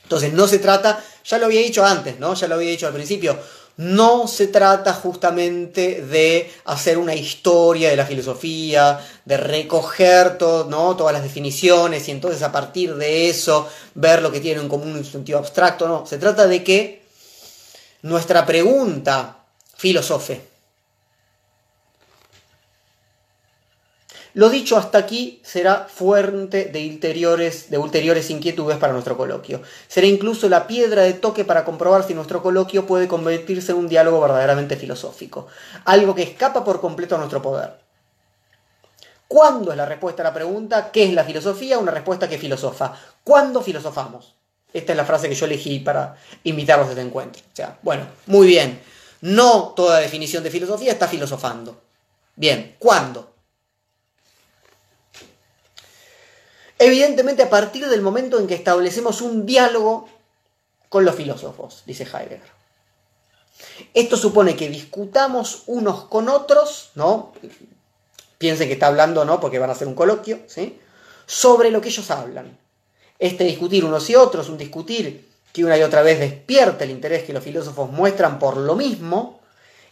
[0.02, 2.34] Entonces, no se trata, ya lo había dicho antes, ¿no?
[2.34, 3.38] Ya lo había dicho al principio,
[3.76, 10.94] no se trata justamente de hacer una historia de la filosofía, de recoger todo, ¿no?
[10.96, 14.94] todas las definiciones y entonces a partir de eso ver lo que tiene en común
[14.94, 16.06] un sentido abstracto, no.
[16.06, 17.02] Se trata de que
[18.02, 19.38] nuestra pregunta
[19.76, 20.51] filosofe,
[24.34, 29.60] Lo dicho hasta aquí será fuente de ulteriores, de ulteriores inquietudes para nuestro coloquio.
[29.88, 33.88] Será incluso la piedra de toque para comprobar si nuestro coloquio puede convertirse en un
[33.88, 35.48] diálogo verdaderamente filosófico,
[35.84, 37.74] algo que escapa por completo a nuestro poder.
[39.28, 41.78] ¿Cuándo es la respuesta a la pregunta qué es la filosofía?
[41.78, 42.94] Una respuesta que filosofa.
[43.24, 44.34] ¿Cuándo filosofamos?
[44.72, 47.42] Esta es la frase que yo elegí para invitarlos a este encuentro.
[47.52, 48.80] O sea, bueno, muy bien.
[49.20, 51.80] No toda definición de filosofía está filosofando.
[52.36, 53.31] Bien, ¿cuándo?
[56.84, 60.08] Evidentemente a partir del momento en que establecemos un diálogo
[60.88, 62.40] con los filósofos, dice Heidegger.
[63.94, 67.34] Esto supone que discutamos unos con otros, ¿no?
[68.36, 69.38] Piensen que está hablando, ¿no?
[69.38, 70.80] Porque van a hacer un coloquio, ¿sí?
[71.24, 72.58] Sobre lo que ellos hablan.
[73.20, 77.22] Este discutir unos y otros, un discutir que una y otra vez despierta el interés
[77.22, 79.38] que los filósofos muestran por lo mismo,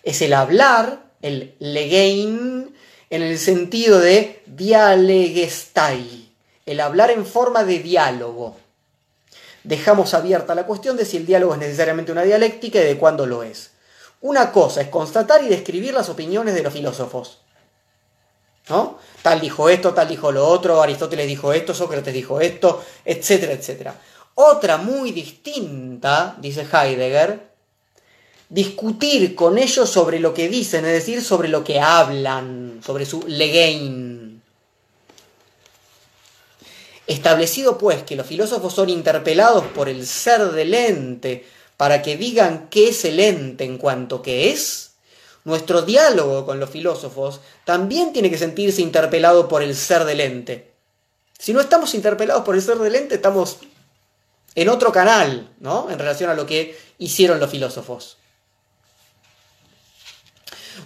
[0.02, 2.74] es el hablar, el legein,
[3.10, 6.30] en el sentido de dialegestai,
[6.66, 8.57] el hablar en forma de diálogo.
[9.65, 13.27] Dejamos abierta la cuestión de si el diálogo es necesariamente una dialéctica y de cuándo
[13.27, 13.73] lo es.
[14.23, 17.39] Una cosa es constatar y describir las opiniones de los filósofos.
[18.69, 18.99] ¿No?
[19.23, 23.95] Tal dijo esto, tal dijo lo otro, Aristóteles dijo esto, Sócrates dijo esto, etcétera, etcétera.
[24.35, 27.51] Otra muy distinta, dice Heidegger,
[28.49, 33.24] discutir con ellos sobre lo que dicen, es decir, sobre lo que hablan, sobre su
[33.27, 34.10] legein,
[37.11, 41.45] Establecido pues que los filósofos son interpelados por el ser del ente
[41.77, 44.93] para que digan qué es el ente en cuanto que es,
[45.43, 50.70] nuestro diálogo con los filósofos también tiene que sentirse interpelado por el ser del ente.
[51.37, 53.57] Si no estamos interpelados por el ser del ente, estamos
[54.55, 55.91] en otro canal, ¿no?
[55.91, 58.19] En relación a lo que hicieron los filósofos.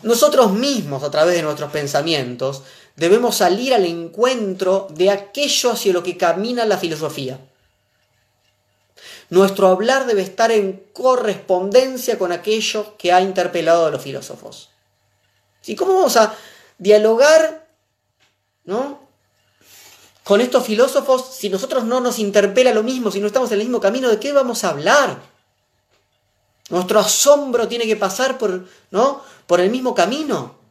[0.03, 2.63] Nosotros mismos, a través de nuestros pensamientos,
[2.97, 7.39] debemos salir al encuentro de aquello hacia lo que camina la filosofía.
[9.31, 14.71] Nuestro hablar debe estar en correspondencia con aquello que ha interpelado a los filósofos.
[15.67, 16.35] ¿Y cómo vamos a
[16.79, 17.67] dialogar
[18.65, 19.01] ¿no?
[20.23, 23.67] con estos filósofos si nosotros no nos interpela lo mismo, si no estamos en el
[23.67, 24.09] mismo camino?
[24.09, 25.21] ¿De qué vamos a hablar?
[26.71, 29.23] Nuestro asombro tiene que pasar por, ¿no?
[29.47, 30.64] por el mismo camino.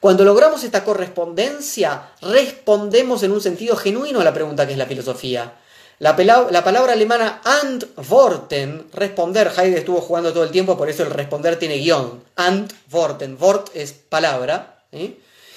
[0.00, 4.86] Cuando logramos esta correspondencia, respondemos en un sentido genuino a la pregunta que es la
[4.86, 5.52] filosofía.
[5.98, 6.16] La,
[6.50, 11.58] la, palabra alemana antworten, responder, Heidegger estuvo jugando todo el tiempo, por eso el responder
[11.58, 12.24] tiene guion.
[12.36, 14.84] Antworten, Wort es palabra,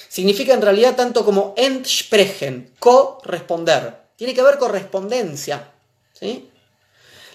[0.10, 3.95] significa en realidad tanto como entsprechen, corresponder.
[4.18, 5.70] Tiene que haber correspondencia.
[6.11, 6.49] ¿sí?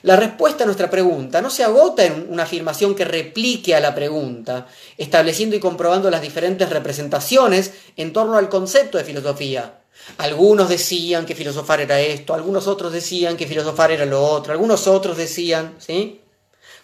[0.02, 3.94] La respuesta a nuestra pregunta no se agota en una afirmación que replique a la
[3.94, 4.66] pregunta,
[4.96, 9.80] estableciendo y comprobando las diferentes representaciones en torno al concepto de filosofía.
[10.18, 14.86] Algunos decían que filosofar era esto, algunos otros decían que filosofar era lo otro, algunos
[14.86, 16.20] otros decían, ¿sí?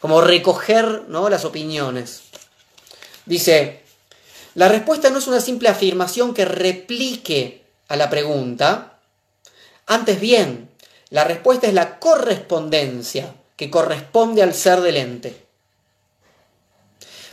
[0.00, 1.28] Como recoger ¿no?
[1.28, 2.22] las opiniones.
[3.24, 3.82] Dice,
[4.54, 8.98] la respuesta no es una simple afirmación que replique a la pregunta,
[9.86, 10.70] antes bien,
[11.14, 15.46] la respuesta es la correspondencia que corresponde al ser del ente.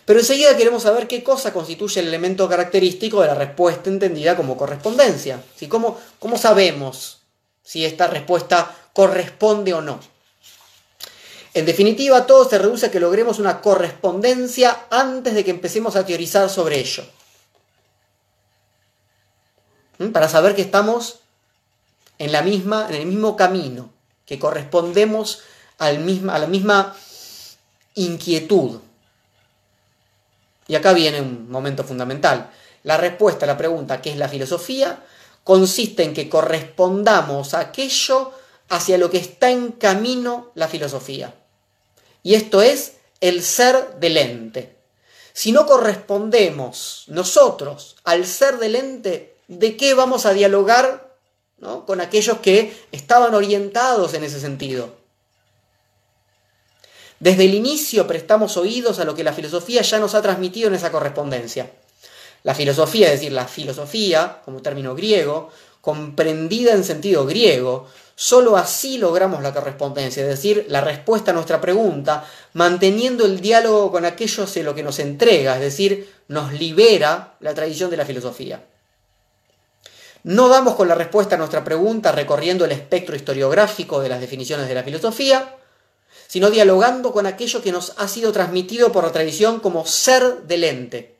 [0.06, 4.56] Pero enseguida queremos saber qué cosa constituye el elemento característico de la respuesta entendida como
[4.56, 5.42] correspondencia.
[5.68, 7.22] ¿Cómo, ¿Cómo sabemos
[7.64, 10.00] si esta respuesta corresponde o no?
[11.56, 16.06] En definitiva, todo se reduce a que logremos una correspondencia antes de que empecemos a
[16.06, 17.04] teorizar sobre ello.
[19.98, 20.10] ¿Mm?
[20.10, 21.21] Para saber que estamos
[22.22, 23.92] en, la misma, en el mismo camino,
[24.28, 25.42] que correspondemos
[25.80, 26.96] al misma, a la misma
[27.96, 28.80] inquietud.
[30.68, 32.52] Y acá viene un momento fundamental.
[32.84, 35.04] La respuesta a la pregunta ¿qué es la filosofía?
[35.44, 38.32] consiste en que correspondamos a aquello
[38.70, 41.34] hacia lo que está en camino la filosofía.
[42.22, 44.78] Y esto es el ser del ente.
[45.34, 51.11] Si no correspondemos nosotros al ser del ente, ¿de qué vamos a dialogar
[51.86, 54.96] con aquellos que estaban orientados en ese sentido.
[57.20, 60.74] Desde el inicio prestamos oídos a lo que la filosofía ya nos ha transmitido en
[60.74, 61.70] esa correspondencia.
[62.42, 65.52] La filosofía, es decir, la filosofía, como término griego,
[65.82, 71.62] comprendida en sentido griego, sólo así logramos la correspondencia, es decir, la respuesta a nuestra
[71.62, 77.36] pregunta, manteniendo el diálogo con aquello hacia lo que nos entrega, es decir, nos libera
[77.40, 78.64] la tradición de la filosofía.
[80.24, 84.68] No damos con la respuesta a nuestra pregunta recorriendo el espectro historiográfico de las definiciones
[84.68, 85.58] de la filosofía,
[86.28, 90.64] sino dialogando con aquello que nos ha sido transmitido por la tradición como ser del
[90.64, 91.18] ente.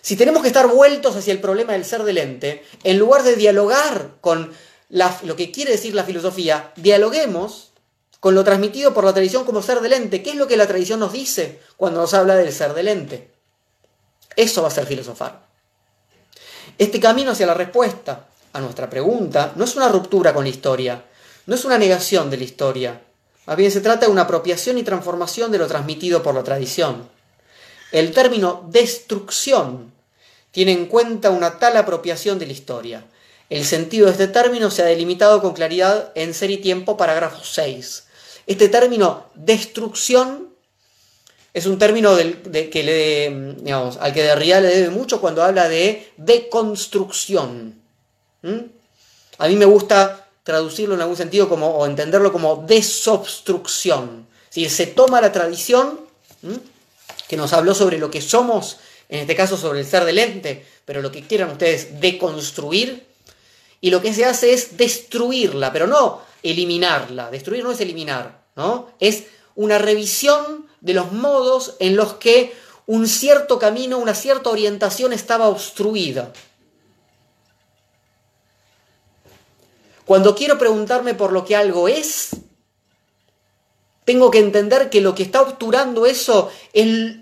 [0.00, 3.36] Si tenemos que estar vueltos hacia el problema del ser del ente, en lugar de
[3.36, 4.52] dialogar con
[4.88, 7.72] lo que quiere decir la filosofía, dialoguemos
[8.20, 10.22] con lo transmitido por la tradición como ser del ente.
[10.22, 13.30] ¿Qué es lo que la tradición nos dice cuando nos habla del ser del ente?
[14.34, 15.47] Eso va a ser filosofar.
[16.78, 21.04] Este camino hacia la respuesta a nuestra pregunta no es una ruptura con la historia,
[21.46, 23.00] no es una negación de la historia,
[23.46, 27.08] más bien se trata de una apropiación y transformación de lo transmitido por la tradición.
[27.90, 29.90] El término destrucción
[30.52, 33.04] tiene en cuenta una tal apropiación de la historia.
[33.50, 37.42] El sentido de este término se ha delimitado con claridad en Ser y Tiempo, parágrafo
[37.42, 38.04] 6.
[38.46, 40.47] Este término destrucción
[41.54, 45.68] es un término de, que le, digamos, al que Derrida le debe mucho cuando habla
[45.68, 47.74] de deconstrucción.
[49.38, 54.26] A mí me gusta traducirlo en algún sentido como, o entenderlo como desobstrucción.
[54.50, 56.00] Si se toma la tradición
[57.28, 60.64] que nos habló sobre lo que somos, en este caso sobre el ser del ente,
[60.84, 63.06] pero lo que quieran ustedes deconstruir,
[63.80, 67.30] y lo que se hace es destruirla, pero no eliminarla.
[67.30, 68.90] Destruir no es eliminar, ¿no?
[69.00, 72.54] Es una revisión de los modos en los que
[72.86, 76.32] un cierto camino, una cierta orientación estaba obstruida.
[80.04, 82.30] Cuando quiero preguntarme por lo que algo es,
[84.06, 87.16] tengo que entender que lo que está obturando eso es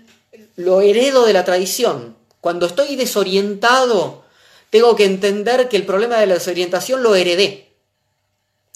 [0.55, 2.15] lo heredo de la tradición.
[2.39, 4.23] Cuando estoy desorientado,
[4.69, 7.73] tengo que entender que el problema de la desorientación lo heredé,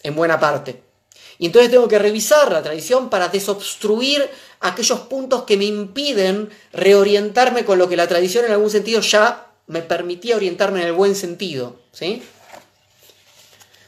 [0.04, 0.91] en buena parte.
[1.42, 7.66] Y entonces tengo que revisar la tradición para desobstruir aquellos puntos que me impiden reorientarme
[7.66, 11.16] con lo que la tradición en algún sentido ya me permitía orientarme en el buen
[11.16, 11.78] sentido.
[11.94, 12.22] ¿sí?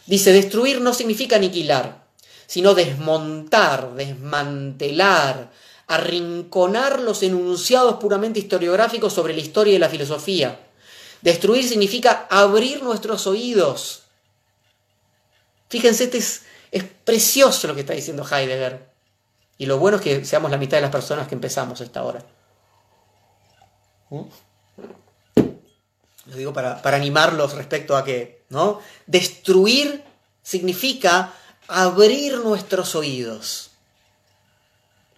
[0.08, 2.04] Dice, destruir no significa aniquilar,
[2.48, 5.52] sino desmontar, desmantelar,
[5.86, 10.60] arrinconar los enunciados puramente historiográficos sobre la historia y la filosofía.
[11.22, 14.02] Destruir significa abrir nuestros oídos.
[15.70, 16.42] Fíjense, este es,
[16.74, 18.90] es precioso lo que está diciendo Heidegger.
[19.60, 22.26] Y lo bueno es que seamos la mitad de las personas que empezamos esta hora.
[24.10, 24.24] ¿Mm?
[26.26, 28.80] Lo digo para, para, animarlos respecto a que, ¿no?
[29.06, 30.04] Destruir
[30.42, 31.34] significa
[31.68, 33.72] abrir nuestros oídos.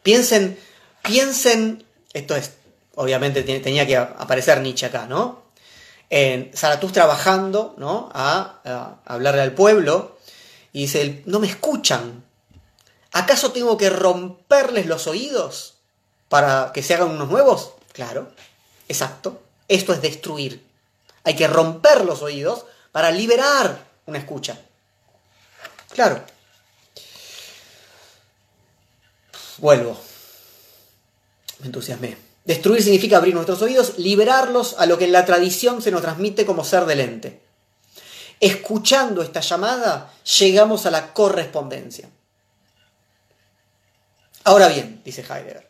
[0.03, 0.59] Piensen,
[1.03, 2.51] piensen, esto es,
[2.95, 5.45] obviamente tenía que aparecer Nietzsche acá, ¿no?
[6.09, 8.09] En Zaratustra trabajando, ¿no?
[8.13, 10.14] A, a hablarle al pueblo
[10.75, 12.25] y dice, no me escuchan.
[13.13, 15.75] ¿Acaso tengo que romperles los oídos
[16.27, 17.71] para que se hagan unos nuevos?
[17.93, 18.33] Claro,
[18.89, 19.41] exacto.
[19.69, 20.65] Esto es destruir.
[21.23, 24.59] Hay que romper los oídos para liberar una escucha.
[25.91, 26.21] Claro.
[29.59, 29.97] Vuelvo.
[31.59, 32.17] Me entusiasmé.
[32.43, 36.45] Destruir significa abrir nuestros oídos, liberarlos a lo que en la tradición se nos transmite
[36.45, 37.44] como ser del ente.
[38.45, 42.07] Escuchando esta llamada, llegamos a la correspondencia.
[44.43, 45.67] Ahora bien, dice Heidegger,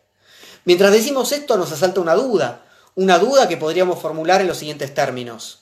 [0.65, 2.65] mientras decimos esto nos asalta una duda,
[2.95, 5.59] una duda que podríamos formular en los siguientes términos.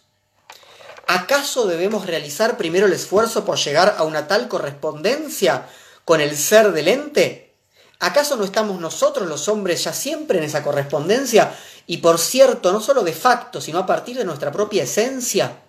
[1.06, 5.68] ¿Acaso debemos realizar primero el esfuerzo por llegar a una tal correspondencia
[6.06, 7.54] con el ser del ente?
[8.00, 11.56] ¿Acaso no estamos nosotros los hombres ya siempre en esa correspondencia?
[11.86, 15.60] Y por cierto, no solo de facto, sino a partir de nuestra propia esencia.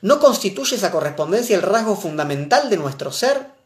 [0.00, 3.58] ¿No constituye esa correspondencia el rasgo fundamental de nuestro ser?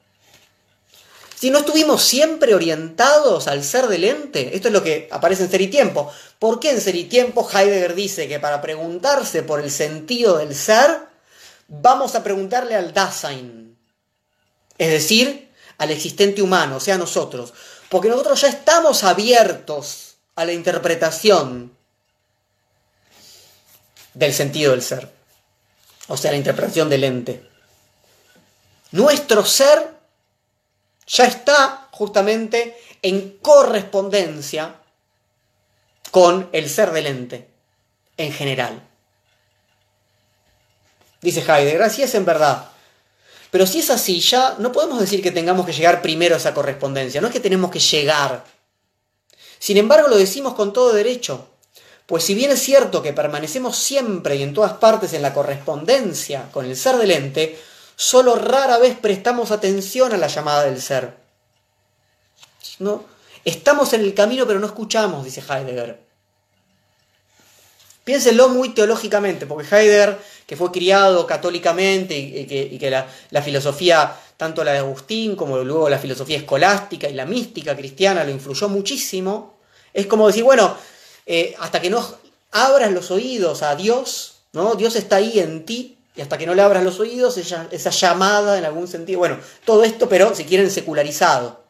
[1.42, 5.50] Si no estuvimos siempre orientados al ser del ente, esto es lo que aparece en
[5.50, 6.09] Ser y Tiempo.
[6.38, 10.54] ¿Por qué en Ser y Tiempo Heidegger dice que para preguntarse por el sentido del
[10.54, 11.00] ser,
[11.66, 13.76] vamos a preguntarle al Dasein?
[14.78, 17.52] Es decir, al existente humano, o sea, nosotros.
[17.88, 21.76] Porque nosotros ya estamos abiertos a la interpretación
[24.14, 25.21] del sentido del ser.
[26.08, 27.48] O sea, la interpretación del ente.
[28.90, 29.94] Nuestro ser
[31.06, 34.76] ya está justamente en correspondencia
[36.10, 37.48] con el ser del ente
[38.16, 38.82] en general.
[41.20, 42.68] Dice Heidegger, así es en verdad.
[43.50, 46.54] Pero si es así, ya no podemos decir que tengamos que llegar primero a esa
[46.54, 48.44] correspondencia, no es que tenemos que llegar.
[49.58, 51.48] Sin embargo, lo decimos con todo derecho,
[52.06, 56.48] pues si bien es cierto que permanecemos siempre y en todas partes en la correspondencia
[56.52, 57.58] con el ser del ente,
[57.96, 61.16] solo rara vez prestamos atención a la llamada del ser.
[62.78, 63.04] ¿No?
[63.44, 66.00] Estamos en el camino pero no escuchamos, dice Heidegger.
[68.04, 74.72] Piénsenlo muy teológicamente, porque Heidegger, que fue criado católicamente y, que, la, filosofía, tanto la
[74.72, 79.54] de Agustín como luego la filosofía escolástica y la mística cristiana, lo influyó muchísimo,
[79.94, 80.76] es como decir, bueno,
[81.26, 82.04] eh, hasta que no
[82.50, 84.74] abras los oídos a Dios, ¿no?
[84.74, 88.58] Dios está ahí en ti, y hasta que no le abras los oídos, esa, llamada
[88.58, 91.62] en algún sentido, bueno, todo esto, pero si quieren secularizado.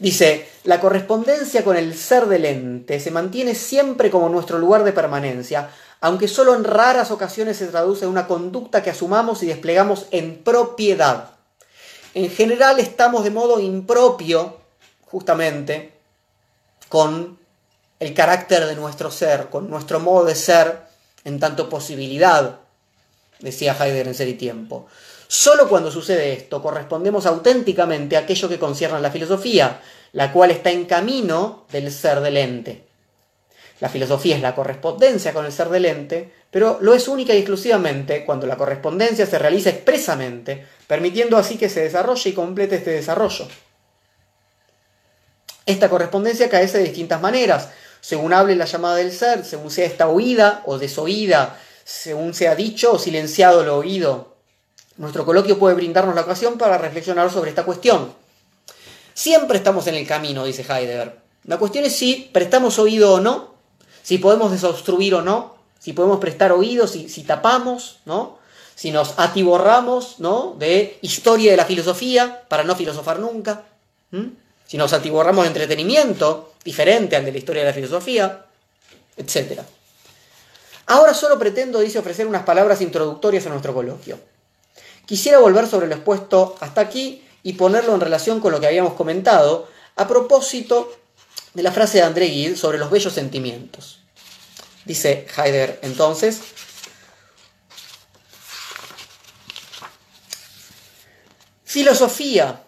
[0.00, 4.92] Dice, la correspondencia con el ser del ente se mantiene siempre como nuestro lugar de
[4.92, 5.70] permanencia,
[6.00, 10.42] aunque solo en raras ocasiones se traduce en una conducta que asumamos y desplegamos en
[10.42, 11.30] propiedad.
[12.12, 14.58] En general estamos de modo impropio,
[15.02, 15.93] justamente,
[16.94, 17.40] con
[17.98, 20.82] el carácter de nuestro ser, con nuestro modo de ser,
[21.24, 22.60] en tanto posibilidad,
[23.40, 24.86] decía Heidegger en Ser y Tiempo.
[25.26, 29.80] Solo cuando sucede esto correspondemos auténticamente a aquello que concierne a la filosofía,
[30.12, 32.84] la cual está en camino del ser del ente.
[33.80, 37.38] La filosofía es la correspondencia con el ser del ente, pero lo es única y
[37.38, 42.92] exclusivamente cuando la correspondencia se realiza expresamente, permitiendo así que se desarrolle y complete este
[42.92, 43.48] desarrollo.
[45.66, 47.70] Esta correspondencia cae de distintas maneras,
[48.00, 52.92] según hable la llamada del ser, según sea esta oída o desoída, según sea dicho
[52.92, 54.34] o silenciado lo oído.
[54.96, 58.12] Nuestro coloquio puede brindarnos la ocasión para reflexionar sobre esta cuestión.
[59.14, 61.18] Siempre estamos en el camino, dice Heidegger.
[61.44, 63.54] La cuestión es si prestamos oído o no,
[64.02, 68.38] si podemos desobstruir o no, si podemos prestar oído, si, si tapamos, ¿no?
[68.74, 70.56] si nos atiborramos ¿no?
[70.58, 73.64] de historia de la filosofía para no filosofar nunca
[74.74, 78.44] si nos atiborramos de entretenimiento diferente al de la historia de la filosofía,
[79.16, 79.60] etc.
[80.86, 84.18] Ahora solo pretendo, dice, ofrecer unas palabras introductorias a nuestro coloquio.
[85.06, 88.94] Quisiera volver sobre lo expuesto hasta aquí y ponerlo en relación con lo que habíamos
[88.94, 90.92] comentado a propósito
[91.52, 94.00] de la frase de André Gide sobre los bellos sentimientos.
[94.84, 96.40] Dice Heidegger entonces,
[101.62, 102.63] filosofía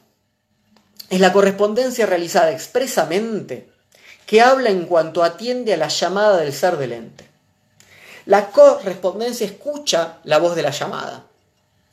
[1.11, 3.69] es la correspondencia realizada expresamente
[4.27, 7.27] que habla en cuanto atiende a la llamada del ser del ente.
[8.25, 11.27] La correspondencia escucha la voz de la llamada,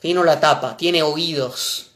[0.02, 1.92] y no la tapa, tiene oídos.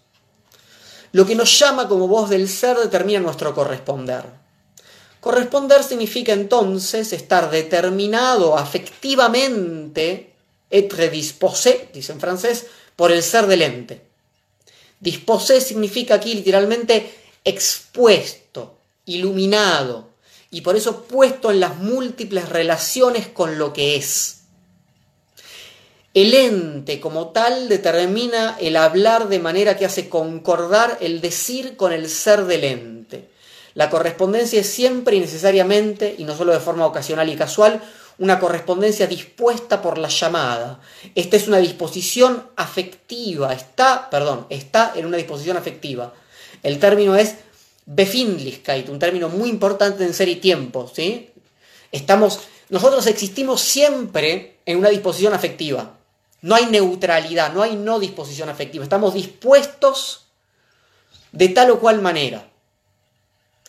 [1.10, 4.24] Lo que nos llama como voz del ser determina nuestro corresponder.
[5.20, 10.34] Corresponder significa entonces estar determinado afectivamente,
[10.70, 14.07] être disposé, dice en francés, por el ser del ente.
[15.00, 17.14] Disposé significa aquí literalmente
[17.44, 20.08] expuesto, iluminado,
[20.50, 24.38] y por eso puesto en las múltiples relaciones con lo que es.
[26.14, 31.92] El ente como tal determina el hablar de manera que hace concordar el decir con
[31.92, 33.28] el ser del ente.
[33.74, 37.82] La correspondencia es siempre y necesariamente, y no solo de forma ocasional y casual,
[38.18, 40.80] una correspondencia dispuesta por la llamada.
[41.14, 46.12] Esta es una disposición afectiva, está, perdón, está en una disposición afectiva.
[46.62, 47.36] El término es
[47.86, 51.30] Befindlichkeit, un término muy importante en ser y tiempo, ¿sí?
[51.92, 55.94] Estamos, nosotros existimos siempre en una disposición afectiva.
[56.42, 58.84] No hay neutralidad, no hay no disposición afectiva.
[58.84, 60.26] Estamos dispuestos
[61.32, 62.47] de tal o cual manera.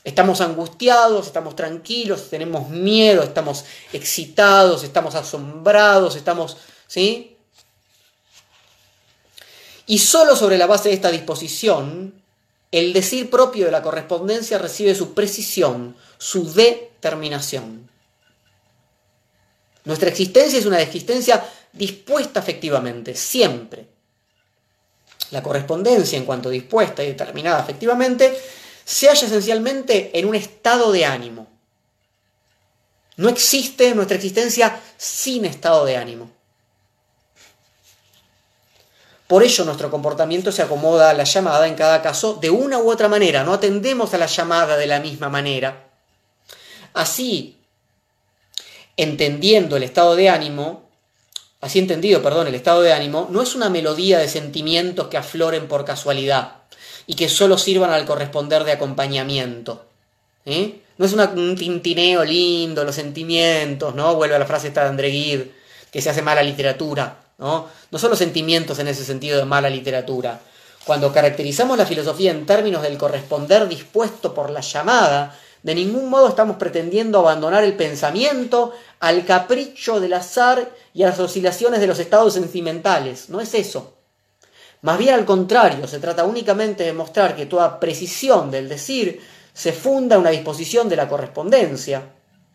[0.04, 6.58] Estamos angustiados, estamos tranquilos, tenemos miedo, estamos excitados, estamos asombrados, estamos,
[6.88, 7.36] ¿sí?
[9.86, 12.20] Y solo sobre la base de esta disposición
[12.72, 17.90] el decir propio de la correspondencia recibe su precisión, su determinación.
[19.86, 21.44] Nuestra existencia es una existencia
[21.74, 23.88] dispuesta efectivamente, siempre.
[25.32, 28.38] La correspondencia, en cuanto dispuesta y determinada efectivamente,
[28.90, 31.46] se halla esencialmente en un estado de ánimo.
[33.18, 36.32] No existe nuestra existencia sin estado de ánimo.
[39.28, 42.90] Por ello nuestro comportamiento se acomoda a la llamada en cada caso de una u
[42.90, 45.92] otra manera, no atendemos a la llamada de la misma manera.
[46.96, 47.60] Así,
[48.98, 50.90] entendiendo el estado de ánimo,
[51.62, 55.68] así entendido, perdón, el estado de ánimo, no es una melodía de sentimientos que afloren
[55.68, 56.59] por casualidad
[57.10, 59.84] y que solo sirvan al corresponder de acompañamiento.
[60.46, 60.80] ¿eh?
[61.00, 64.14] No es un tintineo lindo, los sentimientos, ¿no?
[64.14, 65.52] Vuelve a la frase esta de André
[65.92, 67.18] que se hace mala literatura.
[67.40, 67.68] ¿no?
[67.90, 70.40] No son los sentimientos en ese sentido de mala literatura.
[70.86, 76.28] Cuando caracterizamos la filosofía en términos del corresponder dispuesto por la llamada, de ningún modo
[76.28, 81.98] estamos pretendiendo abandonar el pensamiento al capricho del azar y a las oscilaciones de los
[81.98, 83.30] estados sentimentales.
[83.30, 83.96] No es eso.
[84.82, 89.22] Más bien al contrario, se trata únicamente de mostrar que toda precisión del decir
[89.54, 92.04] se funda en una disposición de la correspondencia,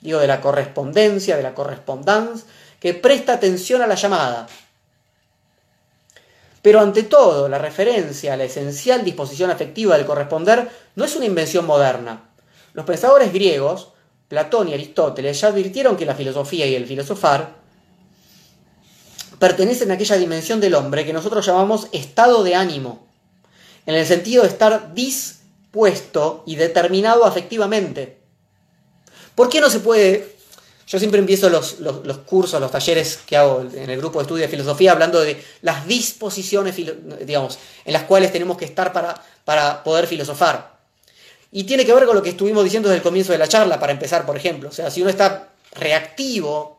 [0.01, 2.44] digo de la correspondencia, de la correspondance,
[2.80, 4.46] que presta atención a la llamada,
[6.64, 11.26] pero ante todo, la referencia a la esencial disposición afectiva del corresponder no es una
[11.26, 12.30] invención moderna.
[12.72, 13.92] Los pensadores griegos,
[14.28, 17.64] Platón y Aristóteles, ya advirtieron que la filosofía y el filosofar
[19.45, 23.07] pertenecen a aquella dimensión del hombre que nosotros llamamos estado de ánimo,
[23.85, 28.23] en el sentido de estar dispuesto y determinado afectivamente.
[29.35, 30.35] ¿Por qué no se puede
[30.87, 31.75] yo siempre empiezo los,
[32.25, 35.87] cursos, los talleres que hago en el grupo de estudio de filosofía hablando de las
[35.87, 36.75] disposiciones,
[37.27, 40.79] digamos, en las cuales tenemos que estar para, para poder filosofar.
[41.53, 43.79] Y tiene que ver con lo que estuvimos diciendo desde el comienzo de la charla,
[43.79, 44.71] para empezar, por ejemplo.
[44.71, 46.73] O sea, si uno está reactivo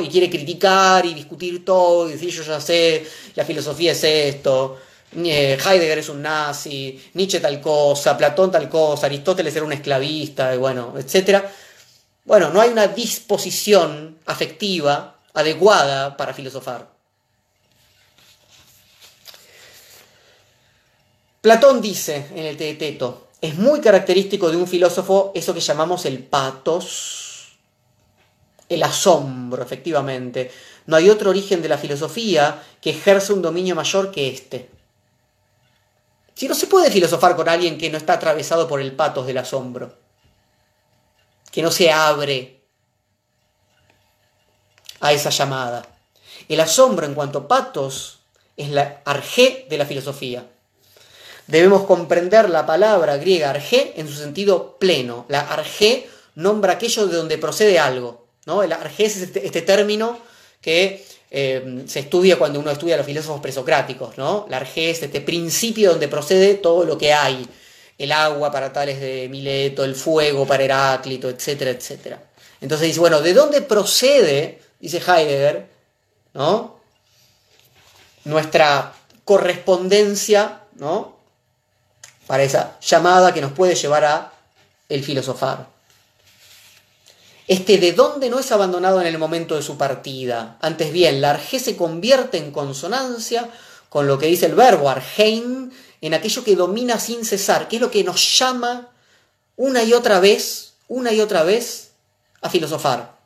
[0.00, 4.78] y quiere criticar y discutir todo y decir yo ya sé, la filosofía es esto,
[5.16, 10.54] eh, Heidegger es un nazi, Nietzsche tal cosa, Platón tal cosa, Aristóteles era un esclavista,
[10.54, 11.50] y bueno, etcétera
[12.26, 16.88] bueno, no hay una disposición afectiva adecuada para filosofar.
[21.40, 26.18] Platón dice en el Teeteto, es muy característico de un filósofo eso que llamamos el
[26.24, 27.25] patos,
[28.68, 30.50] el asombro, efectivamente.
[30.86, 34.70] No hay otro origen de la filosofía que ejerce un dominio mayor que este.
[36.34, 39.38] Si no se puede filosofar con alguien que no está atravesado por el patos del
[39.38, 40.06] asombro
[41.56, 42.60] que no se abre
[45.00, 45.86] a esa llamada.
[46.50, 48.18] El asombro en cuanto patos
[48.58, 50.46] es la arjé de la filosofía.
[51.46, 55.24] Debemos comprender la palabra griega arjé en su sentido pleno.
[55.30, 58.25] La arjé nombra aquello de donde procede algo.
[58.46, 58.62] ¿No?
[58.62, 60.18] El arjé es este, este término
[60.60, 64.46] que eh, se estudia cuando uno estudia a los filósofos presocráticos, ¿no?
[64.48, 67.46] La arge es este principio donde procede todo lo que hay.
[67.98, 72.22] El agua para tales de Mileto, el fuego para Heráclito, etcétera, etcétera.
[72.60, 75.66] Entonces dice, bueno, ¿de dónde procede, dice Heidegger,
[76.34, 76.78] ¿no?
[78.24, 78.92] Nuestra
[79.24, 81.16] correspondencia, ¿no?
[82.26, 84.32] Para esa llamada que nos puede llevar a
[84.88, 85.75] el filosofar.
[87.48, 90.58] Este de dónde no es abandonado en el momento de su partida.
[90.60, 93.48] Antes bien, la arge se convierte en consonancia
[93.88, 97.82] con lo que dice el verbo argein, en aquello que domina sin cesar, que es
[97.82, 98.88] lo que nos llama
[99.56, 101.92] una y otra vez, una y otra vez,
[102.42, 103.16] a filosofar.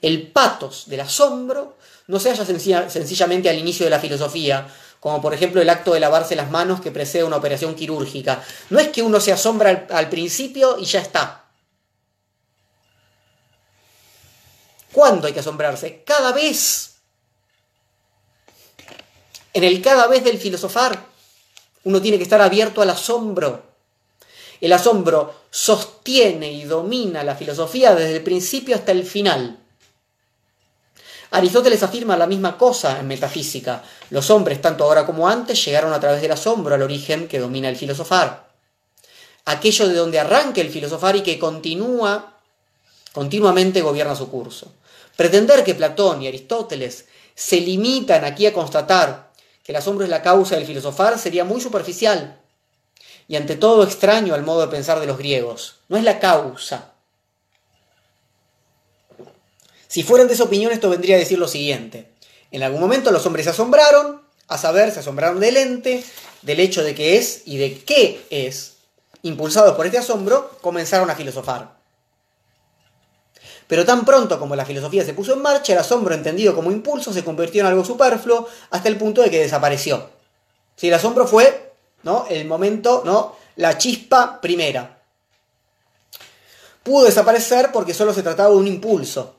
[0.00, 1.76] El patos del asombro
[2.06, 2.44] no se halla
[2.88, 4.66] sencillamente al inicio de la filosofía,
[4.98, 8.42] como por ejemplo el acto de lavarse las manos que precede una operación quirúrgica.
[8.70, 11.45] No es que uno se asombra al principio y ya está.
[14.96, 16.04] ¿Cuándo hay que asombrarse?
[16.06, 16.94] Cada vez.
[19.52, 20.98] En el cada vez del filosofar,
[21.84, 23.62] uno tiene que estar abierto al asombro.
[24.58, 29.58] El asombro sostiene y domina la filosofía desde el principio hasta el final.
[31.32, 33.82] Aristóteles afirma la misma cosa en metafísica.
[34.08, 37.68] Los hombres, tanto ahora como antes, llegaron a través del asombro al origen que domina
[37.68, 38.48] el filosofar.
[39.44, 42.38] Aquello de donde arranca el filosofar y que continúa,
[43.12, 44.72] continuamente gobierna su curso.
[45.16, 49.32] Pretender que Platón y Aristóteles se limitan aquí a constatar
[49.62, 52.40] que el asombro es la causa del filosofar sería muy superficial
[53.28, 55.76] y ante todo extraño al modo de pensar de los griegos.
[55.88, 56.92] No es la causa.
[59.88, 62.08] Si fueran de esa opinión, esto vendría a decir lo siguiente.
[62.50, 66.04] En algún momento los hombres se asombraron, a saber, se asombraron del ente,
[66.42, 68.74] del hecho de que es y de qué es.
[69.22, 71.75] Impulsados por este asombro, comenzaron a filosofar.
[73.66, 77.12] Pero tan pronto como la filosofía se puso en marcha, el asombro entendido como impulso
[77.12, 80.10] se convirtió en algo superfluo hasta el punto de que desapareció.
[80.76, 81.72] Si el asombro fue,
[82.02, 82.26] ¿no?
[82.28, 83.34] El momento, ¿no?
[83.56, 84.98] La chispa primera.
[86.82, 89.34] Pudo desaparecer porque solo se trataba de un impulso.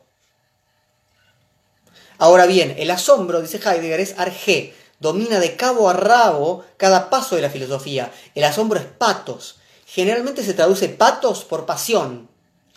[2.17, 7.35] Ahora bien, el asombro, dice Heidegger, es arge, domina de cabo a rabo cada paso
[7.35, 8.11] de la filosofía.
[8.35, 9.59] El asombro es patos.
[9.85, 12.27] Generalmente se traduce patos por pasión,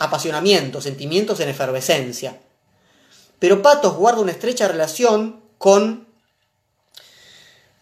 [0.00, 2.40] apasionamiento, sentimientos en efervescencia.
[3.38, 6.06] Pero Patos guarda una estrecha relación con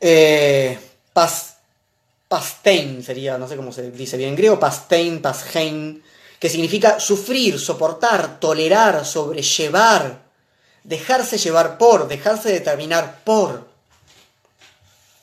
[0.01, 0.79] eh,
[2.29, 6.03] pastein, sería, no sé cómo se dice bien en griego, pastein, pashein,
[6.39, 10.23] que significa sufrir, soportar, tolerar, sobrellevar,
[10.83, 13.69] dejarse llevar por, dejarse determinar por.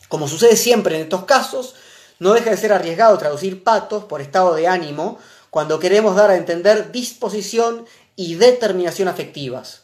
[0.07, 1.75] Como sucede siempre en estos casos,
[2.19, 5.19] no deja de ser arriesgado traducir patos por estado de ánimo
[5.55, 7.85] cuando queremos dar a entender disposición
[8.17, 9.83] y determinación afectivas.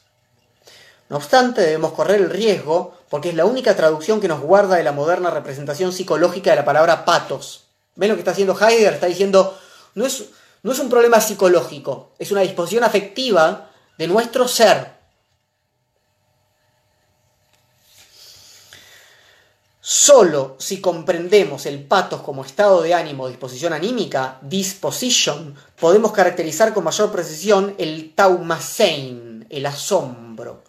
[1.07, 4.83] No obstante, debemos correr el riesgo, porque es la única traducción que nos guarda de
[4.83, 7.67] la moderna representación psicológica de la palabra patos.
[7.95, 8.95] ¿Ven lo que está haciendo Heidegger?
[8.95, 9.57] Está diciendo,
[9.95, 10.25] no es,
[10.61, 14.91] no es un problema psicológico, es una disposición afectiva de nuestro ser.
[19.83, 26.71] Solo si comprendemos el patos como estado de ánimo o disposición anímica, disposition, podemos caracterizar
[26.71, 30.63] con mayor precisión el taumasein, el asombro.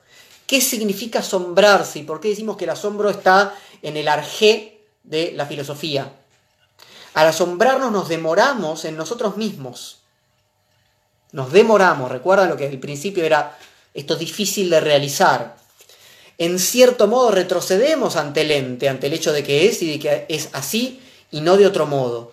[0.46, 5.32] ¿Qué significa asombrarse y por qué decimos que el asombro está en el arjé de
[5.32, 6.10] la filosofía?
[7.12, 9.98] Al asombrarnos nos demoramos en nosotros mismos.
[11.32, 13.58] Nos demoramos, recuerdan lo que al principio era
[13.92, 15.61] esto difícil de realizar
[16.44, 19.98] en cierto modo retrocedemos ante el ente, ante el hecho de que es y de
[19.98, 21.00] que es así
[21.30, 22.32] y no de otro modo.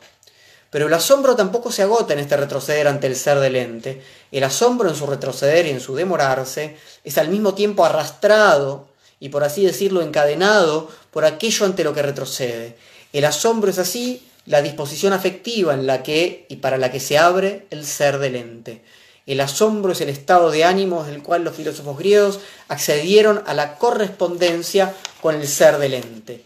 [0.72, 4.02] Pero el asombro tampoco se agota en este retroceder ante el ser del ente.
[4.32, 8.88] El asombro en su retroceder y en su demorarse es al mismo tiempo arrastrado
[9.20, 12.76] y por así decirlo encadenado por aquello ante lo que retrocede.
[13.14, 17.18] El asombro es así la disposición afectiva en la que y para la que se
[17.18, 18.82] abre el ser del ente.
[19.30, 23.78] El asombro es el estado de ánimo del cual los filósofos griegos accedieron a la
[23.78, 26.44] correspondencia con el ser del ente.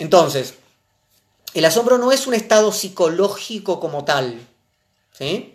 [0.00, 0.54] Entonces,
[1.54, 4.44] el asombro no es un estado psicológico como tal,
[5.16, 5.54] ¿sí?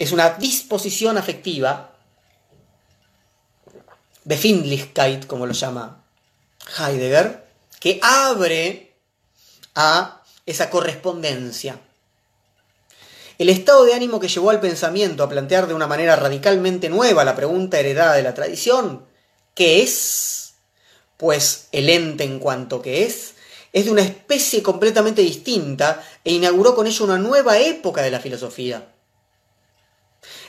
[0.00, 1.92] Es una disposición afectiva,
[4.24, 6.02] Befindlichkeit, como lo llama
[6.76, 7.46] Heidegger,
[7.78, 8.96] que abre
[9.76, 11.78] a esa correspondencia.
[13.38, 17.24] El estado de ánimo que llevó al pensamiento a plantear de una manera radicalmente nueva
[17.24, 19.04] la pregunta heredada de la tradición,
[19.54, 20.54] ¿qué es?
[21.16, 23.34] Pues el ente en cuanto que es,
[23.72, 28.20] es de una especie completamente distinta e inauguró con ello una nueva época de la
[28.20, 28.86] filosofía.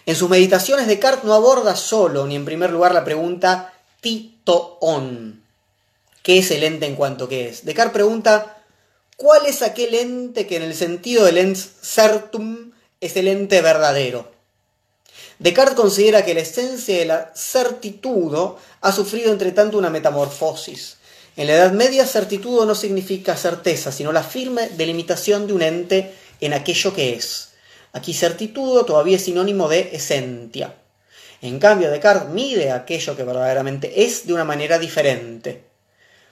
[0.05, 5.43] En sus meditaciones, Descartes no aborda solo ni en primer lugar la pregunta Tito-on,
[6.21, 7.65] ¿qué es el ente en cuanto que es?
[7.65, 8.63] Descartes pregunta,
[9.17, 14.31] ¿cuál es aquel ente que en el sentido del ens certum es el ente verdadero?
[15.39, 20.97] Descartes considera que la esencia de la certitudo ha sufrido entre tanto una metamorfosis.
[21.35, 26.13] En la Edad Media, certitudo no significa certeza, sino la firme delimitación de un ente
[26.39, 27.49] en aquello que es.
[27.91, 30.75] Aquí certitudo todavía es sinónimo de esencia.
[31.41, 35.63] En cambio, Descartes mide aquello que verdaderamente es de una manera diferente.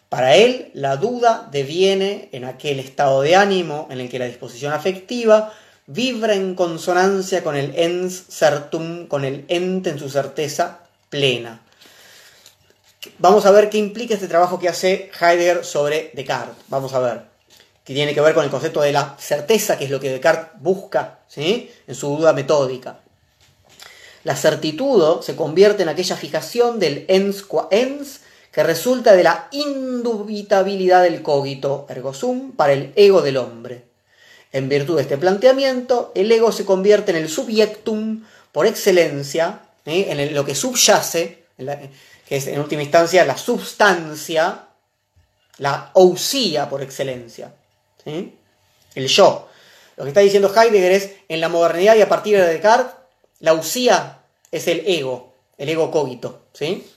[0.08, 4.72] Para él, la duda deviene en aquel estado de ánimo en el que la disposición
[4.72, 5.54] afectiva
[5.88, 10.80] vibra en consonancia con el ens certum, con el ente en su certeza
[11.10, 11.62] plena.
[13.20, 16.64] Vamos a ver qué implica este trabajo que hace Heidegger sobre Descartes.
[16.70, 17.22] Vamos a ver.
[17.84, 20.62] Que tiene que ver con el concepto de la certeza, que es lo que Descartes
[20.62, 21.70] busca ¿sí?
[21.86, 23.00] en su duda metódica.
[24.24, 28.22] La certitudo se convierte en aquella fijación del ens qua ens
[28.54, 33.93] que resulta de la indubitabilidad del cogito ergo sum para el ego del hombre.
[34.54, 40.34] En virtud de este planteamiento, el ego se convierte en el subjectum por excelencia, en
[40.34, 44.68] lo que subyace, que es en última instancia la substancia,
[45.58, 47.52] la ousía por excelencia,
[48.06, 49.50] el yo.
[49.98, 52.94] Lo que está diciendo Heidegger es, en la modernidad y a partir de Descartes,
[53.40, 54.20] la usía
[54.52, 56.44] es el ego, el ego cogito.
[56.54, 56.88] ¿sí?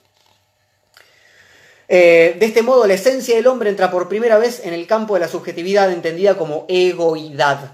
[1.89, 5.15] Eh, de este modo, la esencia del hombre entra por primera vez en el campo
[5.15, 7.73] de la subjetividad entendida como egoidad.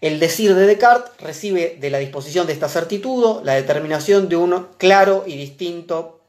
[0.00, 4.68] El decir de Descartes recibe de la disposición de esta certitud la determinación de un
[4.76, 6.20] claro y distinto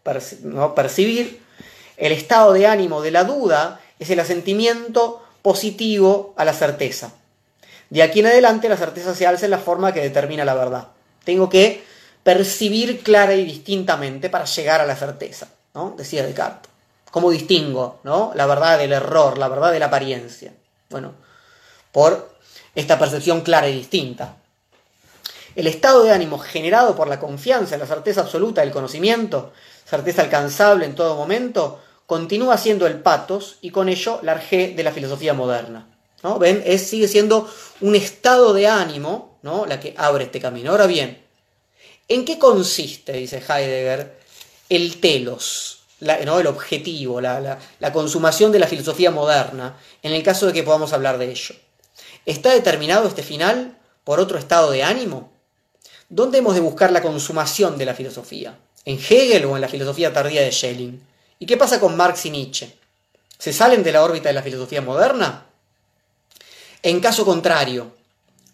[0.75, 1.39] percibir.
[1.97, 7.13] El estado de ánimo de la duda es el asentimiento positivo a la certeza.
[7.89, 10.87] De aquí en adelante la certeza se alza en la forma que determina la verdad.
[11.23, 11.83] Tengo que
[12.23, 15.93] percibir clara y distintamente para llegar a la certeza, ¿no?
[15.97, 16.68] Decía Descartes.
[17.11, 18.31] ¿Cómo distingo ¿no?
[18.35, 20.53] la verdad del error, la verdad de la apariencia?
[20.89, 21.13] Bueno,
[21.91, 22.29] por
[22.75, 24.37] esta percepción clara y distinta.
[25.55, 29.51] El estado de ánimo generado por la confianza en la certeza absoluta del conocimiento,
[29.85, 34.83] certeza alcanzable en todo momento, continúa siendo el patos y con ello la arjé de
[34.83, 35.87] la filosofía moderna.
[36.23, 36.37] ¿no?
[36.37, 36.61] ¿Ven?
[36.65, 37.49] Es, sigue siendo
[37.81, 39.65] un estado de ánimo ¿no?
[39.65, 40.71] la que abre este camino.
[40.71, 41.21] Ahora bien,
[42.07, 44.17] ¿en qué consiste, dice Heidegger,
[44.69, 45.78] el telos?
[45.99, 50.93] El objetivo, la, la consumación de la filosofía moderna, en el caso de que podamos
[50.93, 51.55] hablar de ello.
[52.25, 55.31] ¿Está determinado este final por otro estado de ánimo?
[56.09, 58.57] ¿Dónde hemos de buscar la consumación de la filosofía?
[58.85, 61.01] ¿En Hegel o en la filosofía tardía de Schelling?
[61.37, 62.75] ¿Y qué pasa con Marx y Nietzsche?
[63.37, 65.45] ¿Se salen de la órbita de la filosofía moderna?
[66.81, 67.91] En caso contrario,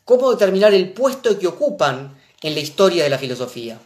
[0.04, 3.80] ¿cómo determinar el puesto que ocupan en la historia de la filosofía?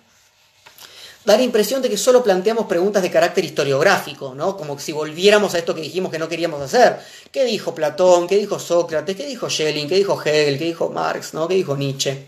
[1.26, 4.56] Da la impresión de que solo planteamos preguntas de carácter historiográfico, ¿no?
[4.56, 7.00] Como si volviéramos a esto que dijimos que no queríamos hacer.
[7.32, 8.28] ¿Qué dijo Platón?
[8.28, 9.16] ¿Qué dijo Sócrates?
[9.16, 9.88] ¿Qué dijo Schelling?
[9.88, 10.58] ¿Qué dijo Hegel?
[10.58, 11.34] ¿Qué dijo Marx?
[11.34, 11.48] ¿no?
[11.48, 12.28] ¿Qué dijo Nietzsche?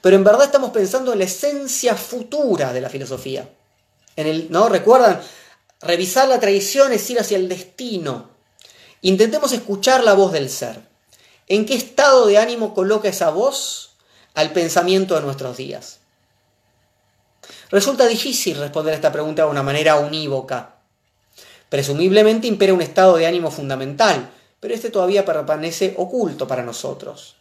[0.00, 3.48] Pero en verdad estamos pensando en la esencia futura de la filosofía.
[4.16, 4.68] En el, ¿no?
[4.68, 5.20] ¿Recuerdan?
[5.80, 8.30] Revisar la tradición es ir hacia el destino.
[9.02, 10.80] Intentemos escuchar la voz del ser.
[11.48, 13.92] ¿En qué estado de ánimo coloca esa voz
[14.34, 15.99] al pensamiento de nuestros días?
[17.70, 20.76] Resulta difícil responder a esta pregunta de una manera unívoca.
[21.68, 27.36] Presumiblemente impera un estado de ánimo fundamental, pero este todavía permanece oculto para nosotros.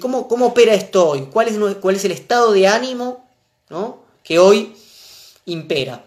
[0.00, 1.28] ¿Cómo, ¿Cómo, opera esto hoy?
[1.32, 3.28] ¿Cuál es, ¿Cuál es, el estado de ánimo
[4.22, 4.76] que hoy
[5.46, 6.04] impera?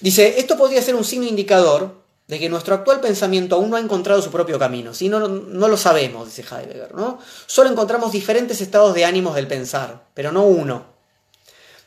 [0.00, 1.99] Dice, esto podría ser un signo indicador
[2.30, 4.94] de que nuestro actual pensamiento aún no ha encontrado su propio camino.
[4.94, 7.18] Si no, no lo sabemos, dice Heidegger, ¿no?
[7.46, 10.84] Solo encontramos diferentes estados de ánimos del pensar, pero no uno.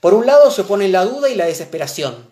[0.02, 2.30] Por un lado se opone la duda y la desesperación.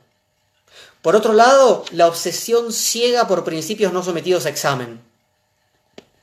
[1.01, 4.99] Por otro lado, la obsesión ciega por principios no sometidos a examen.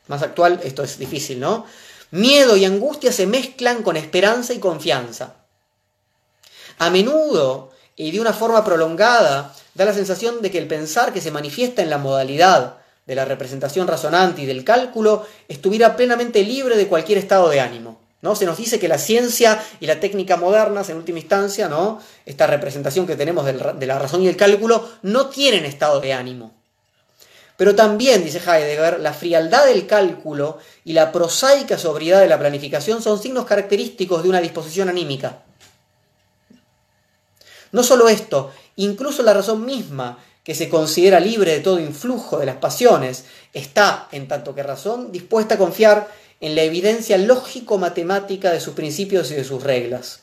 [0.09, 1.65] Más actual, esto es difícil, ¿no?
[2.11, 5.37] Miedo y angustia se mezclan con esperanza y confianza.
[6.77, 11.21] A menudo y de una forma prolongada, da la sensación de que el pensar que
[11.21, 16.77] se manifiesta en la modalidad de la representación razonante y del cálculo estuviera plenamente libre
[16.77, 18.01] de cualquier estado de ánimo.
[18.21, 18.35] ¿no?
[18.35, 22.03] Se nos dice que la ciencia y la técnica modernas, en última instancia, ¿no?
[22.27, 26.53] esta representación que tenemos de la razón y el cálculo, no tienen estado de ánimo.
[27.57, 33.01] Pero también, dice Heidegger, la frialdad del cálculo y la prosaica sobriedad de la planificación
[33.01, 35.45] son signos característicos de una disposición anímica.
[37.73, 42.47] No solo esto, incluso la razón misma, que se considera libre de todo influjo de
[42.47, 46.09] las pasiones, está, en tanto que razón, dispuesta a confiar
[46.41, 50.21] en la evidencia lógico-matemática de sus principios y de sus reglas.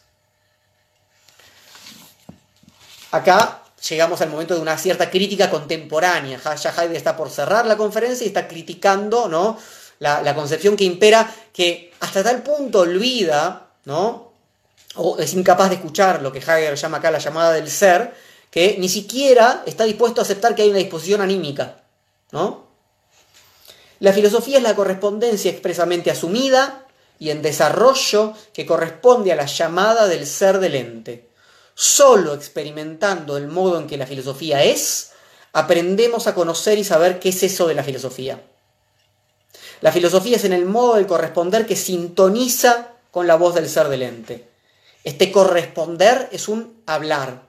[3.12, 6.40] Acá llegamos al momento de una cierta crítica contemporánea.
[6.56, 9.58] Ya Heidegger está por cerrar la conferencia y está criticando ¿no?
[10.00, 14.25] la, concepción que impera, que hasta tal punto olvida, ¿no?
[14.96, 18.14] O es incapaz de escuchar lo que Heidegger llama acá la llamada del ser,
[18.50, 21.84] que ni siquiera está dispuesto a aceptar que hay una disposición anímica.
[22.32, 22.66] ¿no?
[24.00, 26.86] La filosofía es la correspondencia expresamente asumida
[27.20, 31.30] y en desarrollo que corresponde a la llamada del ser del ente.
[31.74, 35.12] Solo experimentando el modo en que la filosofía es,
[35.54, 38.42] aprendemos a conocer y saber qué es eso de la filosofía.
[39.82, 43.90] La filosofía es en el modo de corresponder que sintoniza con la voz del ser
[43.90, 44.55] del ente.
[45.06, 47.48] Este corresponder es un hablar.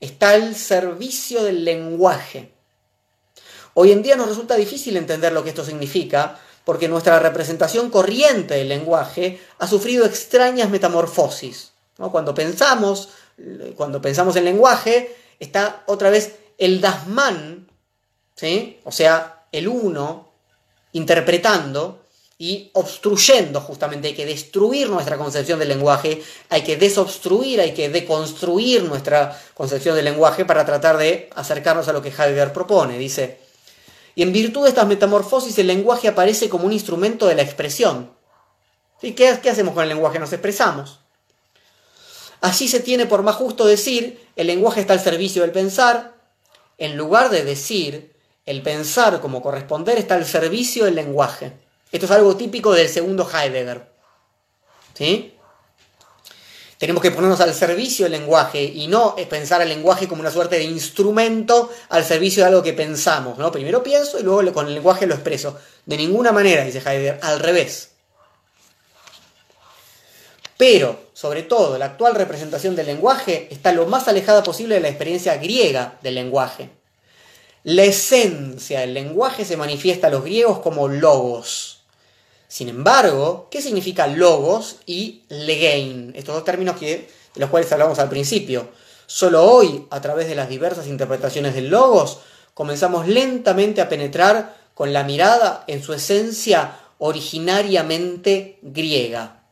[0.00, 2.52] Está al servicio del lenguaje.
[3.74, 8.54] Hoy en día nos resulta difícil entender lo que esto significa porque nuestra representación corriente
[8.54, 11.72] del lenguaje ha sufrido extrañas metamorfosis.
[11.96, 13.10] Cuando pensamos
[13.76, 17.68] cuando pensamos en lenguaje, está otra vez el Dasman,
[18.36, 18.80] ¿sí?
[18.84, 20.30] o sea, el uno,
[20.92, 22.03] interpretando
[22.38, 24.08] y obstruyendo justamente.
[24.08, 29.94] Hay que destruir nuestra concepción del lenguaje, hay que desobstruir, hay que deconstruir nuestra concepción
[29.96, 32.98] del lenguaje para tratar de acercarnos a lo que Heidegger propone.
[32.98, 33.38] Dice,
[34.14, 38.12] y en virtud de estas metamorfosis el lenguaje aparece como un instrumento de la expresión.
[39.00, 39.12] ¿Sí?
[39.12, 40.18] ¿Qué, ¿Qué hacemos con el lenguaje?
[40.18, 41.00] Nos expresamos.
[42.40, 46.14] Así se tiene por más justo decir, el lenguaje está al servicio del pensar,
[46.76, 48.12] en lugar de decir,
[48.44, 51.63] el pensar como corresponder está al servicio del lenguaje.
[51.94, 53.86] Esto es algo típico del segundo Heidegger.
[54.94, 55.32] ¿Sí?
[56.76, 60.56] Tenemos que ponernos al servicio del lenguaje y no pensar el lenguaje como una suerte
[60.56, 63.38] de instrumento al servicio de algo que pensamos.
[63.38, 63.52] ¿no?
[63.52, 65.56] Primero pienso y luego con el lenguaje lo expreso.
[65.86, 67.90] De ninguna manera, dice Heidegger, al revés.
[70.56, 74.88] Pero, sobre todo, la actual representación del lenguaje está lo más alejada posible de la
[74.88, 76.70] experiencia griega del lenguaje.
[77.62, 81.73] La esencia del lenguaje se manifiesta a los griegos como logos.
[82.54, 86.12] Sin embargo, ¿qué significa logos y legein?
[86.14, 88.68] Estos dos términos de los cuales hablamos al principio.
[89.06, 92.18] Solo hoy, a través de las diversas interpretaciones del logos,
[92.54, 99.42] comenzamos lentamente a penetrar con la mirada en su esencia originariamente griega.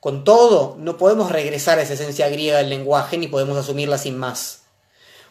[0.00, 4.18] Con todo, no podemos regresar a esa esencia griega del lenguaje ni podemos asumirla sin
[4.18, 4.62] más.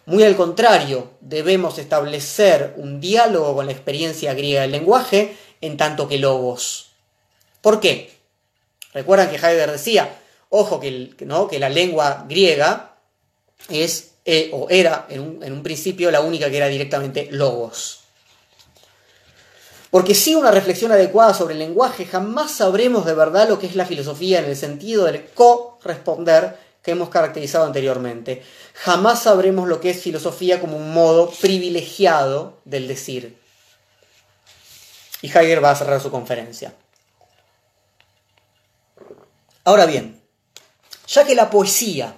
[0.05, 6.07] Muy al contrario, debemos establecer un diálogo con la experiencia griega del lenguaje en tanto
[6.07, 6.88] que logos.
[7.61, 8.11] ¿Por qué?
[8.93, 10.17] Recuerdan que Heidegger decía,
[10.49, 11.47] ojo, que, ¿no?
[11.47, 12.95] que la lengua griega
[13.69, 18.01] es eh, o era en un, en un principio la única que era directamente logos.
[19.91, 23.75] Porque sin una reflexión adecuada sobre el lenguaje jamás sabremos de verdad lo que es
[23.75, 28.43] la filosofía en el sentido del corresponder que hemos caracterizado anteriormente.
[28.73, 33.37] Jamás sabremos lo que es filosofía como un modo privilegiado del decir.
[35.21, 36.73] Y Heidegger va a cerrar su conferencia.
[39.69, 40.19] Ahora bien,
[41.05, 42.15] ya que la poesía,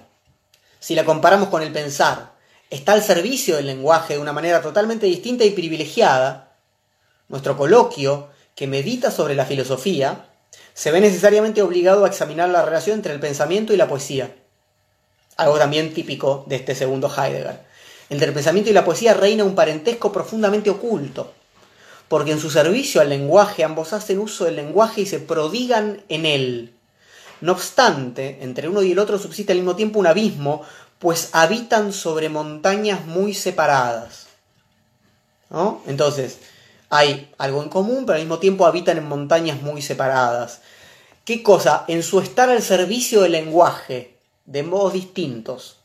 [0.80, 2.32] si la comparamos con el pensar,
[2.70, 6.56] está al servicio del lenguaje de una manera totalmente distinta y privilegiada,
[7.28, 10.30] nuestro coloquio, que medita sobre la filosofía,
[10.72, 14.34] se ve necesariamente obligado a examinar la relación entre el pensamiento y la poesía.
[15.36, 17.60] Algo también típico de este segundo Heidegger.
[18.08, 21.34] Entre el pensamiento y la poesía reina un parentesco profundamente oculto,
[22.08, 26.24] porque en su servicio al lenguaje ambos hacen uso del lenguaje y se prodigan en
[26.24, 26.78] él.
[27.42, 30.62] No obstante, entre uno y el otro subsiste al mismo tiempo un abismo,
[31.00, 34.28] pues habitan sobre montañas muy separadas.
[35.50, 35.82] ¿No?
[35.88, 36.38] Entonces,
[36.88, 40.60] hay algo en común, pero al mismo tiempo habitan en montañas muy separadas.
[41.24, 41.84] ¿Qué cosa?
[41.88, 44.16] En su estar al servicio del lenguaje,
[44.46, 45.78] de modos distintos.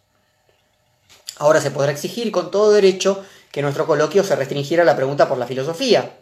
[1.38, 5.28] Ahora se podrá exigir con todo derecho que nuestro coloquio se restringiera a la pregunta
[5.28, 6.18] por la filosofía.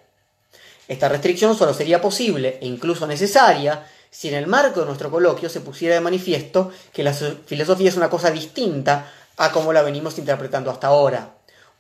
[0.88, 5.50] Esta restricción solo sería posible e incluso necesaria si en el marco de nuestro coloquio
[5.50, 10.18] se pusiera de manifiesto que la filosofía es una cosa distinta a como la venimos
[10.18, 11.34] interpretando hasta ahora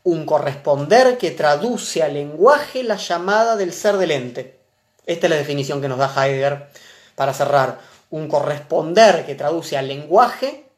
[0.03, 4.59] un corresponder que traduce al lenguaje la llamada del ser del ente.
[5.05, 6.67] Esta es la definición que nos da Heidegger
[7.15, 7.79] para cerrar.
[8.11, 10.69] Un corresponder que traduce al lenguaje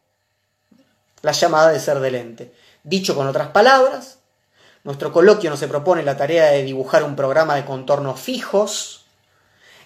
[1.23, 2.53] la llamada del ser del ente.
[2.83, 4.19] Dicho con otras palabras,
[4.85, 8.96] nuestro coloquio no se propone la tarea de dibujar un programa de contornos fijos.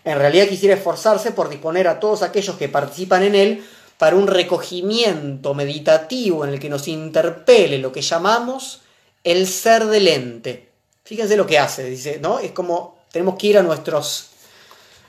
[0.03, 3.65] En realidad quisiera esforzarse por disponer a todos aquellos que participan en él
[3.97, 8.81] para un recogimiento meditativo en el que nos interpele lo que llamamos
[9.23, 10.69] el ser del ente.
[11.03, 12.39] Fíjense lo que hace, dice, ¿no?
[12.39, 14.31] Es como tenemos que ir a nuestros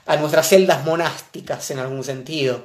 [0.05, 2.63] a nuestras celdas monásticas en algún sentido,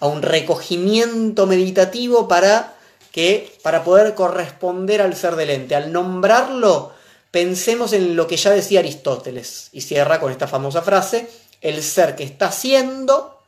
[0.00, 2.74] a un recogimiento meditativo para,
[3.12, 5.74] que, para poder corresponder al ser del ente.
[5.74, 6.92] Al nombrarlo,
[7.36, 11.28] pensemos en lo que ya decía Aristóteles, y cierra con esta famosa frase,
[11.60, 13.42] el ser que está siendo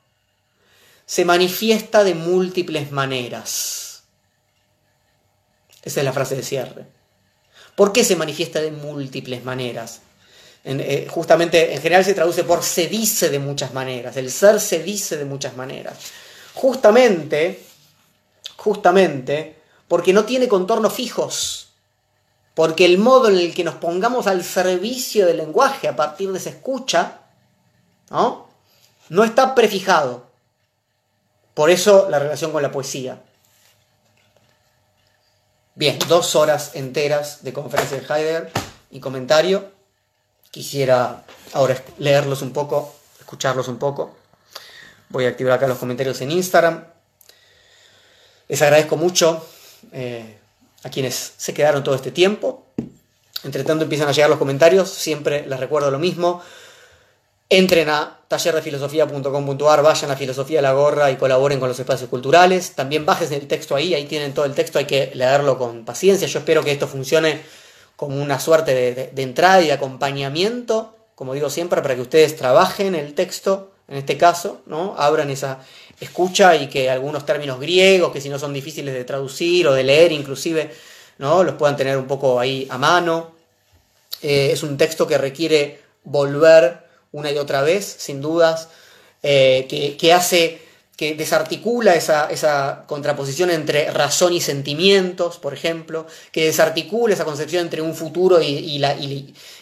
[1.06, 4.02] se manifiesta de múltiples maneras.
[5.82, 6.84] Esa es la frase de cierre.
[7.76, 10.02] ¿Por qué se manifiesta de múltiples maneras?
[10.64, 14.82] Eh, justamente en general se traduce por se dice de muchas maneras, el ser se
[14.82, 15.96] dice de muchas maneras.
[16.52, 17.64] Justamente,
[18.54, 19.56] justamente,
[19.88, 21.67] porque no tiene contornos fijos,
[22.58, 26.38] porque el modo en el que nos pongamos al servicio del lenguaje a partir de
[26.38, 27.20] esa escucha,
[28.10, 28.48] ¿no?
[29.10, 30.26] no está prefijado.
[31.54, 33.22] Por eso la relación con la poesía.
[35.76, 38.50] Bien, dos horas enteras de conferencia de Heidegger
[38.90, 39.70] y comentario.
[40.50, 41.22] Quisiera
[41.52, 44.16] ahora leerlos un poco, escucharlos un poco.
[45.10, 46.84] Voy a activar acá los comentarios en Instagram.
[48.48, 49.46] Les agradezco mucho
[49.92, 50.37] eh,
[50.84, 52.66] a quienes se quedaron todo este tiempo.
[53.44, 56.42] Entre tanto empiezan a llegar los comentarios, siempre les recuerdo lo mismo.
[57.50, 62.72] Entren a tallerdefilosofía.com.ar, vayan a Filosofía de la Gorra y colaboren con los espacios culturales.
[62.72, 66.28] También bajen el texto ahí, ahí tienen todo el texto, hay que leerlo con paciencia.
[66.28, 67.40] Yo espero que esto funcione
[67.96, 72.94] como una suerte de, entrada y de acompañamiento, como digo siempre, para que ustedes trabajen
[72.94, 74.94] el texto, en este caso, ¿no?
[74.98, 75.58] abran esa
[75.98, 79.82] escucha y que algunos términos griegos, que si no son difíciles de traducir o de
[79.82, 80.70] leer inclusive,
[81.18, 81.42] ¿no?
[81.42, 83.32] los puedan tener un poco ahí a mano.
[84.22, 88.68] Eh, es un texto que requiere volver una y otra vez, sin dudas,
[89.22, 90.67] eh, que, que hace
[90.98, 97.82] que desarticula esa, contraposición entre razón y sentimientos, por ejemplo, que desarticula esa concepción entre
[97.82, 98.96] un futuro y, la,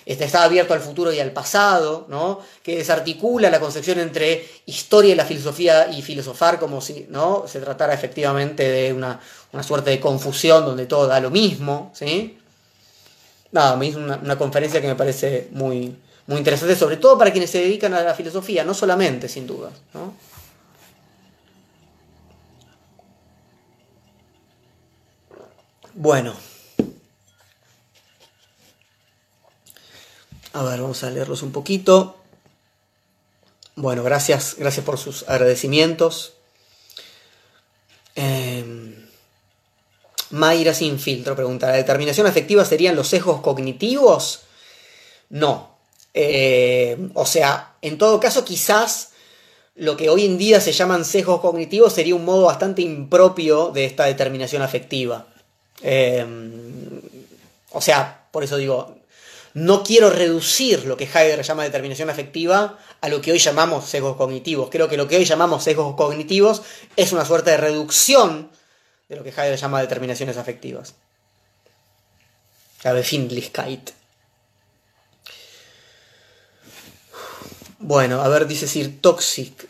[0.06, 2.40] este, está abierto al futuro y al pasado, ¿no?
[2.62, 7.44] que desarticula la concepción entre historia y la filosofía y filosofar como si ¿no?
[7.46, 9.20] se tratara efectivamente de una,
[9.62, 11.92] suerte de confusión donde todo da lo mismo.
[11.94, 12.38] ¿sí?
[13.52, 15.94] Nada, me hizo una, una conferencia que me parece muy,
[16.28, 19.68] muy interesante, sobre todo para quienes se dedican a la filosofía, no solamente, sin duda.
[19.92, 20.14] ¿no?
[25.96, 26.34] Bueno.
[30.52, 32.16] A ver, vamos a leerlos un poquito.
[33.76, 36.34] Bueno, gracias, gracias por sus agradecimientos.
[38.14, 39.08] Eh,
[40.30, 44.40] Mayra sin filtro pregunta, ¿la determinación afectiva serían los sesgos cognitivos?
[45.30, 45.78] No.
[46.12, 49.12] Eh, o sea, en todo caso, quizás
[49.74, 53.86] lo que hoy en día se llaman sesgos cognitivos sería un modo bastante impropio de
[53.86, 55.26] esta determinación afectiva.
[55.82, 57.00] Em,
[57.70, 58.96] o sea, por eso digo,
[59.54, 64.16] no quiero reducir lo que Heidegger llama determinación afectiva a lo que hoy llamamos sesgos
[64.16, 64.68] cognitivos.
[64.70, 66.62] Creo que lo que hoy llamamos sesgos cognitivos
[66.96, 68.50] es una suerte de reducción
[69.08, 70.94] de lo que Heidegger llama determinaciones afectivas.
[72.82, 73.90] La Befindlichkeit.
[77.78, 79.68] Bueno, a ver, dice Sir Toxic.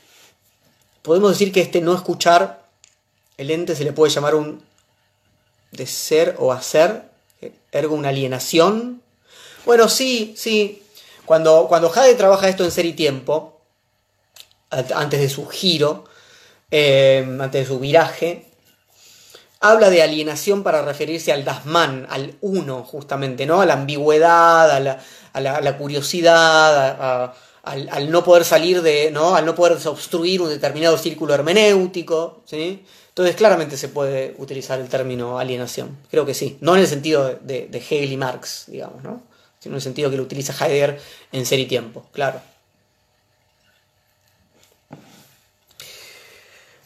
[1.02, 2.66] Podemos decir que este no escuchar
[3.36, 4.62] el ente se le puede llamar un
[5.76, 7.02] de ser o hacer,
[7.72, 9.02] ergo una alienación.
[9.64, 10.82] Bueno, sí, sí.
[11.24, 13.60] Cuando, cuando Jade trabaja esto en ser y tiempo,
[14.70, 16.04] antes de su giro,
[16.70, 18.46] eh, antes de su viraje,
[19.60, 23.60] habla de alienación para referirse al Dasman, al uno, justamente, ¿no?
[23.60, 29.34] A la ambigüedad, a la, curiosidad, al, al, no poder salir de, ¿no?
[29.34, 32.84] Al no poder obstruir un determinado círculo hermenéutico, ¿sí?
[33.16, 37.38] Entonces claramente se puede utilizar el término alienación, creo que sí, no en el sentido
[37.40, 39.22] de, Hegel y Marx, digamos, ¿no?
[39.58, 41.00] sino en el sentido que lo utiliza Heidegger
[41.32, 42.42] en Ser y Tiempo, claro.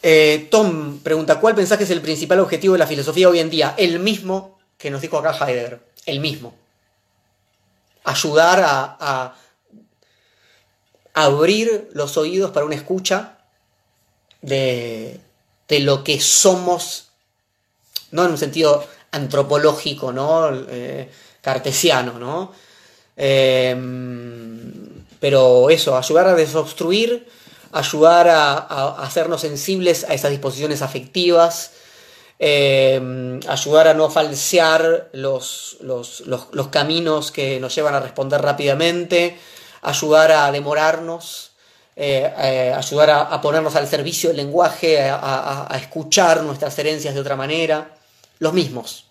[0.05, 3.51] Eh, Tom pregunta, ¿cuál pensás que es el principal objetivo de la filosofía hoy en
[3.51, 3.74] día?
[3.77, 6.55] El mismo que nos dijo acá Heidegger, el mismo.
[8.05, 9.35] Ayudar a
[11.12, 13.39] abrir los oídos para una escucha
[14.43, 15.19] de,
[15.70, 17.06] de lo que somos,
[18.10, 20.51] no en un sentido antropológico, ¿no?
[20.68, 21.09] Eh,
[21.40, 22.52] cartesiano, ¿no?
[23.16, 27.28] Em, pero eso, ayudar a desobstruir,
[27.72, 31.72] ayudar a, hacernos sensibles a esas disposiciones afectivas,
[32.40, 39.38] em, ayudar a no falsear los, los, caminos que nos llevan a responder rápidamente,
[39.82, 41.49] ayudar a demorarnos,
[42.02, 47.36] eh, eh, ayudar a, ponernos al servicio del lenguaje, a, escuchar nuestras herencias de otra
[47.36, 47.94] manera,
[48.39, 49.05] los mismos.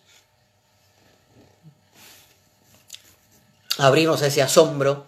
[3.77, 5.05] Abrirnos a ese asombro,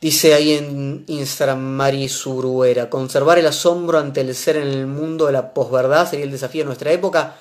[0.00, 5.26] Dice ahí en Instagram Mari Suruera, conservar el asombro ante el ser en el mundo
[5.26, 7.36] de la posverdad sería el desafío de nuestra época.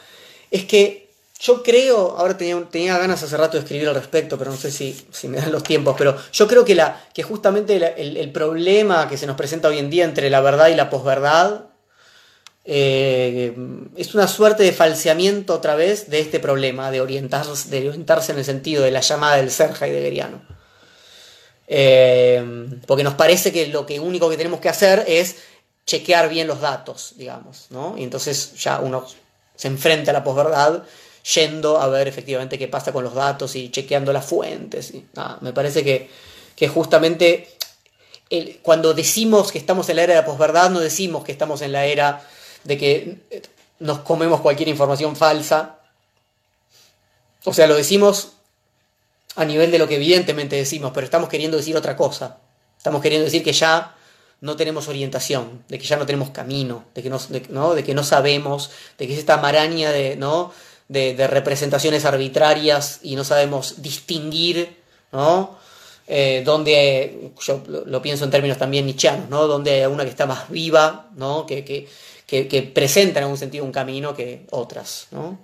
[0.52, 1.05] Es que
[1.45, 4.72] yo creo, ahora tenía, tenía ganas hace rato de escribir al respecto, pero no sé
[4.72, 9.07] si, si me dan los tiempos, pero yo creo que, la, que justamente el, problema
[9.07, 11.65] que se nos presenta hoy en día entre la verdad y la posverdad
[12.63, 13.55] eh,
[13.95, 18.39] es una suerte de falseamiento otra vez de este problema, de orientarse, de orientarse en
[18.39, 20.41] el sentido de la llamada del ser heideggeriano.
[21.67, 22.43] Eh,
[22.88, 25.35] porque nos parece que lo que único que tenemos que hacer es
[25.85, 27.95] chequear bien los datos, digamos, ¿no?
[27.97, 29.05] Y entonces ya uno
[29.55, 30.84] se enfrenta a la posverdad
[31.34, 34.93] yendo a ver efectivamente qué pasa con los datos y chequeando las fuentes.
[34.93, 35.06] Y,
[35.41, 36.10] me parece que,
[36.56, 37.47] que justamente
[38.61, 41.72] cuando decimos que estamos en la era de la posverdad, no decimos que estamos en
[41.72, 42.27] la era
[42.64, 43.43] de que
[43.80, 45.80] nos comemos cualquier información falsa.
[47.43, 48.34] O sea, lo decimos
[49.35, 52.39] a nivel de lo que evidentemente decimos, pero estamos queriendo decir otra cosa.
[52.77, 53.95] Estamos queriendo decir que ya
[54.41, 57.73] no tenemos orientación, de que ya no tenemos camino, de que no.
[57.73, 60.52] De que no sabemos, de que es esta maraña de, ¿no?
[60.88, 64.78] De, representaciones arbitrarias y no sabemos distinguir,
[65.12, 65.57] ¿no?
[66.07, 69.48] Eh, donde, yo lo, pienso en términos también nichianos, ¿no?
[69.48, 71.45] Donde hay una que está más viva, ¿no?
[71.45, 71.88] Que, que,
[72.28, 75.40] que, presenta en algún sentido un camino que otras, ¿no?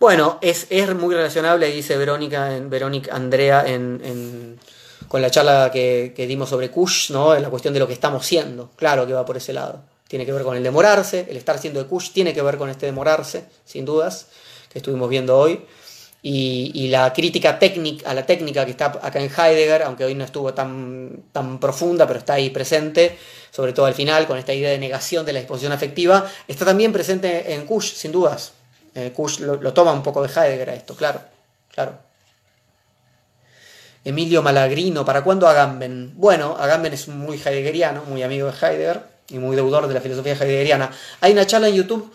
[0.00, 4.58] Bueno, es, es, muy relacionable, dice Verónica, en, Verónica Andrea, en,
[5.06, 7.36] con la charla que, que, dimos sobre Kush, ¿no?
[7.36, 8.70] En la cuestión de lo que estamos siendo.
[8.74, 11.82] Claro que va por ese lado tiene que ver con el demorarse, el estar siendo
[11.82, 14.26] de Kush tiene que ver con este demorarse, sin dudas,
[14.68, 15.64] que estuvimos viendo hoy.
[16.20, 20.22] Y, la crítica técnica, a la técnica que está acá en Heidegger, aunque hoy no
[20.22, 23.16] estuvo tan, tan profunda, pero está ahí presente,
[23.50, 26.92] sobre todo al final, con esta idea de negación de la disposición afectiva, está también
[26.92, 28.52] presente en Kush, sin dudas.
[28.94, 31.22] Eh, Kush lo, toma un poco de Heidegger a esto, claro,
[31.72, 31.94] claro.
[34.04, 36.12] Emilio Malagrino, ¿para cuándo Agamben?
[36.16, 40.34] Bueno, Agamben es muy heideggeriano, muy amigo de Heidegger y muy deudor de la filosofía
[40.34, 40.90] heideggeriana.
[41.20, 42.12] Hay una charla en YouTube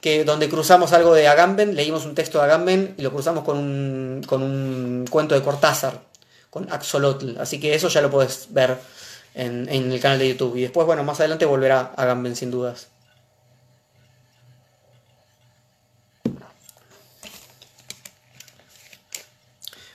[0.00, 3.56] que, donde cruzamos algo de Agamben, leímos un texto de Agamben y lo cruzamos con
[3.56, 6.00] un, con un cuento de Cortázar,
[6.50, 7.38] con Axolotl.
[7.38, 8.78] Así que eso ya lo puedes ver
[9.34, 10.56] en, en, el canal de YouTube.
[10.56, 12.88] Y después, bueno, más adelante volverá Agamben sin dudas.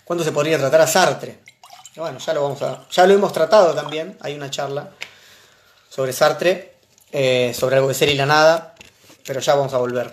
[0.04, 1.40] ¿Cuándo se podría tratar a Sartre?
[1.96, 2.86] Bueno, ya lo vamos a.
[2.90, 4.18] Ya lo hemos tratado también.
[4.22, 4.90] Hay una charla
[5.94, 6.74] sobre Sartre,
[7.12, 8.74] eh, sobre algo de ser y la nada,
[9.28, 10.12] pero ya vamos a volver.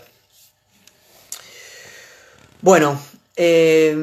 [2.60, 3.00] Bueno,
[3.34, 3.96] eh,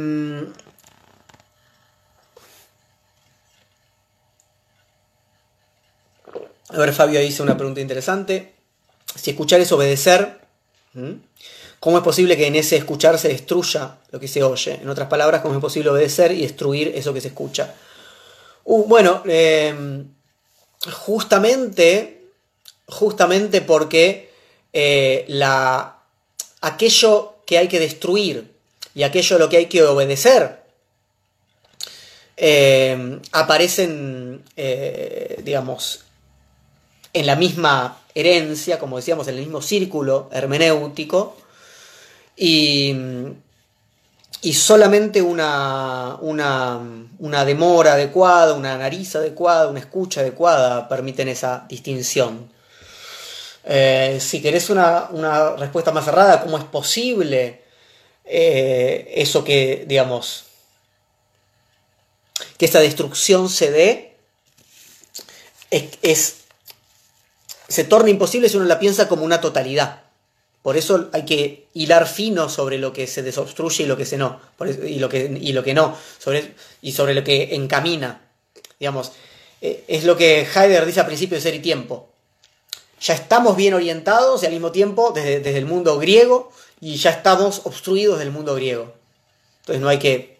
[6.69, 8.55] a ver, Fabio hizo una pregunta interesante.
[9.13, 10.39] Si escuchar es obedecer,
[11.79, 14.79] ¿cómo es posible que en ese escuchar se destruya lo que se oye?
[14.81, 17.75] En otras palabras, ¿cómo es posible obedecer y destruir eso que se escucha?
[18.63, 20.07] Uh, bueno, eh,
[20.91, 22.21] justamente,
[22.87, 24.31] justamente porque
[24.73, 25.99] eh, la,
[26.61, 28.51] aquello que hay que destruir
[28.93, 30.61] y aquello a lo que hay que obedecer
[32.35, 36.01] eh, aparecen, eh, digamos,
[37.13, 41.35] en la misma herencia, como decíamos, en el mismo círculo hermenéutico,
[42.35, 42.95] y,
[44.41, 52.51] y solamente una, una, demora adecuada, una nariz adecuada, una escucha adecuada permiten esa distinción.
[53.63, 55.09] Eh, si querés una,
[55.57, 57.63] respuesta más cerrada, ¿cómo es posible
[58.25, 60.45] eh, eso que, digamos,
[62.57, 64.03] que esa destrucción se dé?
[65.69, 66.37] es,
[67.67, 70.06] se torna imposible si uno la piensa como una totalidad.
[70.67, 74.17] Por eso hay que hilar fino sobre lo que se desobstruye y lo que se
[74.17, 74.41] no,
[74.85, 78.27] y, lo que, y lo que no, sobre, y sobre lo que encamina.
[78.77, 79.13] Digamos,
[79.61, 82.09] eh, es lo que Heidegger dice a principio de Ser y Tiempo.
[82.99, 87.11] Ya estamos bien orientados y al mismo tiempo desde, desde el mundo griego y ya
[87.11, 88.93] estamos obstruidos del mundo griego.
[89.61, 90.37] Entonces no hay que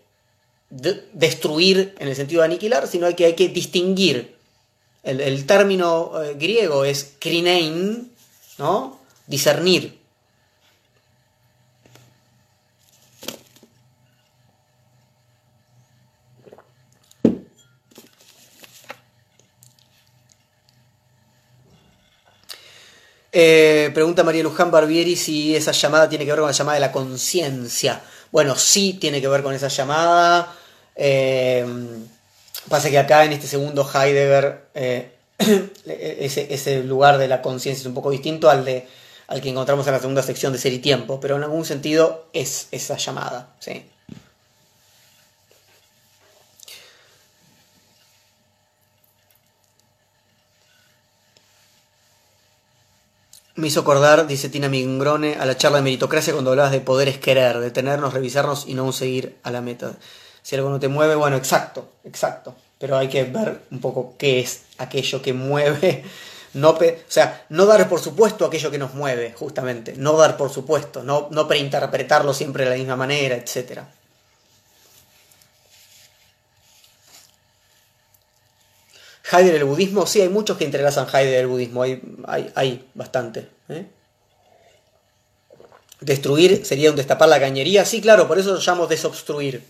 [1.13, 4.35] destruir en el sentido de aniquilar, sino hay que, hay que distinguir.
[5.03, 8.11] El, término eh, griego es krinein,
[8.57, 8.99] ¿no?
[9.25, 9.96] Discernir.
[23.39, 26.79] Eh, pregunta María Luján Barbieri si esa llamada tiene que ver con la llamada de
[26.79, 28.01] la conciencia.
[28.31, 30.55] Bueno, sí tiene que ver con esa llamada.
[30.95, 31.63] Eh,
[32.67, 35.11] pasa que acá en este segundo Heidegger, eh,
[35.85, 38.87] ese, lugar de la conciencia es un poco distinto al, de,
[39.27, 42.29] al que encontramos en la segunda sección de Ser y Tiempo, pero en algún sentido
[42.33, 43.53] es esa llamada.
[43.59, 43.85] ¿sí?
[53.57, 57.07] Me hizo acordar, dice Tina Mingrone, a la charla de meritocracia cuando hablabas de poder
[57.07, 59.93] es querer, detenernos, revisarnos y no seguir a la meta.
[60.43, 62.53] Si algo no te mueve, bueno, exacto, exacto.
[62.77, 66.03] Pero hay que ver un poco qué es aquello que mueve.
[66.53, 69.93] No o sea, no dar por supuesto aquello que nos mueve, justamente.
[69.95, 73.81] No dar por supuesto, no, no preinterpretarlo siempre de la misma manera, etc.
[79.31, 83.49] Heidegger el budismo, sí, hay muchos que entrelazan Heidegger el budismo, hay, hay, hay bastante.
[83.69, 83.85] ¿eh?
[85.99, 89.63] Destruir sería un destapar la cañería, sí, claro, por eso lo llamo desobstruir.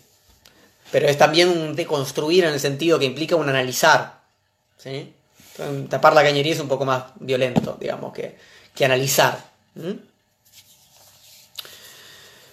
[0.92, 4.22] Pero es también un deconstruir en el sentido que implica un analizar.
[4.78, 5.14] ¿sí?
[5.90, 8.38] Tapar la cañería es un poco más violento, digamos, que,
[8.76, 9.44] que analizar.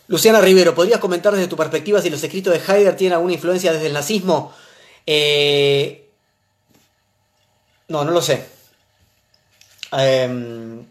[0.09, 3.73] Luciana Rivero, ¿podrías comentar desde tu perspectiva si los escritos de Heidegger tienen alguna influencia
[3.73, 4.53] desde el nazismo?
[5.07, 6.04] Eh,
[7.89, 8.47] no, no lo sé.
[9.93, 10.85] Em,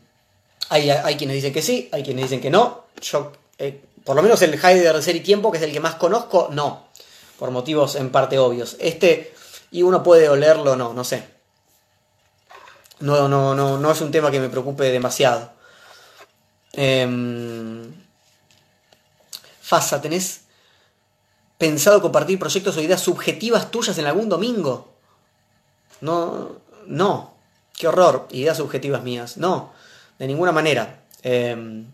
[0.69, 2.85] hay, quienes dicen que sí, hay quienes dicen que no.
[3.01, 5.79] Yo, eh, por lo menos el Heidegger de Ser y Tiempo, que es el que
[5.79, 6.87] más conozco, no.
[7.37, 8.77] Por motivos en parte obvios.
[8.79, 9.33] Este,
[9.71, 11.27] y uno puede olerlo, no, no sé.
[12.99, 15.51] No, no, no, no es un tema que me preocupe demasiado.
[16.73, 17.07] Eh,
[19.61, 20.41] Fasa, ¿tenés
[21.57, 24.93] pensado compartir proyectos o ideas subjetivas tuyas en algún domingo?
[26.01, 26.57] No,
[26.87, 27.35] no,
[27.77, 29.73] qué horror, ideas subjetivas mías, no,
[30.19, 31.03] de ninguna manera.
[31.21, 31.85] Em,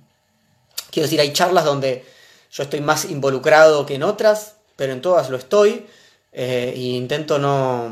[0.91, 2.05] quiero decir, hay charlas donde
[2.51, 5.85] yo estoy más involucrado que en otras, pero en todas lo estoy
[6.31, 7.89] e intento no,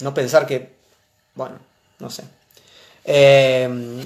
[0.00, 0.74] no pensar que,
[1.34, 1.58] bueno,
[1.98, 2.24] no sé.
[3.04, 4.00] Em,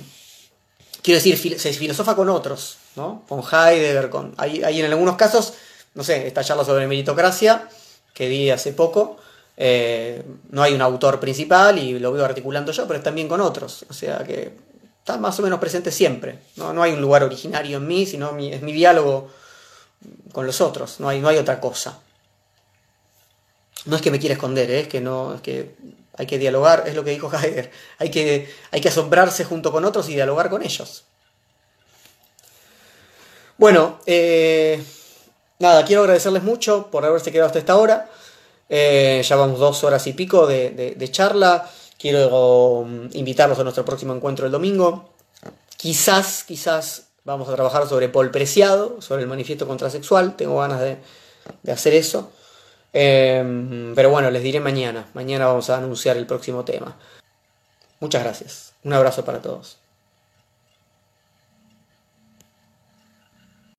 [1.03, 3.25] quiero decir, se filosofa con otros, ¿no?
[3.29, 4.35] Con Heidegger, con...
[4.37, 5.55] Hay, hay en algunos casos,
[5.95, 7.69] no sé, esta charla sobre meritocracia
[8.13, 9.19] que di hace poco,
[9.61, 13.41] eh, no hay un autor principal y lo veo articulando yo, pero es también con
[13.41, 13.85] otros.
[13.91, 14.53] O sea que
[15.01, 16.39] está más o menos presente siempre.
[16.55, 19.31] No, no hay un lugar originario en mí, sino es mi diálogo
[20.33, 21.01] con los otros.
[21.01, 21.99] No hay, no hay otra cosa.
[23.87, 24.81] No es que me quiera esconder, ¿eh?
[24.81, 25.75] es que no, es que
[26.17, 27.73] hay que dialogar, es lo que dijo Heidegger.
[27.99, 31.05] Hay que, hay que asombrarse junto con otros y dialogar con ellos.
[33.57, 34.81] Bueno, eh,
[35.59, 38.09] nada, quiero agradecerles mucho por haberse quedado hasta esta hora.
[38.69, 41.69] Eh, ya vamos dos horas y pico de, charla.
[41.99, 45.11] Quiero um, invitarlos a nuestro próximo encuentro el domingo.
[45.77, 50.37] Quizás, quizás vamos a trabajar sobre Paul Preciado, sobre el manifiesto contrasexual.
[50.37, 50.99] Tengo ganas de,
[51.73, 52.31] hacer eso.
[52.93, 55.09] Em, pero bueno, les diré mañana.
[55.15, 56.97] Mañana vamos a anunciar el próximo tema.
[58.01, 58.75] Muchas gracias.
[58.85, 59.78] Un abrazo para todos.